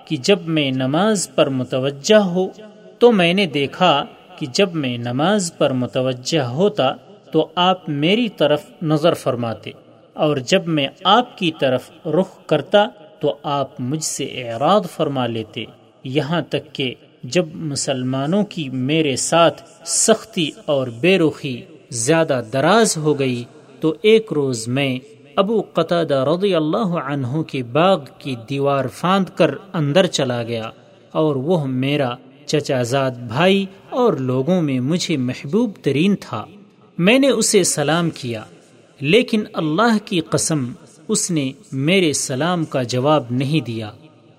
کہ 0.09 0.17
جب 0.17 0.39
میں 0.45 0.71
نماز 0.71 1.29
پر 1.35 1.49
متوجہ 1.49 2.15
ہو 2.15 2.47
تو 2.99 3.11
میں 3.11 3.33
نے 3.33 3.45
دیکھا 3.45 4.05
کہ 4.35 4.45
جب 4.53 4.75
میں 4.75 4.97
نماز 4.97 5.57
پر 5.57 5.71
متوجہ 5.71 6.39
ہوتا 6.39 6.93
تو 7.31 7.47
آپ 7.55 7.89
میری 7.89 8.29
طرف 8.29 8.61
نظر 8.81 9.13
فرماتے 9.13 9.71
اور 10.13 10.37
جب 10.37 10.67
میں 10.67 10.87
آپ 11.03 11.37
کی 11.37 11.51
طرف 11.59 11.91
رخ 12.05 12.45
کرتا 12.45 12.87
تو 13.19 13.35
آپ 13.43 13.81
مجھ 13.81 14.03
سے 14.03 14.25
اعراض 14.25 14.81
فرما 14.91 15.27
لیتے۔ 15.27 15.65
یہاں 16.03 16.41
تک 16.49 16.73
کہ 16.73 16.93
جب 17.23 17.45
مسلمانوں 17.53 18.43
کی 18.43 18.69
میرے 18.69 19.15
ساتھ 19.15 19.61
سختی 19.85 20.51
اور 20.65 20.87
بے 20.87 21.17
رخی 21.17 21.61
زیادہ 21.89 22.41
دراز 22.53 22.97
ہو 22.97 23.19
گئی 23.19 23.43
تو 23.79 23.93
ایک 24.01 24.33
روز 24.33 24.67
میں 24.67 24.99
ابو 25.37 25.61
قطع 25.73 26.01
رضی 26.03 26.55
اللہ 26.55 26.95
عنہ 27.05 27.41
کے 27.41 27.63
باغ 27.63 27.99
کی 28.17 28.35
دیوار 28.49 28.85
فاند 28.87 29.29
کر 29.35 29.51
اندر 29.73 30.05
چلا 30.05 30.43
گیا 30.43 30.69
اور 31.11 31.35
وہ 31.35 31.65
میرا 31.65 32.09
چچا 32.45 32.81
زاد 32.83 33.11
بھائی 33.11 33.65
اور 33.89 34.13
لوگوں 34.13 34.61
میں 34.61 34.79
مجھے 34.79 35.17
محبوب 35.17 35.71
ترین 35.81 36.15
تھا۔ 36.15 36.45
میں 36.97 37.19
نے 37.19 37.29
اسے 37.29 37.63
سلام 37.63 38.09
کیا، 38.09 38.43
لیکن 39.01 39.43
اللہ 39.53 39.97
کی 40.05 40.19
قسم 40.19 40.65
اس 41.07 41.31
نے 41.31 41.51
میرے 41.71 42.13
سلام 42.13 42.65
کا 42.65 42.83
جواب 42.83 43.23
نہیں 43.31 43.65
دیا۔ 43.65 43.91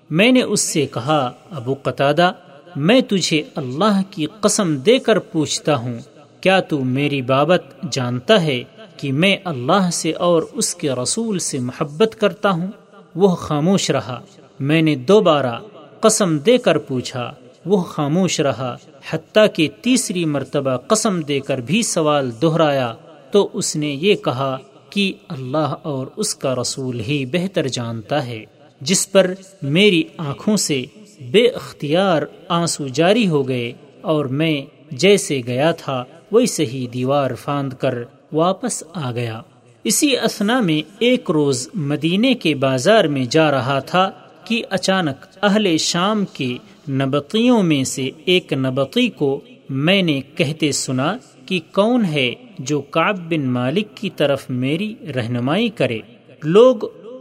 میں 0.09 0.31
نے 0.31 0.41
اس 0.41 0.61
سے 0.61 0.85
کہا، 0.85 1.31
ابو 1.51 1.75
قطادہ 1.83 2.31
میں 2.75 3.01
تجھے 3.01 3.41
اللہ 3.55 4.01
کی 4.09 4.25
قسم 4.41 4.75
دے 4.77 4.99
کر 4.99 5.19
پوچھتا 5.19 5.75
ہوں، 5.75 5.97
کیا 6.41 6.59
تو 6.59 6.83
میری 6.83 7.21
بابت 7.21 7.63
جانتا 7.91 8.41
ہے؟ 8.43 8.63
کہ 9.01 9.11
میں 9.11 9.37
اللہ 9.43 9.89
سے 9.93 10.11
اور 10.11 10.43
اس 10.53 10.75
کے 10.75 10.91
رسول 10.91 11.39
سے 11.39 11.59
محبت 11.59 12.15
کرتا 12.19 12.49
ہوں، 12.49 12.71
وہ 13.15 13.35
خاموش 13.35 13.91
رہا۔ 13.91 14.19
میں 14.59 14.81
نے 14.81 14.95
دوبارہ 14.95 15.59
قسم 15.99 16.37
دے 16.37 16.57
کر 16.57 16.77
پوچھا، 16.77 17.33
وہ 17.65 17.83
خاموش 17.83 18.39
رہا۔ 18.39 18.75
حتیٰ 19.09 19.45
کہ 19.53 19.69
تیسری 19.81 20.25
مرتبہ 20.25 20.77
قسم 20.77 21.21
دے 21.21 21.39
کر 21.39 21.57
بھی 21.57 21.81
سوال 21.83 22.31
دہرایا، 22.41 22.93
تو 23.31 23.49
اس 23.53 23.75
نے 23.75 23.87
یہ 23.87 24.15
کہا 24.15 24.57
کہ 24.89 25.13
اللہ 25.29 25.75
اور 25.81 26.07
اس 26.15 26.35
کا 26.35 26.55
رسول 26.55 26.99
ہی 26.99 27.25
بہتر 27.25 27.67
جانتا 27.67 28.25
ہے، 28.25 28.43
جس 28.81 29.11
پر 29.11 29.33
میری 29.61 30.03
آنکھوں 30.17 30.57
سے 30.57 30.83
بے 31.31 31.47
اختیار 31.47 32.21
آنسو 32.47 32.87
جاری 32.87 33.27
ہو 33.27 33.47
گئے 33.47 33.71
اور 34.01 34.25
میں 34.25 34.61
جیسے 34.91 35.41
گیا 35.47 35.71
تھا، 35.71 36.03
ویسے 36.31 36.65
ہی 36.65 36.87
دیوار 36.87 37.31
فاند 37.35 37.73
کر 37.73 37.95
واپس 38.33 38.83
آ 38.93 39.11
گیا۔ 39.11 39.41
اسی 39.83 40.17
اسنا 40.17 40.59
میں 40.59 40.91
ایک 40.99 41.31
روز 41.31 41.69
مدینے 41.73 42.33
کے 42.33 42.55
بازار 42.55 43.03
میں 43.03 43.25
جا 43.25 43.51
رہا 43.51 43.79
تھا 43.79 44.11
کہ 44.45 44.63
اچانک 44.69 45.25
اہل 45.41 45.77
شام 45.77 46.25
کے 46.33 46.57
نبتیوں 46.89 47.63
میں 47.63 47.83
سے 47.83 48.09
ایک 48.25 48.53
نبتی 48.53 49.09
کو 49.09 49.41
میں 49.69 50.01
نے 50.01 50.21
کہتے 50.35 50.71
سنا 50.71 51.17
کہ 51.45 51.59
کون 51.71 52.05
ہے 52.05 52.33
جو 52.59 52.81
کعب 52.81 53.17
بن 53.29 53.41
مالک 53.41 53.87
کی 53.95 54.09
طرف 54.09 54.45
میری 54.49 54.95
رہنمائی 55.15 55.69
کرے۔ 55.69 55.99
لوگ 56.43 56.75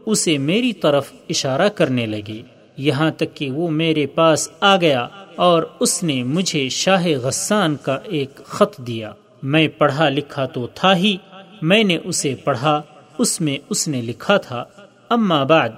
اسے 0.06 0.38
میری 0.38 0.72
طرف 0.72 1.12
اشارہ 1.28 1.68
کرنے 1.68 2.06
لگے۔ 2.06 2.42
یہاں 2.76 3.10
تک 3.10 3.34
کہ 3.34 3.50
وہ 3.50 3.70
میرے 3.70 4.06
پاس 4.06 4.48
آ 4.60 4.76
گیا 4.76 5.08
اور 5.36 5.62
اس 5.80 6.02
نے 6.02 6.22
مجھے 6.22 6.68
شاہ 6.68 7.06
غسان 7.06 7.76
کا 7.76 7.98
ایک 8.04 8.36
خط 8.36 8.78
دیا۔ 8.78 9.12
میں 9.42 9.68
پڑھا 9.68 10.08
لکھا 10.08 10.46
تو 10.46 10.66
تھا 10.74 10.96
ہی، 10.96 11.16
میں 11.62 11.84
نے 11.84 11.98
اسے 12.04 12.34
پڑھا، 12.44 12.82
اس 13.18 13.40
میں 13.40 13.58
اس 13.70 13.88
نے 13.88 14.02
لکھا 14.02 14.36
تھا۔ 14.36 14.64
اما 15.10 15.44
بعد، 15.44 15.68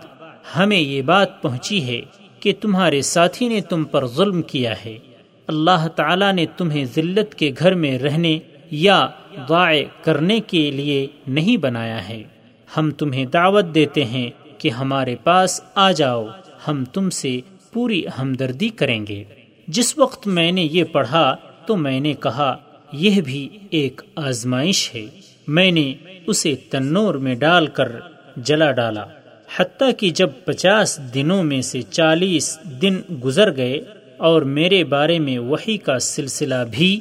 ہمیں 0.57 0.81
یہ 0.81 1.03
بات 1.03 1.43
پہنچی 1.43 1.85
ہے 1.85 2.01
کہ 2.41 2.53
تمہارے 2.61 3.03
ساتھی 3.03 3.49
نے 3.49 3.61
تم 3.61 3.85
پر 3.85 4.07
ظلم 4.07 4.43
کیا 4.43 4.75
ہے۔ 4.85 4.99
اللہ 5.47 5.89
تعالیٰ 5.97 6.33
نے 6.33 6.47
تمہیں 6.57 6.85
ذلت 6.85 7.35
کے 7.35 7.53
گھر 7.59 7.75
میں 7.75 7.99
رہنے 7.99 8.39
یا 8.71 9.07
ضائع 9.49 9.85
کرنے 10.03 10.41
کے 10.41 10.71
لیے 10.71 11.07
نہیں 11.27 11.57
بنایا 11.57 12.09
ہے۔ 12.09 12.23
ہم 12.77 12.91
تمہیں 12.91 13.25
دعوت 13.25 13.65
دیتے 13.75 14.05
ہیں 14.05 14.31
کہ 14.59 14.69
ہمارے 14.69 15.17
پاس 15.17 15.61
آ 15.75 15.91
جاؤ، 15.91 16.27
ہم 16.69 16.85
تم 16.85 17.11
سے 17.11 17.41
پوری 17.73 18.03
ہمدردی 18.19 18.69
کریں 18.69 19.07
گے۔ 19.09 19.25
جس 19.69 19.99
وقت 19.99 20.27
میں 20.27 20.53
نے 20.53 20.69
یہ 20.73 20.85
پڑھا 20.85 21.37
تو 21.67 21.77
میں 21.77 22.01
نے 22.01 22.13
کہا 22.13 22.57
یہ 22.93 23.21
بھی 23.21 23.49
ایک 23.71 24.01
آزمائش 24.17 24.95
ہے۔ 24.95 25.07
میں 25.49 25.71
نے 25.71 25.95
اسے 26.27 26.55
تنور 26.71 27.15
میں 27.15 27.35
ڈال 27.35 27.67
کر 27.67 27.93
جلا 28.37 28.73
ڈالا۔ 28.73 29.05
حتیٰ 29.57 29.91
کہ 29.99 30.11
جب 30.11 30.31
پچاس 30.45 31.01
دنوں 31.15 31.45
میں 31.45 31.63
سے 31.63 31.83
چالیس 31.83 32.59
دن 32.83 33.01
گزر 33.25 33.57
گئے 33.57 33.81
اور 34.17 34.43
میرے 34.43 34.85
بارے 34.85 35.19
میں 35.19 35.39
وہی 35.39 35.77
کا 35.77 35.99
سلسلہ 35.99 36.55
بھی 36.71 37.01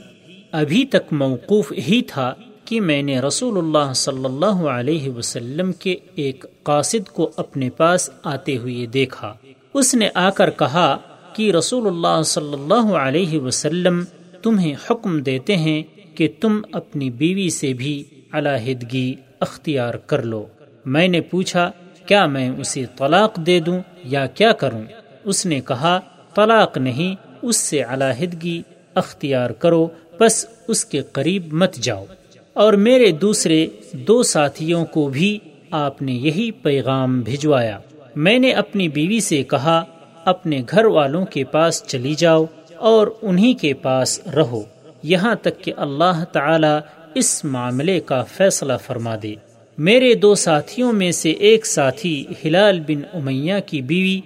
ابھی 0.52 0.86
تک 0.86 1.14
موقوف 1.14 1.72
ہی 1.72 2.02
تھا 2.08 2.34
کہ 2.66 2.82
میں 2.82 3.02
نے 3.02 3.20
رسول 3.20 3.58
اللہ 3.58 3.94
صلی 3.94 4.26
اللہ 4.26 4.46
علیہ 4.46 5.10
وسلم 5.10 5.72
کے 5.72 5.96
ایک 6.16 6.46
قاصد 6.64 7.10
کو 7.10 7.32
اپنے 7.38 7.70
پاس 7.70 8.10
آتے 8.24 8.58
ہوئے 8.58 8.86
دیکھا۔ 8.86 9.34
اس 9.74 9.96
نے 9.96 10.10
آ 10.14 10.30
کر 10.30 10.50
کہا 10.50 10.98
کہ 11.34 11.52
رسول 11.52 11.88
اللہ 11.88 12.24
صلی 12.24 12.54
اللہ 12.54 12.94
علیہ 12.94 13.40
وسلم 13.40 14.04
تمہیں 14.44 14.76
حکم 14.90 15.20
دیتے 15.20 15.58
ہیں 15.58 15.84
کہ 16.16 16.28
تم 16.40 16.62
اپنی 16.72 17.10
بیوی 17.10 17.50
سے 17.50 17.74
بھی 17.74 18.04
علیحدگی 18.32 19.16
اختیار 19.40 19.94
کر 19.94 20.22
لو۔ 20.22 20.46
میں 20.86 21.08
نے 21.08 21.22
پوچھا، 21.22 21.72
کیا 22.06 22.26
میں 22.26 22.50
اسے 22.50 22.86
طلاق 22.98 23.36
دے 23.36 23.60
دوں 23.60 23.80
یا 24.04 24.26
کیا 24.26 24.52
کروں؟ 24.52 24.84
اس 25.24 25.46
نے 25.46 25.62
کہا، 25.68 26.00
طلاق 26.36 26.78
نہیں، 26.78 27.16
اس 27.42 27.58
سے 27.58 27.82
علیحدگی 27.82 28.62
اختیار 28.96 29.50
کرو، 29.50 29.88
بس 30.20 30.46
اس 30.68 30.86
کے 30.86 31.02
قریب 31.12 31.54
مت 31.54 31.76
جاؤ۔ 31.76 32.06
اور 32.54 32.74
میرے 32.74 33.12
دوسرے 33.12 33.68
دو 33.94 34.24
ساتھیوں 34.24 34.86
کو 34.86 35.10
بھی 35.10 35.40
آپ 35.72 36.02
نے 36.02 36.12
یہی 36.12 36.52
پیغام 36.52 37.22
بھجوایا۔ 37.22 37.80
میں 38.16 38.40
نے 38.40 38.52
اپنی 38.52 38.88
بیوی 38.88 39.20
سے 39.20 39.44
کہا، 39.44 39.84
اپنے 40.26 40.62
گھر 40.72 40.86
والوں 40.86 41.26
کے 41.26 41.44
پاس 41.44 41.84
چلی 41.88 42.16
جاؤ 42.16 42.46
اور 42.82 43.08
انہی 43.22 43.54
کے 43.54 43.74
پاس 43.74 44.28
رہو۔ 44.36 44.62
یہاں 45.04 45.36
تک 45.36 45.62
کہ 45.62 45.74
اللہ 45.78 46.24
تعالی 46.32 46.80
اس 47.16 47.46
معاملے 47.46 48.00
کا 48.00 48.24
فیصلہ 48.24 48.74
فرما 48.86 49.16
دے۔ 49.24 49.36
میرے 49.78 50.14
دو 50.14 50.36
ساتھیوں 50.36 50.94
میں 50.94 51.12
سے 51.12 51.32
ایک 51.32 51.66
ساتھی 51.66 52.26
ہلال 52.46 52.80
بن 52.80 53.02
امیہ 53.14 53.54
کی 53.66 53.82
بیوی 53.82 54.22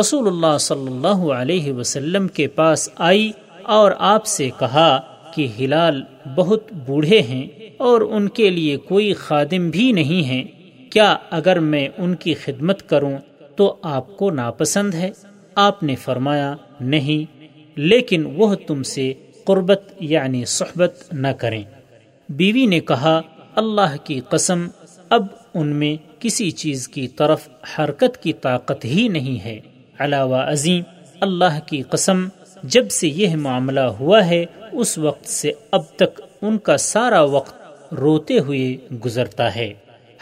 رسول 0.00 0.26
اللہ 0.26 0.58
صلی 0.58 0.86
اللہ 0.86 1.32
علیہ 1.32 1.72
وسلم 1.72 2.28
کے 2.28 2.46
پاس 2.46 2.88
آئی 2.96 3.32
اور 3.62 3.92
آپ 3.98 4.26
سے 4.26 4.50
کہا 4.58 5.00
کہ 5.34 5.48
ہلال 5.60 6.02
بہت 6.36 6.72
بوڑھے 6.86 7.20
ہیں 7.20 7.46
اور 7.76 8.00
ان 8.00 8.28
کے 8.28 8.50
لیے 8.50 8.76
کوئی 8.76 9.14
خادم 9.14 9.70
بھی 9.70 9.92
نہیں 9.92 10.28
ہے 10.28 10.44
کیا 10.90 11.16
اگر 11.30 11.58
میں 11.58 11.88
ان 11.98 12.14
کی 12.14 12.34
خدمت 12.34 12.88
کروں 12.88 13.16
تو 13.56 13.76
آپ 13.82 14.16
کو 14.16 14.30
ناپسند 14.30 14.94
ہے؟ 14.94 15.10
آپ 15.54 15.82
نے 15.82 15.94
فرمایا، 15.94 16.54
نہیں۔ 16.80 17.37
لیکن 17.78 18.26
وہ 18.26 18.54
تم 18.54 18.82
سے 18.82 19.12
قربت 19.44 19.92
یعنی 20.00 20.44
صحبت 20.44 20.94
نہ 21.12 21.28
کریں۔ 21.28 21.62
بیوی 22.28 22.66
نے 22.66 22.80
کہا، 22.80 23.20
اللہ 23.54 23.96
کی 24.04 24.20
قسم، 24.20 24.66
اب 25.08 25.26
ان 25.54 25.66
میں 25.66 25.96
کسی 26.18 26.50
چیز 26.50 26.88
کی 26.88 27.08
طرف 27.08 27.48
حرکت 27.78 28.22
کی 28.22 28.32
طاقت 28.32 28.84
ہی 28.84 29.08
نہیں 29.08 29.44
ہے۔ 29.44 29.60
علاوہ 29.98 30.36
عظیم، 30.36 30.82
اللہ 31.20 31.58
کی 31.66 31.82
قسم، 31.82 32.28
جب 32.62 32.90
سے 32.90 33.08
یہ 33.08 33.36
معاملہ 33.36 33.80
ہوا 33.80 34.26
ہے، 34.26 34.44
اس 34.72 34.98
وقت 34.98 35.26
سے 35.26 35.52
اب 35.70 35.82
تک 35.96 36.20
ان 36.42 36.58
کا 36.58 36.76
سارا 36.76 37.22
وقت 37.22 37.54
روتے 37.94 38.38
ہوئے 38.38 38.76
گزرتا 39.04 39.56
ہے۔ 39.56 39.74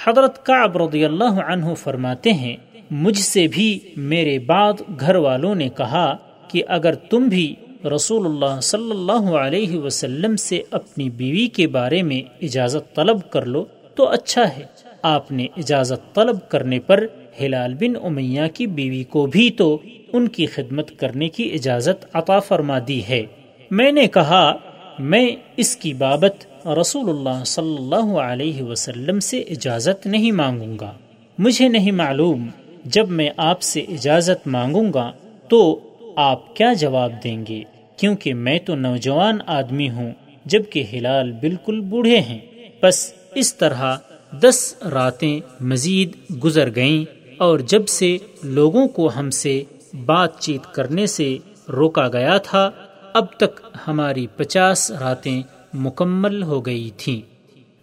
حضرت 0.05 0.47
کعب 0.47 0.77
رضی 0.77 1.05
اللہ 1.05 1.41
عنہ 1.47 1.75
فرماتے 1.75 2.33
ہیں، 2.33 2.57
مجھ 2.91 3.19
سے 3.19 3.47
بھی 3.47 3.79
میرے 3.97 4.39
بعد 4.39 4.73
گھر 5.01 5.15
والوں 5.15 5.55
نے 5.55 5.69
کہا 5.69 6.17
کہ 6.49 6.63
اگر 6.69 6.95
تم 6.95 7.29
بھی 7.29 7.55
رسول 7.85 8.27
اللہ 8.27 8.61
صلی 8.61 8.91
اللہ 8.91 9.35
علیہ 9.35 9.79
وسلم 9.79 10.37
سے 10.37 10.63
اپنی 10.71 11.11
بیوی 11.11 11.47
کے 11.47 11.67
بارے 11.67 12.03
میں 12.03 12.23
اجازت 12.43 12.95
طلب 12.95 13.31
کر 13.31 13.47
لو 13.47 13.65
تو 13.95 14.09
اچھا 14.09 14.57
ہے۔ 14.57 14.63
آپ 15.03 15.33
نے 15.33 15.47
اجازت 15.57 16.15
طلب 16.15 16.49
کرنے 16.49 16.81
پر 16.81 17.07
ہلال 17.41 17.75
بن 17.75 18.05
امیہ 18.05 18.41
کی 18.55 18.67
بیوی 18.67 19.05
کو 19.05 19.27
بھی 19.27 19.51
تو 19.51 19.79
ان 20.13 20.29
کی 20.29 20.47
خدمت 20.47 20.99
کرنے 20.99 21.29
کی 21.29 21.51
اجازت 21.53 22.07
عطا 22.13 22.39
فرما 22.39 22.79
دی 22.89 23.03
ہے۔ 23.09 23.23
میں 23.71 23.93
نے 23.93 24.07
کہا، 24.07 24.57
میں 24.99 25.31
اس 25.57 25.77
کی 25.77 25.95
بابت 25.95 26.67
رسول 26.67 27.09
اللہ 27.11 27.45
صلی 27.45 27.77
اللہ 27.79 28.19
علیہ 28.19 28.63
وسلم 28.63 29.21
سے 29.21 29.41
اجازت 29.41 30.07
نہیں 30.07 30.31
مانگوں 30.31 30.79
گا۔ 30.81 30.93
مجھے 31.39 31.69
نہیں 31.69 31.91
معلوم، 31.91 32.49
جب 32.85 33.09
میں 33.09 33.31
آپ 33.37 33.63
سے 33.63 33.81
اجازت 33.81 34.47
مانگوں 34.47 34.93
گا 34.95 35.13
تو 35.49 35.81
آپ 36.17 36.57
کیا 36.57 36.73
جواب 36.73 37.13
دیں 37.25 37.45
گے؟ 37.49 37.63
کیونکہ 37.97 38.35
میں 38.35 38.59
تو 38.59 38.75
نوجوان 38.75 39.39
آدمی 39.47 39.91
ہوں، 39.91 40.13
جبکہ 40.45 40.85
ہلال 40.93 41.33
بالکل 41.33 41.81
بوڑھے 41.81 42.21
ہیں۔ 42.21 42.39
بس 42.83 43.13
اس 43.35 43.55
طرح 43.55 43.97
دس 44.43 44.75
راتیں 44.93 45.41
مزید 45.61 46.17
گزر 46.45 46.75
گئیں 46.75 47.05
اور 47.39 47.59
جب 47.59 47.89
سے 47.89 48.17
لوگوں 48.43 48.89
کو 48.89 49.11
ہم 49.17 49.31
سے 49.31 49.63
بات 50.05 50.41
چیت 50.41 50.75
کرنے 50.75 51.07
سے 51.07 51.39
روکا 51.69 52.09
گیا 52.09 52.39
تھا، 52.39 52.71
اب 53.13 53.27
تک 53.37 53.61
ہماری 53.89 54.27
پچاس 54.37 54.91
راتیں 54.91 55.43
مکمل 55.75 56.43
ہو 56.43 56.67
گئی 56.67 56.91
تھیں۔ 56.97 57.21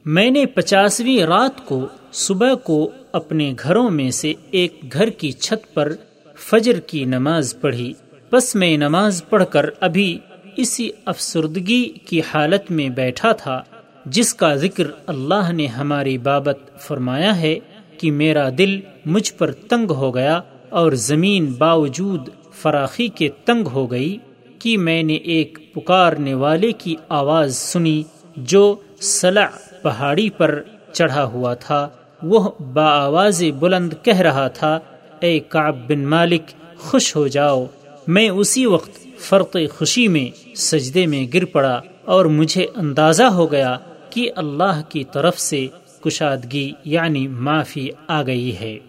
میں 0.06 0.32
نے 0.32 0.46
پچاسویں 0.46 1.24
رات 1.24 1.66
کو 1.66 1.88
صبح 2.12 2.54
کو 2.54 2.92
اپنے 3.12 3.54
گھروں 3.64 3.90
میں 3.90 4.12
سے 4.12 4.34
ایک 4.52 4.94
گھر 4.94 5.10
کی 5.10 5.32
چھت 5.32 5.74
پر 5.74 5.94
فجر 6.36 6.80
کی 6.80 7.06
نماز 7.06 7.56
پڑھی۔ 7.62 7.94
بس 8.34 8.56
میں 8.56 8.78
نماز 8.78 9.22
پڑھ 9.30 9.44
کر 9.50 9.66
ابھی 9.80 10.18
اسی 10.56 10.90
افسردگی 11.06 11.84
کی 12.06 12.22
حالت 12.34 12.72
میں 12.72 12.90
بیٹھا 12.90 13.32
تھا، 13.32 13.62
جس 14.06 14.34
کا 14.34 14.56
ذکر 14.56 14.84
اللہ 15.08 15.52
نے 15.52 15.66
ہماری 15.68 16.18
بابت 16.18 16.60
فرمایا 16.80 17.40
ہے 17.40 17.60
کہ 17.98 18.12
میرا 18.12 18.50
دل 18.58 18.80
مجھ 19.06 19.34
پر 19.34 19.52
تنگ 19.52 19.92
ہو 19.92 20.16
گیا 20.16 20.40
اور 20.70 20.92
زمین 20.92 21.52
باوجود 21.58 22.30
فراخی 22.62 23.08
کے 23.08 23.30
تنگ 23.46 23.68
ہو 23.68 23.92
گئی 23.92 24.18
کہ 24.60 24.78
میں 24.78 25.04
نے 25.04 25.16
ایک 25.34 25.60
پکارنے 25.74 26.34
والے 26.34 26.72
کی 26.72 26.96
آواز 27.10 27.56
سنی 27.56 28.04
جو 28.38 28.64
سلع 29.02 29.46
پہاڑی 29.82 30.30
پر 30.30 30.62
چڑھا 30.94 31.24
ہوا 31.24 31.54
تھا۔ 31.54 31.90
وہ 32.24 32.50
با 32.74 32.90
آواز 32.96 33.44
بلند 33.60 33.94
کہہ 34.04 34.22
رہا 34.22 34.48
تھا، 34.48 34.80
اے 35.20 35.40
کعب 35.40 35.76
بن 35.88 36.06
مالک، 36.06 36.52
خوش 36.78 37.16
ہو 37.16 37.28
جاؤ۔ 37.28 37.66
میں 38.08 38.30
اسی 38.30 38.66
وقت 38.66 39.20
فرق 39.20 39.58
خوشی 39.78 40.08
میں 40.08 40.56
سجدے 40.56 41.06
میں 41.06 41.28
گر 41.34 41.46
پڑا 41.46 41.82
اور 42.06 42.26
مجھے 42.26 42.66
اندازہ 42.76 43.24
ہو 43.24 43.52
گیا 43.52 43.78
کہ 44.10 44.32
اللہ 44.36 44.82
کی 44.90 45.04
طرف 45.04 45.40
سے 45.40 45.68
کشادگی 46.02 46.72
یعنی 46.84 47.28
معافی 47.28 47.88
آ 48.08 48.24
گئی 48.24 48.56
ہے۔ 48.60 48.80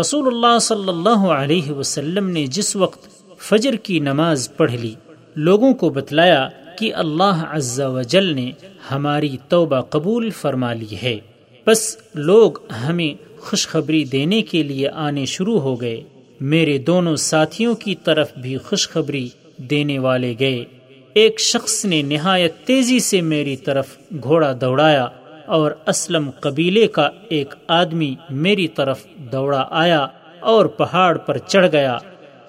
رسول 0.00 0.26
اللہ 0.26 0.58
صلی 0.58 0.88
اللہ 0.88 1.26
علیہ 1.32 1.70
وسلم 1.70 2.30
نے 2.30 2.46
جس 2.46 2.76
وقت 2.76 3.08
فجر 3.38 3.74
کی 3.74 3.98
نماز 3.98 4.56
پڑھ 4.56 4.72
لی، 4.72 4.94
لوگوں 5.36 5.74
کو 5.74 5.88
بتلایا 5.88 6.48
کہ 6.78 6.94
اللہ 6.94 7.44
عز 7.50 7.80
و 7.80 8.02
جل 8.02 8.34
نے 8.34 8.50
ہماری 8.90 9.36
توبہ 9.48 9.80
قبول 9.80 10.30
فرما 10.30 10.72
لی 10.72 10.96
ہے۔ 11.02 11.18
بس 11.66 11.96
لوگ 12.14 12.52
ہمیں 12.86 13.34
خوشخبری 13.38 14.04
دینے 14.04 14.42
کے 14.42 14.62
لیے 14.62 14.88
آنے 14.88 15.24
شروع 15.24 15.60
ہو 15.60 15.80
گئے۔ 15.80 16.02
میرے 16.40 16.78
دونوں 16.78 17.16
ساتھیوں 17.16 17.74
کی 17.74 17.94
طرف 17.94 18.32
بھی 18.36 18.58
خوشخبری 18.58 19.28
دینے 19.58 19.98
والے 19.98 20.34
گئے۔ 20.40 20.64
ایک 21.14 21.40
شخص 21.40 21.84
نے 21.84 22.02
نہایت 22.02 22.54
تیزی 22.64 22.98
سے 22.98 23.20
میری 23.20 23.56
طرف 23.56 23.86
گھوڑا 24.22 24.52
دوڑایا 24.60 25.08
اور 25.46 25.70
اسلم 25.86 26.30
قبیلے 26.30 26.86
کا 26.86 27.10
ایک 27.28 27.54
آدمی 27.68 28.14
میری 28.30 28.68
طرف 28.68 29.04
دوڑا 29.32 29.66
آیا 29.70 30.06
اور 30.40 30.66
پہاڑ 30.66 31.18
پر 31.18 31.38
چڑھ 31.38 31.66
گیا۔ 31.72 31.98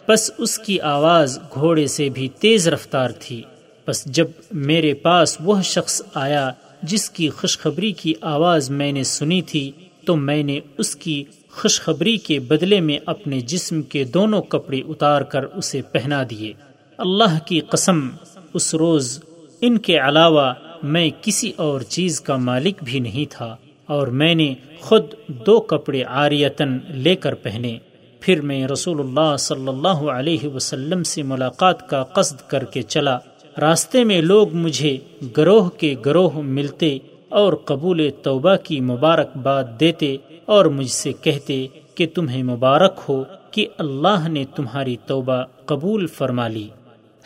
بس 0.08 0.32
اس 0.38 0.58
کی 0.58 0.80
آواز 0.80 1.40
گھوڑے 1.54 1.88
سے 1.88 2.10
بھی 2.10 2.28
تیز 2.28 2.68
رفتار 2.68 3.10
تھی۔ 3.20 3.42
بس 3.88 4.06
جب 4.06 4.28
میرے 4.52 4.94
پاس 4.94 5.38
وہ 5.40 5.62
شخص 5.62 6.02
آیا 6.14 6.52
جس 6.84 7.10
کی 7.10 7.30
خوشخبری 7.30 7.92
کی 7.92 8.14
آواز 8.22 8.70
میں 8.70 8.92
نے 8.92 9.04
سنی 9.04 9.42
تھی 9.42 9.72
تو 10.06 10.16
میں 10.16 10.44
نے 10.44 10.60
اس 10.78 10.96
کی 10.96 11.24
خوشخبری 11.56 12.18
کے 12.18 12.40
بدلے 12.40 12.80
میں 12.80 12.98
اپنے 13.06 13.42
جسم 13.42 13.82
کے 13.82 14.04
دونوں 14.04 14.42
کپڑے 14.42 14.82
اتار 14.88 15.22
کر 15.22 15.44
اسے 15.44 15.82
پہنا 15.82 16.24
دیے۔ 16.30 16.54
اللہ 16.98 17.38
کی 17.46 17.60
قسم، 17.60 18.10
اس 18.54 18.76
روز 18.76 19.20
ان 19.62 19.78
کے 19.78 19.98
علاوہ 20.00 20.54
میں 20.84 21.10
کسی 21.22 21.52
اور 21.56 21.82
چیز 21.82 22.22
کا 22.22 22.36
مالک 22.36 22.84
بھی 22.84 23.00
نہیں 23.00 23.26
تھا 23.30 23.56
اور 23.86 24.08
میں 24.08 24.36
نے 24.36 24.54
خود 24.80 25.04
دو 25.28 25.60
کپڑے 25.60 26.04
آریتن 26.04 26.78
لے 26.90 27.16
کر 27.16 27.34
پہنے۔ 27.34 27.78
پھر 28.20 28.42
میں 28.42 28.68
رسول 28.68 29.00
اللہ 29.00 29.38
صلی 29.38 29.68
اللہ 29.68 30.10
علیہ 30.18 30.48
وسلم 30.48 31.04
سے 31.04 31.24
ملاقات 31.24 31.90
کا 31.90 32.04
قصد 32.04 32.50
کر 32.50 32.64
کے 32.64 32.82
چلا۔ 32.82 33.18
راستے 33.62 34.04
میں 34.04 34.22
لوگ 34.22 34.54
مجھے 34.54 34.98
گروہ 35.38 35.70
کے 35.70 35.96
گروہ 36.06 36.42
ملتے 36.42 36.98
اور 37.30 37.54
قبول 37.54 38.10
توبہ 38.24 38.56
کی 38.64 38.82
مبارکباد 38.82 39.64
دیتے 39.80 40.18
اور 40.46 40.66
مجھ 40.66 40.92
سے 40.92 41.14
کہتے 41.14 41.68
کہ 41.96 42.08
تمہیں 42.14 42.44
مبارک 42.44 43.00
ہو 43.10 43.24
کہ 43.52 43.68
اللہ 43.78 44.28
نے 44.28 44.46
تمہاری 44.56 44.96
توبہ 45.06 45.44
قبول 45.66 46.08
فرما 46.08 46.48
لی۔ 46.48 46.68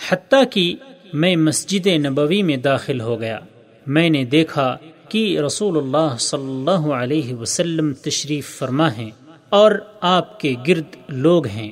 حتیٰ 0.09 0.43
کہ 0.51 0.75
میں 1.13 1.35
مسجد 1.35 1.87
نبوی 1.87 2.41
میں 2.41 2.57
داخل 2.57 3.01
ہو 3.01 3.19
گیا۔ 3.19 3.39
میں 3.87 4.09
نے 4.09 4.25
دیکھا 4.25 4.77
کہ 5.09 5.39
رسول 5.39 5.77
اللہ 5.77 6.17
صلی 6.19 6.49
اللہ 6.49 6.93
علیہ 6.93 7.33
وسلم 7.33 7.93
تشریف 7.93 8.57
فرما 8.59 8.93
ہیں 8.97 9.11
اور 9.49 9.71
آپ 10.01 10.39
کے 10.39 10.55
گرد 10.67 10.95
لوگ 11.07 11.47
ہیں۔ 11.47 11.71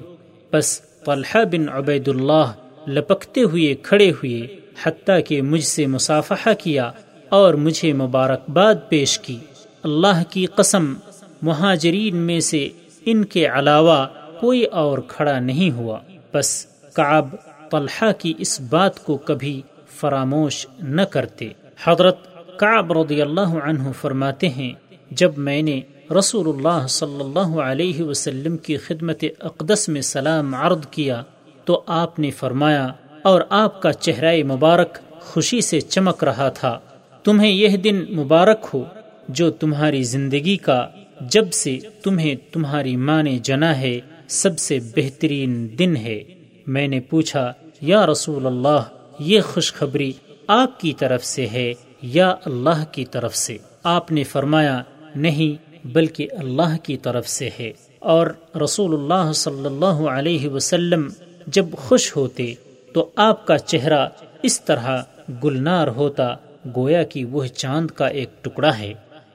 بس 0.54 0.82
طلحہ 1.06 1.44
بن 1.44 1.70
عبید 1.70 2.08
اللہ 2.08 2.52
لپکتے 2.88 3.41
ہوئے 3.41 3.76
کھڑے 3.76 4.10
ہوئے، 4.10 4.48
حتیٰ 4.84 5.20
کہ 5.28 5.41
مجھ 5.41 5.64
سے 5.64 5.86
مصافحہ 5.86 6.54
کیا 6.54 6.91
اور 7.30 7.54
مجھے 7.54 7.91
مبارکباد 7.94 8.76
پیش 8.90 9.18
کی۔ 9.20 9.38
اللہ 9.84 10.22
کی 10.30 10.45
قسم، 10.45 10.94
مہاجرین 11.41 12.16
میں 12.18 12.40
سے 12.40 12.68
ان 13.06 13.24
کے 13.26 13.45
علاوہ 13.49 14.06
کوئی 14.40 14.64
اور 14.64 14.98
کھڑا 15.08 15.40
نہیں 15.40 15.72
ہوا۔ 15.72 15.99
بس 16.34 16.66
کعب 16.94 17.36
طلحہ 17.72 18.12
کی 18.20 18.34
اس 18.38 18.60
بات 18.62 19.04
کو 19.06 19.18
کبھی 19.18 19.62
فراموش 19.95 20.66
نہ 20.80 21.02
کرتے۔ 21.02 21.49
حضرت 21.84 22.18
کعب 22.58 22.91
رضی 22.94 23.22
اللہ 23.22 23.56
عنہ 23.64 23.91
فرماتے 24.02 24.49
ہیں، 24.49 24.74
جب 25.12 25.38
میں 25.38 25.62
نے 25.62 25.80
رسول 26.20 26.48
اللہ 26.48 26.88
صلی 26.88 27.22
اللہ 27.22 27.60
علیہ 27.62 28.04
وسلم 28.04 28.58
کی 28.58 28.78
خدمت 28.78 29.24
اقدس 29.40 29.90
میں 29.90 30.02
سلام 30.02 30.54
عرض 30.56 30.86
کیا 30.91 31.22
تو 31.66 31.82
آپ 31.88 32.20
نے 32.20 32.32
فرمایا، 32.32 32.88
اور 33.22 33.41
آپ 33.49 33.82
کا 33.82 33.94
چہرہ 33.94 34.36
مبارک 34.44 34.98
خوشی 35.22 35.62
سے 35.62 35.82
چمک 35.82 36.24
رہا 36.24 36.49
تھا۔ 36.49 36.78
تمہیں 37.28 37.52
یہ 37.52 37.78
دن 37.78 38.16
مبارک 38.16 38.66
ہو 38.74 38.84
جو 39.30 39.52
تمہاری 39.52 40.04
زندگی 40.04 40.58
کا 40.58 40.88
جب 41.22 41.52
سے 41.52 41.80
تمہیں 42.04 42.36
تمہاری 42.52 42.95
ماں 42.95 43.24
نے 43.24 43.40
جنا 43.44 43.80
ہے، 43.80 43.99
سب 44.28 44.60
سے 44.60 44.80
بہترین 44.95 45.68
دن 45.80 45.98
ہے۔ 45.98 46.24
میں 46.68 46.88
نے 46.88 46.99
پوچھا، 46.99 47.54
یا 47.82 48.06
رسول 48.06 48.45
اللہ، 48.45 48.80
یہ 49.20 49.41
خوشخبری 49.41 50.12
آپ 50.48 50.80
کی 50.80 50.94
طرف 50.94 51.26
سے 51.26 51.48
ہے 51.48 51.74
یا 52.02 52.36
اللہ 52.45 52.86
کی 52.91 53.06
طرف 53.06 53.36
سے؟ 53.36 53.58
آپ 53.84 54.12
نے 54.12 54.24
فرمایا، 54.24 54.82
نہیں، 55.16 55.88
بلکہ 55.88 56.28
اللہ 56.32 56.78
کی 56.84 56.98
طرف 56.98 57.28
سے 57.28 57.49
ہے۔ 57.60 57.72
اور 57.99 58.28
رسول 58.64 58.94
اللہ 58.94 59.32
صلی 59.32 59.66
اللہ 59.66 60.10
علیہ 60.10 60.49
وسلم 60.49 61.10
جب 61.48 61.66
خوش 61.78 62.16
ہوتے، 62.16 62.54
تو 62.94 63.10
آپ 63.16 63.48
کا 63.48 63.58
چہرہ 63.58 64.10
اس 64.44 64.62
طرح 64.62 65.04
گلنار 65.44 65.88
ہوتا 65.88 66.36
گویا 66.76 67.03
کہ 67.03 67.26
وہ 67.26 67.45
چاند 67.45 67.91
کا 67.91 68.07
ایک 68.07 68.44
ٹکڑا 68.44 68.80
ہے 68.80 68.94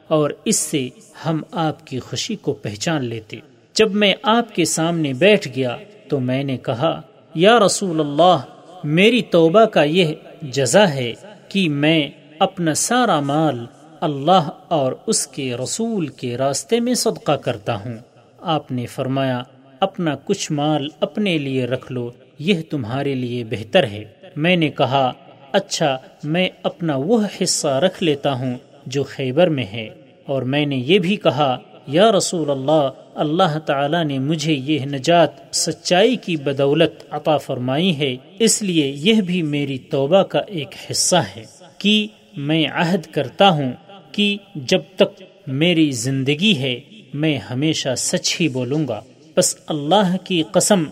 اور 0.08 0.30
اس 0.44 0.56
سے 0.56 0.88
ہم 1.26 1.42
آپ 1.52 1.86
کی 1.86 1.98
خوشی 1.98 2.36
کو 2.36 2.52
پہچان 2.52 3.04
لیتے۔ 3.04 3.36
جب 3.74 3.92
میں 3.92 4.14
آپ 4.22 4.54
کے 4.54 4.64
سامنے 4.64 5.12
بیٹھ 5.12 5.48
گیا 5.56 5.76
تو 6.08 6.20
میں 6.20 6.44
نے 6.44 6.56
کہا، 6.56 7.00
یا 7.34 7.58
رسول 7.66 8.00
اللہ، 8.00 8.36
میری 8.84 9.22
توبہ 9.22 9.64
کا 9.64 9.82
یہ 9.82 10.14
جزا 10.42 10.94
ہے 10.94 11.12
کہ 11.48 11.68
میں 11.68 12.08
اپنا 12.38 12.74
سارا 12.74 13.20
مال 13.20 13.66
اللہ 14.00 14.50
اور 14.68 14.92
اس 15.06 15.26
کے 15.26 15.54
رسول 15.54 16.06
کے 16.06 16.36
راستے 16.36 16.80
میں 16.80 16.94
صدقہ 16.94 17.32
کرتا 17.32 17.74
ہوں۔ 17.84 17.96
آپ 18.38 18.72
نے 18.72 18.86
فرمایا، 18.86 19.42
اپنا 19.80 20.14
کچھ 20.24 20.52
مال 20.52 20.88
اپنے 21.00 21.38
لیے 21.38 21.64
رکھ 21.64 21.92
لو، 21.92 22.10
یہ 22.38 22.62
تمہارے 22.70 23.14
لیے 23.14 23.44
بہتر 23.44 23.84
ہے۔ 23.84 24.04
میں 24.36 24.56
نے 24.56 24.68
کہا 24.68 25.12
اچھا 25.52 25.98
میں 26.24 26.48
اپنا 26.62 26.96
وہ 26.96 27.22
حصہ 27.42 27.68
رکھ 27.68 28.02
لیتا 28.02 28.32
ہوں 28.32 28.54
جو 28.86 29.04
خیبر 29.04 29.46
میں 29.46 29.64
ہے۔ 29.64 29.88
اور 30.26 30.42
میں 30.42 30.66
نے 30.66 30.76
یہ 30.76 30.98
بھی 30.98 31.16
کہا، 31.16 31.58
یا 31.86 32.12
رسول 32.12 32.50
اللہ 32.50 32.88
اللہ 33.14 33.58
تعالی 33.58 34.04
نے 34.04 34.18
مجھے 34.18 34.52
یہ 34.52 34.84
نجات 34.84 35.30
سچائی 35.52 36.16
کی 36.16 36.36
بدولت 36.36 36.92
عطا 37.10 37.36
فرمائی 37.36 37.98
ہے، 37.98 38.16
اس 38.38 38.62
لیے 38.62 38.92
یہ 38.96 39.20
بھی 39.20 39.42
میری 39.42 39.78
توبہ 39.78 40.22
کا 40.22 40.38
ایک 40.38 40.74
حصہ 40.90 41.16
ہے 41.36 41.44
کہ 41.78 42.06
میں 42.36 42.66
عہد 42.72 43.06
کرتا 43.06 43.48
ہوں 43.48 43.72
کہ 44.12 44.36
جب 44.54 44.80
تک 44.96 45.22
میری 45.46 45.90
زندگی 45.90 46.58
ہے، 46.58 46.80
میں 47.14 47.38
ہمیشہ 47.38 47.88
سچ 47.96 48.40
ہی 48.40 48.48
بولوں 48.48 48.88
گا۔ 48.88 49.00
بس 49.36 49.56
اللہ 49.66 50.16
کی 50.24 50.42
قسم، 50.52 50.84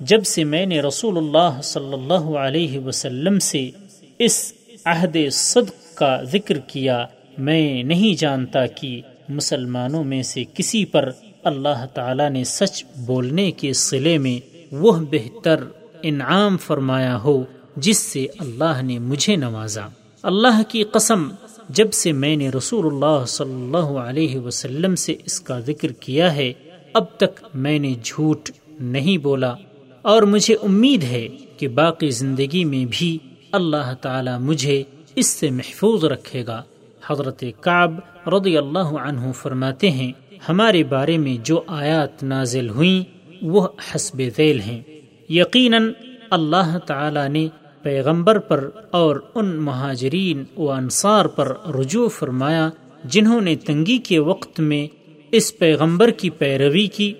جب 0.00 0.24
سے 0.24 0.44
میں 0.44 0.66
نے 0.66 0.80
رسول 0.80 1.16
اللہ 1.16 1.60
صلی 1.62 1.92
اللہ 1.92 2.38
علیہ 2.38 2.78
وسلم 2.78 3.38
سے 3.38 3.70
اس 4.18 4.52
عہد 4.84 5.16
صدق 5.32 5.96
کا 5.96 6.22
ذکر 6.22 6.58
کیا 6.58 7.06
میں 7.38 7.82
نہیں 7.82 8.20
جانتا 8.20 8.66
کہ 8.66 9.00
مسلمانوں 9.28 10.04
میں 10.04 10.22
سے 10.22 10.44
کسی 10.54 10.84
پر 10.84 11.10
اللہ 11.44 11.86
تعالی 11.94 12.28
نے 12.28 12.44
سچ 12.44 12.84
بولنے 13.06 13.50
کے 13.50 13.72
صلے 13.72 14.18
میں 14.18 14.64
وہ 14.72 14.92
بہتر 15.10 15.64
انعام 16.02 16.56
فرمایا 16.56 17.22
ہو 17.22 17.44
جس 17.76 17.98
سے 17.98 18.26
اللہ 18.38 18.82
نے 18.82 18.98
مجھے 18.98 19.36
نوازا۔ 19.36 19.86
اللہ 20.22 20.62
کی 20.68 20.84
قسم، 20.84 21.28
جب 21.68 21.92
سے 21.92 22.12
میں 22.12 22.36
نے 22.36 22.48
رسول 22.48 22.86
اللہ 22.86 23.24
صلی 23.26 23.54
اللہ 23.54 23.98
علیہ 23.98 24.38
وسلم 24.38 24.94
سے 24.94 25.14
اس 25.24 25.40
کا 25.40 25.60
ذکر 25.60 25.92
کیا 25.92 26.34
ہے، 26.34 26.52
اب 26.92 27.04
تک 27.16 27.44
میں 27.54 27.78
نے 27.78 27.94
جھوٹ 28.02 28.50
نہیں 28.80 29.18
بولا۔ 29.18 29.54
اور 30.02 30.22
مجھے 30.22 30.56
امید 30.62 31.04
ہے 31.04 31.28
کہ 31.56 31.68
باقی 31.68 32.10
زندگی 32.10 32.64
میں 32.64 32.84
بھی 32.90 33.18
اللہ 33.54 33.94
تعالی 34.00 34.30
مجھے 34.40 34.82
اس 35.14 35.26
سے 35.26 35.50
محفوظ 35.50 36.04
رکھے 36.04 36.46
گا۔ 36.46 36.62
حضرت 37.06 37.44
کعب 37.60 37.94
رضی 38.26 38.56
اللہ 38.58 38.78
عنہ 38.78 39.32
فرماتے 39.32 39.90
ہیں، 39.90 40.12
ہمارے 40.48 40.84
بارے 40.84 41.18
میں 41.18 41.36
جو 41.44 41.62
آیات 41.66 42.22
نازل 42.22 42.68
ہوئیں، 42.68 43.02
وہ 43.42 43.68
حسب 43.94 44.22
ذیل 44.36 44.60
ہیں۔ 44.60 44.82
یقیناً 45.28 45.92
اللہ 46.30 46.78
تعالی 46.86 47.28
نے 47.28 47.48
پیغمبر 47.82 48.38
پر 48.38 48.70
اور 48.90 49.16
ان 49.34 49.56
مہاجرین 49.56 50.44
و 50.56 50.70
انصار 50.72 51.24
پر 51.24 51.52
رجوع 51.80 52.08
فرمایا، 52.08 52.70
جنہوں 53.04 53.40
نے 53.40 53.56
تنگی 53.56 53.98
کے 53.98 54.18
وقت 54.18 54.60
میں 54.60 54.86
اس 55.32 55.58
پیغمبر 55.58 56.10
کی 56.10 56.30
پیروی 56.30 56.86
کی، 56.86 57.12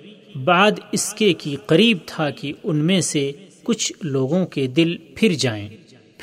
بعد 0.43 0.71
اس 0.91 1.13
کے 1.13 1.33
کی 1.33 1.55
قریب 1.65 1.97
تھا 2.05 2.29
کہ 2.29 2.53
ان 2.63 2.75
میں 2.75 3.01
سے 3.01 3.31
کچھ 3.63 3.93
لوگوں 4.01 4.45
کے 4.45 4.67
دل 4.67 4.97
پھر 5.15 5.33
جائیں۔ 5.39 5.69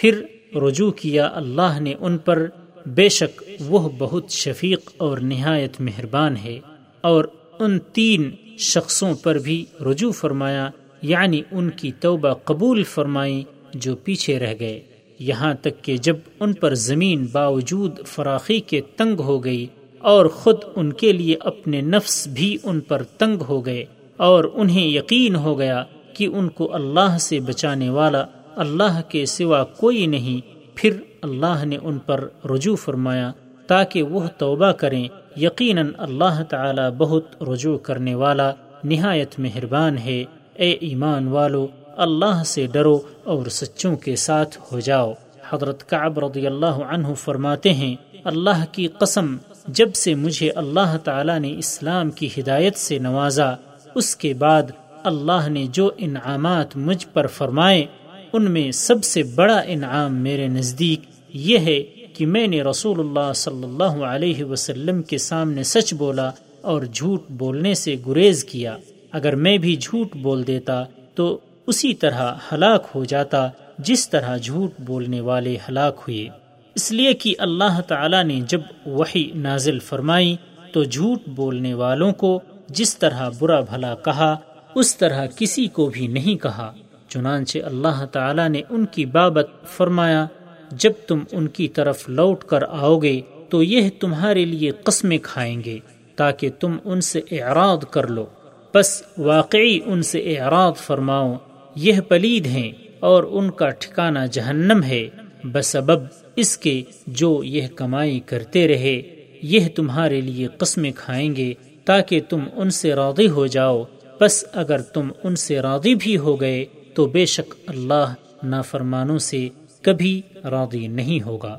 پھر 0.03 0.23
رجوع 0.57 0.91
کیا 0.91 1.29
اللہ 1.35 1.79
نے 1.81 1.95
ان 2.01 2.17
پر، 2.19 2.47
بے 2.87 3.09
شک 3.09 3.43
وہ 3.69 3.89
بہت 3.99 4.31
شفیق 4.31 4.91
اور 4.97 5.19
نہایت 5.19 5.81
مہربان 5.81 6.37
ہے، 6.37 6.59
اور 7.05 7.25
ان 7.59 7.79
تین 7.93 8.31
شخصوں 8.61 9.13
پر 9.15 9.39
بھی 9.39 9.65
رجوع 9.87 10.11
فرمایا 10.13 10.69
یعنی 11.03 11.41
ان 11.51 11.71
کی 11.71 11.91
توبہ 12.01 12.33
قبول 12.45 12.83
فرمائی 12.85 13.43
جو 13.75 13.95
پیچھے 13.97 14.39
رہ 14.39 14.55
گئے۔ 14.61 14.81
یہاں 15.21 15.53
تک 15.63 15.83
کہ 15.85 15.97
جب 15.99 16.17
ان 16.41 16.53
پر 16.53 16.75
زمین 16.81 17.27
باوجود 17.33 18.05
فراخی 18.07 18.61
کے 18.61 18.81
تنگ 18.97 19.21
ہو 19.21 19.43
گئی، 19.45 19.67
اور 20.01 20.27
خود 20.35 20.65
ان 20.77 20.93
کے 20.93 21.13
لیے 21.13 21.37
اپنے 21.45 21.81
نفس 21.81 22.27
بھی 22.35 22.57
ان 22.63 22.81
پر 22.81 23.03
تنگ 23.19 23.43
ہو 23.49 23.65
گئے، 23.67 23.85
اور 24.19 24.53
انہیں 24.55 24.87
یقین 24.87 25.37
ہو 25.37 25.59
گیا 25.59 25.83
کہ 26.15 26.29
ان 26.33 26.49
کو 26.49 26.75
اللہ 26.75 27.19
سے 27.21 27.41
بچانے 27.41 27.91
والا 27.91 28.25
اللہ 28.57 29.01
کے 29.09 29.27
سوا 29.27 29.65
کوئی 29.65 30.07
نہیں۔ 30.07 30.47
پھر 30.75 30.97
اللہ 31.23 31.65
نے 31.65 31.79
ان 31.83 31.99
پر 31.99 32.29
رجوع 32.45 32.77
فرمایا 32.77 33.33
تاکہ 33.67 34.03
وہ 34.03 34.21
توبہ 34.39 34.73
کریں۔ 34.73 35.09
یقیناً 35.37 35.93
اللہ 35.99 36.43
تعالی 36.49 36.83
بہت 36.99 37.43
رجوع 37.43 37.79
کرنے 37.79 38.15
والا 38.15 38.53
نہایت 38.85 39.39
مہربان 39.39 39.99
ہے۔ 39.99 40.25
اے 40.55 40.71
ایمان 40.71 41.29
والو، 41.29 41.67
اللہ 41.97 42.43
سے 42.47 42.67
ڈرو 42.73 42.99
اور 43.25 43.47
سچوں 43.47 43.97
کے 43.97 44.17
ساتھ 44.17 44.59
ہو 44.73 44.81
جاؤ۔ 44.81 45.13
حضرت 45.51 45.89
کعب 45.89 46.19
رضی 46.19 46.47
اللہ 46.47 46.67
عنہ 46.67 47.15
فرماتے 47.15 47.73
ہیں، 47.73 47.97
اللہ 48.25 48.65
کی 48.73 48.87
قسم، 48.87 49.37
جب 49.69 49.95
سے 49.95 50.15
مجھے 50.15 50.51
اللہ 50.51 50.97
تعالی 51.05 51.39
نے 51.39 51.55
اسلام 51.59 52.11
کی 52.11 52.29
ہدایت 52.39 52.77
سے 52.77 52.99
نوازا، 52.99 53.55
اس 53.95 54.17
کے 54.17 54.35
بعد 54.35 54.63
اللہ 55.05 55.49
نے 55.49 55.67
جو 55.73 55.91
انعامات 55.97 56.77
مجھ 56.77 57.07
پر 57.13 57.27
فرمائے 57.27 57.87
ان 58.33 58.51
میں 58.51 58.71
سب 58.71 59.05
سے 59.05 59.23
بڑا 59.23 59.59
انعام 59.59 60.15
میرے 60.15 60.49
نزدیک 60.49 61.01
یہ 61.33 61.59
ہے 61.59 61.83
کہ 62.15 62.27
میں 62.27 62.47
نے 62.47 62.63
رسول 62.63 63.01
اللہ 63.01 63.33
صلی 63.33 63.65
اللہ 63.65 64.05
علیہ 64.05 64.45
وسلم 64.45 65.03
کے 65.03 65.19
سامنے 65.19 65.63
سچ 65.63 65.95
بولا 65.95 66.31
اور 66.61 66.83
جھوٹ 66.83 67.23
بولنے 67.29 67.75
سے 67.75 67.97
گریز 68.07 68.45
کیا۔ 68.45 68.77
اگر 69.13 69.37
میں 69.37 69.59
بھی 69.59 69.77
جھوٹ 69.77 70.17
بول 70.17 70.47
دیتا 70.47 70.85
تو 71.15 71.39
اسی 71.67 71.95
طرح 71.95 72.35
ہلاک 72.53 72.87
ہو 72.95 73.05
جاتا 73.05 73.49
جس 73.79 74.11
طرح 74.11 74.37
جھوٹ 74.37 74.71
بولنے 74.81 75.21
والے 75.21 75.57
ہلاک 75.69 76.05
ہوئے۔ 76.09 76.29
اس 76.75 76.93
لیے 76.93 77.15
کہ 77.15 77.35
اللہ 77.39 77.81
تعالی 77.81 78.23
نے 78.23 78.41
جب 78.49 78.61
وہی 78.87 79.31
نازل 79.35 79.79
فرمائی 79.79 80.37
تو 80.73 80.85
جھوٹ 80.85 81.29
بولنے 81.29 81.75
والوں 81.75 82.13
کو 82.13 82.41
جس 82.69 82.99
طرح 82.99 83.29
برا 83.39 83.61
بھلا 83.61 83.95
کہا، 83.95 84.37
اس 84.75 84.97
طرح 84.97 85.27
کسی 85.27 85.67
کو 85.67 85.87
بھی 85.87 86.07
نہیں 86.07 86.43
کہا۔ 86.43 86.73
چنانچہ 87.13 87.59
اللہ 87.59 88.05
تعالی 88.13 88.49
نے 88.49 88.63
ان 88.71 88.87
کی 88.87 89.05
بابت 89.07 89.47
فرمایا، 89.67 90.27
جب 90.73 90.93
تم 91.07 91.19
ان 91.33 91.49
کی 91.49 91.69
طرف 91.69 92.09
لوٹ 92.09 92.45
کر 92.45 92.63
آؤ 92.69 92.99
گے 92.99 93.21
تو 93.49 93.63
یہ 93.63 93.91
تمہارے 94.01 94.45
لیے 94.45 94.71
قسمیں 94.71 95.19
کھائیں 95.23 95.63
گے 95.65 95.79
تاکہ 96.17 96.51
تم 96.61 96.77
ان 96.85 97.01
سے 97.01 97.21
اعراض 97.31 97.79
کر 97.91 98.07
لو۔ 98.07 98.27
بس 98.75 99.03
واقعی 99.19 99.79
ان 99.85 100.03
سے 100.03 100.39
اعراض 100.39 100.75
فرماؤ، 100.81 101.35
یہ 101.75 102.01
پلید 102.09 102.47
ہیں 102.47 102.73
اور 103.01 103.25
ان 103.31 103.51
کا 103.51 103.71
ٹھکانہ 103.71 104.19
جہنم 104.31 104.83
ہے۔ 104.83 105.09
بسبب 105.45 106.01
اس 106.37 106.59
کے 106.59 106.83
جو 107.07 107.45
یہ 107.45 107.67
کمائی 107.77 108.21
کرتے 108.21 108.69
رہے، 108.69 109.03
یہ 109.43 109.69
تمہارے 109.75 110.21
لیے 110.21 110.47
قسمیں 110.47 110.93
کھائیں 110.97 111.37
گے 111.37 111.55
تاکہ 111.85 112.21
تم 112.29 112.41
ان 112.55 112.71
سے 112.71 112.95
راضی 112.95 113.29
ہو 113.29 113.47
جاؤ۔ 113.47 113.85
بس 114.21 114.45
اگر 114.53 114.81
تم 114.81 115.09
ان 115.25 115.37
سے 115.37 115.61
راضی 115.61 115.95
بھی 115.95 116.17
ہو 116.17 116.41
گئے 116.41 116.65
تو 116.95 117.07
بے 117.07 117.27
شک 117.27 117.55
اللہ 117.67 118.15
نافرمانوں 118.43 119.19
سے 119.19 119.49
کبھی 119.83 120.23
راضی 120.45 120.87
نہیں 120.87 121.27
ہوگا۔ 121.27 121.59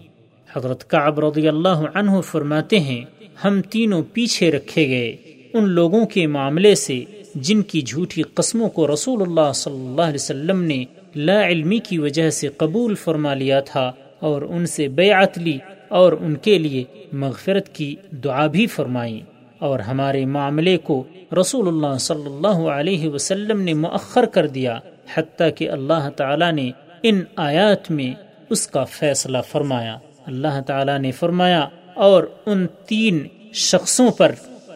حضرت 0.56 0.90
کعب 0.90 1.20
رضی 1.20 1.48
اللہ 1.48 1.82
عنہ 1.94 2.22
فرماتے 2.22 2.80
ہیں، 2.80 3.02
ہم 3.44 3.62
تینوں 3.62 4.04
پیچھے 4.14 4.52
رکھے 4.52 4.88
گئے۔ 4.88 5.16
ان 5.54 5.70
لوگوں 5.70 6.06
کے 6.06 6.28
معاملے 6.28 6.76
سے، 6.76 7.04
جن 7.36 7.62
کی 7.62 7.82
جھوٹی 7.82 8.22
قسموں 8.22 8.70
کو 8.70 8.94
رسول 8.94 9.22
اللہ 9.22 9.52
صلی 9.56 9.88
اللہ 9.88 10.02
علیہ 10.02 10.16
وسلم 10.16 10.64
نے 10.64 10.86
لا 11.16 11.48
علمی 11.48 11.80
کی 11.80 11.98
وجہ 11.98 12.30
سے 12.30 12.48
قبول 12.48 12.96
فرما 12.96 13.34
لیا 13.34 13.60
تھا 13.60 13.92
اور 14.20 14.42
ان 14.42 14.66
سے 14.66 14.88
بیعت 14.88 15.38
لی 15.38 15.58
اور 15.88 16.14
ان 16.14 16.36
کے 16.36 16.58
لیے 16.58 16.84
مغفرت 17.14 17.76
کی 17.76 17.96
دعا 18.24 18.48
بھی 18.48 18.68
فرمائی 18.68 19.22
اور 19.60 19.80
ہمارے 19.80 20.26
معاملے 20.26 20.78
کو 20.78 21.04
رسول 21.42 21.68
اللہ 21.68 21.98
صلی 21.98 22.26
اللہ 22.26 22.70
علیہ 22.70 23.10
وسلم 23.10 23.62
نے 23.62 23.74
مؤخر 23.74 24.26
کر 24.26 24.48
دیا۔ 24.48 24.80
حتیٰ 25.14 25.50
کہ 25.56 25.70
اللہ 25.70 26.10
تعالی 26.16 26.52
نے 26.52 26.72
ان 27.04 27.22
آیات 27.36 27.92
میں 27.92 28.14
اس 28.50 28.68
کا 28.68 28.84
فیصلہ 28.84 29.38
فرمایا۔ 29.52 29.98
اللہ 30.26 30.62
تعالی 30.68 30.98
نے 30.98 31.12
فرمایا 31.12 31.68
اور 31.94 32.24
ان 32.46 32.68
تین 32.88 33.28
شخصوں 33.54 34.12
پر 34.12 34.32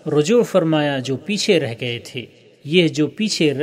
رجوع 0.10 0.44
فرمایا 0.44 1.00
جو 1.00 1.18
پیچھے 1.18 1.60
رہ 1.60 1.74
گئے 1.82 2.00
تھے۔ 2.00 2.26
یہ 2.66 2.88
جو 2.88 3.08
پیچھے 3.08 3.54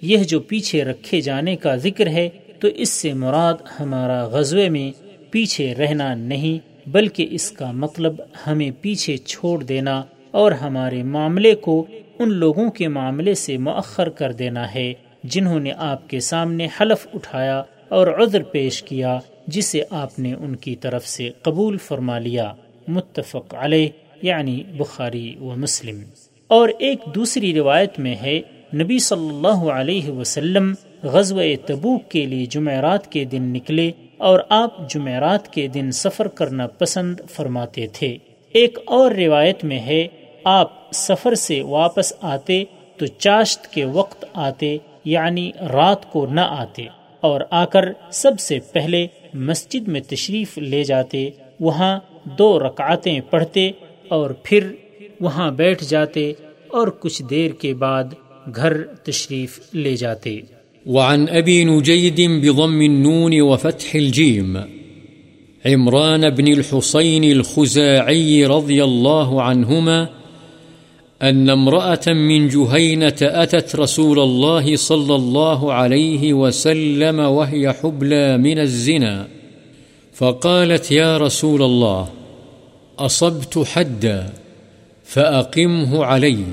یہ 0.00 0.16
جو 0.16 0.40
پیچھے 0.40 0.84
رکھے 0.84 1.20
جانے 1.20 1.56
کا 1.56 1.76
ذکر 1.76 2.06
ہے، 2.06 2.28
تو 2.60 2.68
اس 2.68 2.88
سے 2.88 3.12
مراد 3.12 3.54
ہمارا 3.80 4.24
غزوے 4.24 4.68
میں 4.68 4.92
پیچھے 5.30 5.74
رہنا 5.74 6.14
نہیں، 6.14 6.88
بلکہ 6.88 7.28
اس 7.30 7.50
کا 7.50 7.70
مطلب 7.70 8.14
ہمیں 8.46 8.70
پیچھے 8.80 9.16
چھوڑ 9.16 9.64
دینا 9.64 10.02
اور 10.30 10.52
ہمارے 10.52 11.02
معاملے 11.02 11.54
کو 11.54 11.86
ان 12.18 12.32
لوگوں 12.32 12.70
کے 12.70 12.88
معاملے 12.88 13.34
سے 13.34 13.56
مؤخر 13.56 14.08
کر 14.08 14.32
دینا 14.32 14.74
ہے۔ 14.74 14.92
جنہوں 15.24 15.60
نے 15.60 15.72
آپ 15.76 16.08
کے 16.08 16.20
سامنے 16.20 16.68
حلف 16.80 17.06
اٹھایا 17.14 17.62
اور 17.88 18.06
عذر 18.06 18.42
پیش 18.42 18.82
کیا، 18.82 19.18
جسے 19.46 19.82
آپ 19.90 20.18
نے 20.18 20.32
ان 20.32 20.56
کی 20.56 20.76
طرف 20.76 21.06
سے 21.06 21.30
قبول 21.42 21.76
فرما 21.76 22.18
لیا۔ 22.18 22.52
متفق 22.88 23.54
علیہ 23.54 23.88
یعنی 24.22 24.62
بخاری 24.76 25.36
و 25.40 25.54
مسلم۔ 25.56 26.02
اور 26.46 26.68
ایک 26.78 26.98
دوسری 27.14 27.54
روایت 27.54 27.98
میں 27.98 28.14
ہے، 28.22 28.40
نبی 28.74 28.98
صلی 28.98 29.28
اللہ 29.28 29.70
علیہ 29.72 30.08
وسلم 30.08 30.74
غزو 31.02 31.40
تبوک 31.66 32.10
کے 32.10 32.26
لیے 32.26 32.46
جمعرات 32.46 33.12
کے 33.12 33.24
دن 33.24 33.42
نکلے 33.42 33.90
اور 34.18 34.40
آپ 34.48 34.90
جمعرات 34.90 35.52
کے 35.52 35.66
دن 35.66 35.92
سفر 35.92 36.28
کرنا 36.28 36.66
پسند 36.66 37.20
فرماتے 37.30 37.86
تھے۔ 37.86 38.16
ایک 38.52 38.78
اور 38.84 39.10
روایت 39.10 39.64
میں 39.64 39.78
ہے، 39.78 40.08
آپ 40.44 40.92
سفر 40.92 41.34
سے 41.34 41.62
واپس 41.62 42.12
آتے 42.20 42.64
تو 42.96 43.06
چاشت 43.06 43.66
کے 43.66 43.84
وقت 43.84 44.24
آتے 44.32 44.78
یعنی 45.04 45.50
رات 45.60 46.12
کو 46.12 46.26
نہ 46.26 46.40
آتے 46.40 46.86
اور 47.20 47.40
آ 47.50 47.64
کر 47.64 47.84
سب 48.12 48.40
سے 48.40 48.58
پہلے 48.72 49.06
مسجد 49.34 49.88
میں 49.88 50.00
تشریف 50.00 50.58
لے 50.58 50.84
جاتے، 50.84 51.30
وہاں 51.60 51.98
دو 52.24 52.58
رکعتیں 52.58 53.20
پڑھتے 53.30 53.70
اور 54.08 54.30
پھر 54.42 54.72
وہاں 55.20 55.50
بیٹھ 55.50 55.84
جاتے 55.84 56.32
اور 56.68 56.88
کچھ 56.88 57.22
دیر 57.30 57.50
کے 57.50 57.74
بعد 57.74 58.04
گھر 58.56 58.82
تشریف 58.82 59.74
لے 59.74 59.96
جاتے۔ 59.96 60.40
وعن 60.86 61.24
ابی 61.30 61.64
نجید 61.64 62.20
بضم 62.42 62.80
النون 62.80 63.40
وفتح 63.40 63.90
الجيم 63.94 64.56
عمران 65.64 66.20
بن 66.20 66.46
الحسين 66.46 67.24
الخزاعي 67.24 68.44
رضي 68.44 68.82
الله 68.82 69.42
عنهما 69.48 70.19
أن 71.22 71.50
امرأة 71.50 72.06
من 72.06 72.48
جهينة 72.48 73.16
أتت 73.22 73.76
رسول 73.76 74.18
الله 74.18 74.76
صلى 74.76 75.14
الله 75.14 75.72
عليه 75.72 76.32
وسلم 76.32 77.18
وهي 77.18 77.72
حبلى 77.72 78.36
من 78.38 78.58
الزنا. 78.58 79.28
فقالت 80.12 80.90
يا 80.90 81.18
رسول 81.18 81.62
الله، 81.62 82.08
أصبت 82.98 83.58
حدا 83.58 84.32
فأقمه 85.04 86.04
علي. 86.04 86.44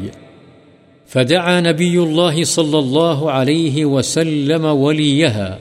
فدعا 1.07 1.61
نبي 1.61 1.99
الله 1.99 2.43
صلى 2.43 2.79
الله 2.79 3.31
عليه 3.31 3.85
وسلم 3.85 4.65
وليها، 4.65 5.59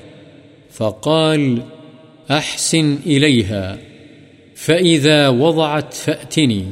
فقال 0.72 1.62
أحسن 2.30 2.98
إليها، 3.06 3.78
فإذا 4.54 5.28
وضعت 5.28 5.94
فأتني. 5.94 6.64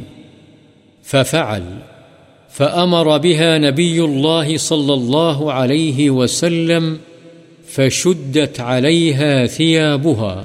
ففعل. 1.02 1.94
فأمر 2.55 3.19
بها 3.19 3.59
نبي 3.59 4.05
الله 4.05 4.57
صلى 4.57 4.95
الله 4.95 5.53
عليه 5.53 6.11
وسلم 6.11 6.99
فشدت 7.67 8.61
عليها 8.61 9.47
ثيابها، 9.47 10.45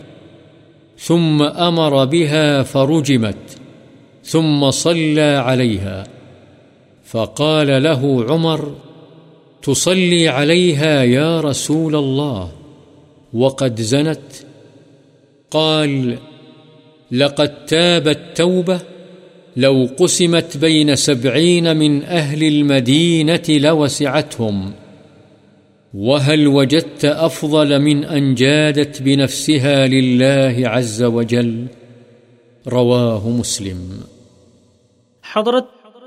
ثم 0.97 1.43
أمر 1.43 2.05
بها 2.05 2.63
فرجمت، 2.63 3.57
ثم 4.23 4.71
صلى 4.71 5.21
عليها. 5.21 6.07
فقال 7.05 7.83
له 7.83 8.25
عمر 8.29 8.75
تصلي 9.61 10.27
عليها 10.27 11.03
يا 11.03 11.41
رسول 11.41 11.95
الله، 11.95 12.51
وقد 13.33 13.81
زنت. 13.81 14.31
قال 15.51 16.17
لقد 17.11 17.65
تابت 17.65 18.19
توبة 18.35 18.79
لو 19.57 19.87
قسمت 19.99 20.57
بين 20.57 20.95
سبعين 20.95 21.77
من 21.77 22.03
أهل 22.03 22.43
المدينة 22.43 23.43
لوسعتهم. 23.49 24.71
وهل 25.93 26.47
وجدت 26.47 27.05
أفضل 27.05 27.79
من 27.79 28.05
أن 28.05 28.35
جادت 28.35 29.01
بنفسها 29.01 29.87
لله 29.87 30.67
عز 30.67 31.03
وجل؟ 31.03 31.65
رواه 32.67 33.29
مسلم. 33.29 33.97
حضرت 35.33 35.65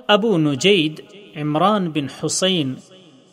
ابو 0.09 0.39
نجید 0.39 1.01
عمران 1.37 1.91
بن 1.91 2.07
حسین 2.09 2.75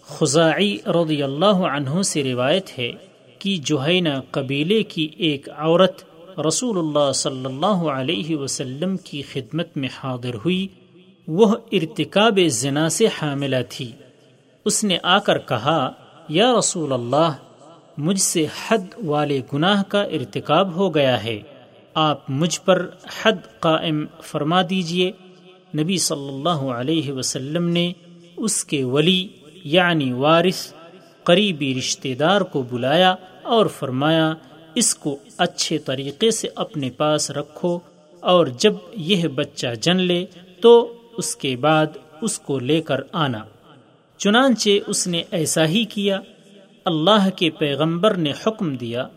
خزاعی 0.06 0.78
رضی 0.88 1.24
اللہ 1.24 1.46
عنہ 1.46 2.02
سے 2.02 2.24
روایت 2.24 2.80
ہے 2.80 2.92
کہ 3.40 3.58
جوہینہ 3.66 4.10
قبیلے 4.32 4.84
کی 4.84 5.10
ایک 5.18 5.50
عورت 5.58 6.09
رسول 6.48 6.78
اللہ 6.78 7.12
صلی 7.12 7.46
اللہ 7.46 7.66
علیہ 7.66 8.36
وسلم 8.36 8.98
کی 8.98 9.22
خدمت 9.22 9.78
میں 9.78 9.90
حاضر 10.04 10.36
ہوئی، 10.36 10.68
وہ 11.28 11.56
ارتکاب 11.72 12.40
زنا 12.48 12.90
سے 12.90 13.08
حاملہ 13.08 13.56
تھی۔ 13.70 13.92
اس 14.66 14.84
نے 14.84 14.98
آ 15.04 15.20
کر 15.20 15.38
کہا، 15.38 15.92
یا 16.30 16.54
رسول 16.60 16.94
اللہ 16.94 17.32
مجھ 17.98 18.20
سے 18.20 18.46
حد 18.68 19.06
والے 19.06 19.42
گناہ 19.54 19.84
کا 19.84 20.04
ارتکاب 20.04 20.76
ہو 20.76 20.96
گیا 20.96 21.24
ہے۔ 21.24 21.40
آپ 21.94 22.30
مجھ 22.30 22.60
پر 22.66 22.90
حد 23.22 23.60
قائم 23.60 24.06
فرما 24.22 24.62
دیجیے۔ 24.70 25.12
نبی 25.78 25.98
صلی 25.98 26.28
اللہ 26.28 26.72
علیہ 26.72 27.12
وسلم 27.12 27.70
نے 27.70 27.94
اس 28.38 28.66
کے 28.66 28.84
ولی 28.84 29.28
یعنی 29.64 30.12
وارث، 30.12 30.74
قریبی 31.24 31.76
رشتہ 31.78 32.14
دار 32.14 32.42
کو 32.42 32.62
بلایا 32.62 33.16
اور 33.44 33.66
فرمایا 33.66 34.34
اس 34.76 34.96
کو 34.96 35.18
اچھے 35.38 35.78
طریقے 35.78 36.32
سے 36.32 36.48
اپنے 36.56 36.90
پاس 36.90 37.32
رکھو 37.32 37.80
اور 38.20 38.48
جب 38.48 38.74
یہ 38.94 39.28
بچہ 39.28 39.68
جن 39.82 39.98
لے 39.98 40.26
تو 40.62 40.94
اس 41.18 41.36
کے 41.36 41.56
بعد 41.56 41.86
اس 42.22 42.40
کو 42.40 42.60
لے 42.60 42.82
کر 42.82 43.02
آنا۔ 43.12 43.40
چنانچہ 44.18 44.70
اس 44.88 45.08
نے 45.08 45.24
ایسا 45.32 45.68
ہی 45.68 45.86
کیا۔ 45.86 46.20
اللہ 46.86 47.30
کے 47.36 47.50
پیغمبر 47.50 48.14
نے 48.14 48.32
حکم 48.48 48.76
دیا، 48.76 49.08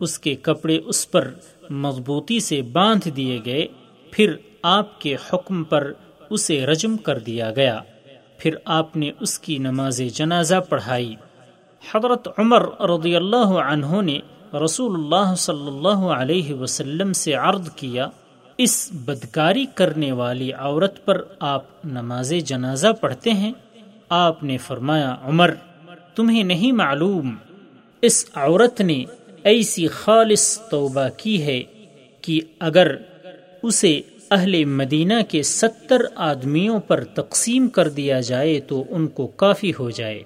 اس 0.00 0.18
کے 0.18 0.34
کپڑے 0.34 0.80
اس 0.84 1.10
پر 1.10 1.30
مضبوطی 1.70 2.40
سے 2.40 2.62
باندھ 2.62 3.08
دیے 3.08 3.40
گئے، 3.44 3.66
پھر 4.10 4.32
آپ 4.62 5.00
کے 5.00 5.14
حکم 5.14 5.64
پر 5.64 5.92
اسے 6.30 6.66
رجم 6.66 6.96
کر 6.96 7.18
دیا 7.18 7.50
گیا۔ 7.50 7.80
پھر 8.38 8.54
آپ 8.64 8.96
نے 8.96 9.10
اس 9.20 9.38
کی 9.38 9.58
نماز 9.58 10.02
جنازہ 10.14 10.54
پڑھائی۔ 10.68 11.14
حضرت 11.94 12.28
عمر 12.38 12.80
رضی 12.80 13.16
اللہ 13.16 13.46
عنہ 13.46 14.02
نے 14.02 14.18
رسول 14.54 14.94
اللہ 14.94 15.34
صلی 15.34 15.66
اللہ 15.66 15.88
علیہ 15.88 16.54
وسلم 16.54 17.12
سے 17.12 17.32
عرض 17.34 17.70
کیا، 17.70 18.06
اس 18.58 18.88
بدکاری 18.92 19.66
کرنے 19.74 20.12
والی 20.12 20.52
عورت 20.52 21.04
پر 21.04 21.22
آپ 21.40 21.64
نماز 21.84 22.32
جنازہ 22.44 22.88
پڑھتے 23.00 23.30
ہیں؟ 23.30 23.52
آپ 24.08 24.42
نے 24.42 24.56
فرمایا، 24.56 25.16
عمر، 25.22 25.54
تمہیں 26.14 26.44
نہیں 26.44 26.72
معلوم، 26.72 27.34
اس 28.02 28.26
عورت 28.34 28.80
نے 28.80 29.04
ایسی 29.42 29.86
خالص 29.86 30.60
توبہ 30.60 31.08
کی 31.16 31.42
ہے 31.42 31.62
کہ 32.22 32.40
اگر 32.58 32.96
اسے 33.62 34.00
اہل 34.30 34.64
مدینہ 34.64 35.14
کے 35.28 35.42
ستر 35.42 36.02
آدمیوں 36.14 36.80
پر 36.80 37.04
تقسیم 37.04 37.68
کر 37.68 37.88
دیا 37.88 38.20
جائے 38.20 38.60
تو 38.60 38.84
ان 38.90 39.06
کو 39.06 39.26
کافی 39.26 39.72
ہو 39.78 39.90
جائے۔ 39.90 40.22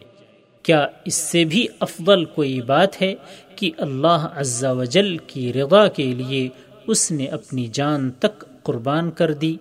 کیا 0.62 0.86
اس 1.05 1.15
سے 1.15 1.44
بھی 1.44 1.66
افضل 1.81 2.24
کوئی 2.24 2.61
بات 2.61 3.03
ہے؟ 3.03 3.15
کہ 3.62 3.70
اللہ 3.78 4.28
عز 4.36 4.64
و 4.64 4.84
جل 4.84 5.16
کی 5.16 5.52
رضا 5.52 5.89
کے 5.89 6.05
لیے 6.05 6.48
اس 6.86 7.12
نے 7.12 7.26
اپنی 7.26 7.68
جان 7.72 8.10
تک 8.10 8.44
قربان 8.62 9.10
کر 9.10 9.32
دی۔ 9.32 9.56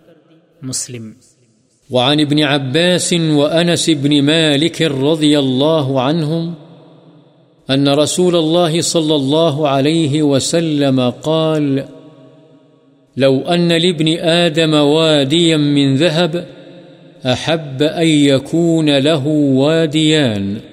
مسلم۔ 0.62 1.12
وعن 1.92 2.20
ابن 2.20 2.44
عباس 2.44 3.14
وأنس 3.14 3.90
بن 4.02 4.22
مالك 4.26 4.82
رضي 4.82 5.36
الله 5.36 6.00
عنهم 6.02 6.54
أن 7.74 7.88
رسول 7.88 8.36
الله 8.36 8.82
صلى 8.82 9.16
الله 9.16 9.68
عليه 9.68 10.22
وسلم 10.22 11.10
قال، 11.10 11.80
لو 13.18 13.40
أن 13.54 13.68
لابن 13.68 14.20
آدم 14.20 14.74
واديا 14.74 15.58
من 15.58 15.96
ذهب 15.96 16.36
أحب 17.26 17.84
أن 17.98 18.08
يكون 18.08 18.90
له 18.90 19.28
واديان 19.54 20.71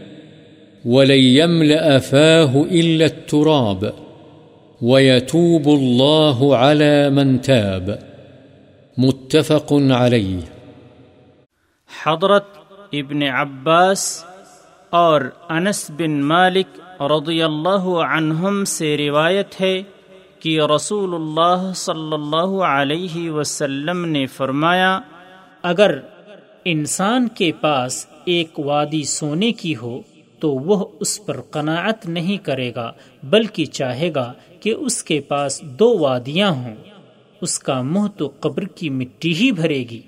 ولن 0.84 1.18
يملأ 1.18 1.98
فاه 1.98 2.62
إلا 2.62 3.04
التراب 3.04 3.92
ويتوب 4.82 5.68
الله 5.68 6.56
على 6.56 7.10
من 7.10 7.40
تاب 7.40 7.98
متفق 8.98 9.72
عليه 9.72 10.40
حضرت 12.02 12.44
ابن 12.92 13.22
عباس 13.22 14.24
اور 14.90 15.20
انس 15.48 15.90
بن 15.96 16.22
مالک 16.22 16.80
رضی 17.00 17.42
اللہ 17.42 17.88
عنہم 18.04 18.64
سے 18.64 18.96
روایت 18.96 19.60
ہے 19.60 19.82
کہ 20.40 20.60
رسول 20.60 21.14
اللہ 21.14 21.72
صلی 21.74 22.12
اللہ 22.12 22.62
علیہ 22.64 23.30
وسلم 23.30 24.04
نے 24.04 24.26
فرمایا، 24.26 25.00
اگر 25.62 25.98
انسان 26.64 27.28
کے 27.28 27.52
پاس 27.52 28.06
ایک 28.24 28.58
وادی 28.58 29.02
سونے 29.02 29.52
کی 29.52 29.76
ہو 29.76 30.00
تو 30.40 30.52
وہ 30.52 30.86
اس 31.00 31.26
پر 31.26 31.40
قناعت 31.40 32.06
نہیں 32.06 32.36
کرے 32.36 32.72
گا، 32.74 32.92
بلکہ 33.22 33.64
چاہے 33.64 34.10
گا 34.14 34.32
کہ 34.60 34.70
اس 34.70 35.04
کے 35.04 35.20
پاس 35.20 35.60
دو 35.62 35.98
وادیاں 35.98 36.50
ہوں۔ 36.50 36.74
اس 37.40 37.58
کا 37.58 37.82
منہ 37.82 38.06
تو 38.16 38.30
قبر 38.40 38.64
کی 38.64 38.90
مٹی 38.90 39.34
ہی 39.34 39.52
بھرے 39.52 39.78
گی۔ 39.78 40.00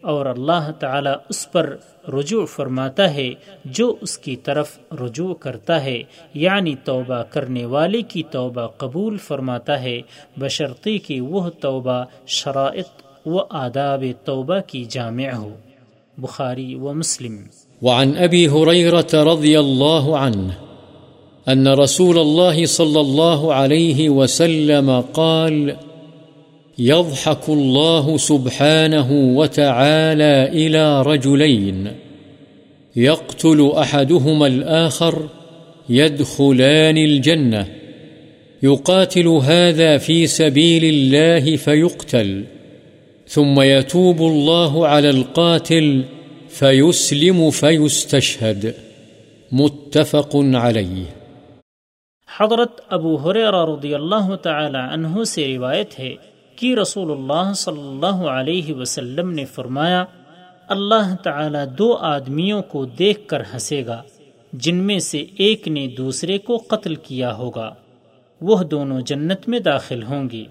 اور 0.00 0.26
اللہ 0.26 0.70
تعالی 0.78 1.10
اس 1.28 1.52
پر 1.52 1.76
رجوع 2.08 2.44
فرماتا 2.44 3.14
ہے، 3.14 3.32
جو 3.64 3.96
اس 4.00 4.18
کی 4.18 4.36
طرف 4.36 4.78
رجوع 4.92 5.34
کرتا 5.34 5.84
ہے 5.84 6.02
یعنی 6.34 6.74
توبہ 6.84 7.22
کرنے 7.22 7.64
والے 7.64 8.02
کی 8.02 8.22
توبہ 8.22 8.66
قبول 8.66 9.18
فرماتا 9.18 9.82
ہے۔ 9.82 10.00
بشرطی 10.36 10.98
کی 10.98 11.20
وہ 11.20 11.50
توبہ 11.50 12.04
شرائط 12.26 13.02
و 13.26 13.38
آداب 13.50 14.04
توبہ 14.24 14.58
کی 14.66 14.84
جامع 14.84 15.30
ہو۔ 15.36 15.56
بخاری 16.18 16.74
و 16.74 16.92
مسلم۔ 16.92 17.36
وعن 17.82 18.16
أبي 18.16 18.48
هريرة 18.48 19.06
رضي 19.14 19.60
الله 19.60 20.18
عنه 20.18 20.58
أن 21.48 21.68
رسول 21.68 22.18
الله 22.18 22.66
صلى 22.66 23.00
الله 23.00 23.54
عليه 23.54 24.10
وسلم 24.10 25.04
قال 25.14 25.76
يضحك 26.78 27.48
الله 27.48 28.16
سبحانه 28.16 29.12
وتعالى 29.12 30.48
إلى 30.52 31.02
رجلين، 31.02 31.92
يقتل 32.96 33.72
أحدهما 33.76 34.46
الآخر، 34.46 35.28
يدخلان 35.88 36.98
الجنة، 36.98 37.66
يقاتل 38.62 39.28
هذا 39.28 39.98
في 39.98 40.26
سبيل 40.26 40.84
الله 40.84 41.56
فيقتل، 41.56 42.44
ثم 43.28 43.60
يتوب 43.60 44.20
الله 44.20 44.86
على 44.86 45.10
القاتل 45.10 46.04
فيسلم 46.50 47.50
فيستشهد 47.50 48.64
متفق 49.52 50.36
عليه۔ 50.54 51.02
حضرت 52.38 52.80
ابو 52.88 53.16
حریرہ 53.16 53.66
رضی 53.66 53.94
اللہ 53.94 54.36
تعالی 54.36 54.78
عنہ 54.92 55.24
سے 55.24 55.54
روایت 55.56 55.98
ہے 55.98 56.14
کہ 56.56 56.74
رسول 56.74 57.10
اللہ 57.10 57.52
صلی 57.52 57.88
اللہ 57.88 58.26
علیہ 58.30 58.74
وسلم 58.74 59.30
نے 59.30 59.44
فرمایا، 59.44 60.04
اللہ 60.68 61.16
تعالی 61.22 61.58
دو 61.78 61.96
آدمیوں 61.96 62.62
کو 62.62 62.84
دیکھ 62.84 63.20
کر 63.26 63.40
ہنسے 63.40 63.86
گا، 63.86 64.02
جن 64.52 64.74
میں 64.74 64.98
سے 64.98 65.24
ایک 65.36 65.68
نے 65.68 65.86
دوسرے 65.86 66.38
کو 66.38 66.56
قتل 66.68 66.94
کیا 66.94 67.34
ہوگا۔ 67.34 67.74
وہ 68.40 68.62
دونوں 68.62 69.00
جنت 69.00 69.48
میں 69.48 69.60
داخل 69.60 70.02
ہوں 70.02 70.30
گی۔ 70.30 70.44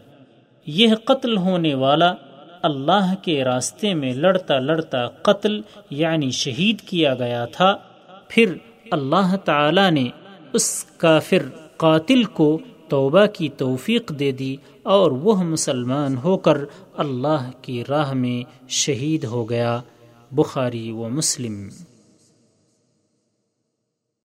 یہ 0.66 0.88
قتل 1.06 1.38
ہونے 1.38 1.76
والا 1.76 2.14
اللہ 2.62 3.16
کے 3.22 3.44
راستے 3.44 3.94
میں 3.94 4.14
لڑتا 4.14 4.60
لڑتا 4.60 5.08
قتل 5.08 5.62
یعنی 5.90 6.32
شہید 6.32 6.82
کیا 6.82 7.16
گیا 7.16 7.46
تھا۔ 7.46 7.76
پھر 8.28 8.56
اللہ 8.92 9.36
تعالی 9.36 9.90
نے 9.90 10.06
اس 10.54 10.86
کافر 10.98 11.50
قاتل 11.78 12.24
کو 12.24 12.60
توبہ 12.90 13.26
کی 13.26 13.50
توفیق 13.50 14.20
دے 14.20 14.32
دی 14.32 14.56
اور 14.84 15.12
وہ 15.12 15.44
مسلمان 15.44 16.18
ہو 16.18 16.38
کر 16.38 16.58
اللہ 16.98 17.52
کی 17.62 17.84
راہ 17.90 18.14
میں 18.14 18.70
شہید 18.70 19.24
ہو 19.24 19.50
گیا۔ 19.50 19.80
بخاری 20.32 20.92
و 20.92 21.10
مسلم۔ 21.10 21.70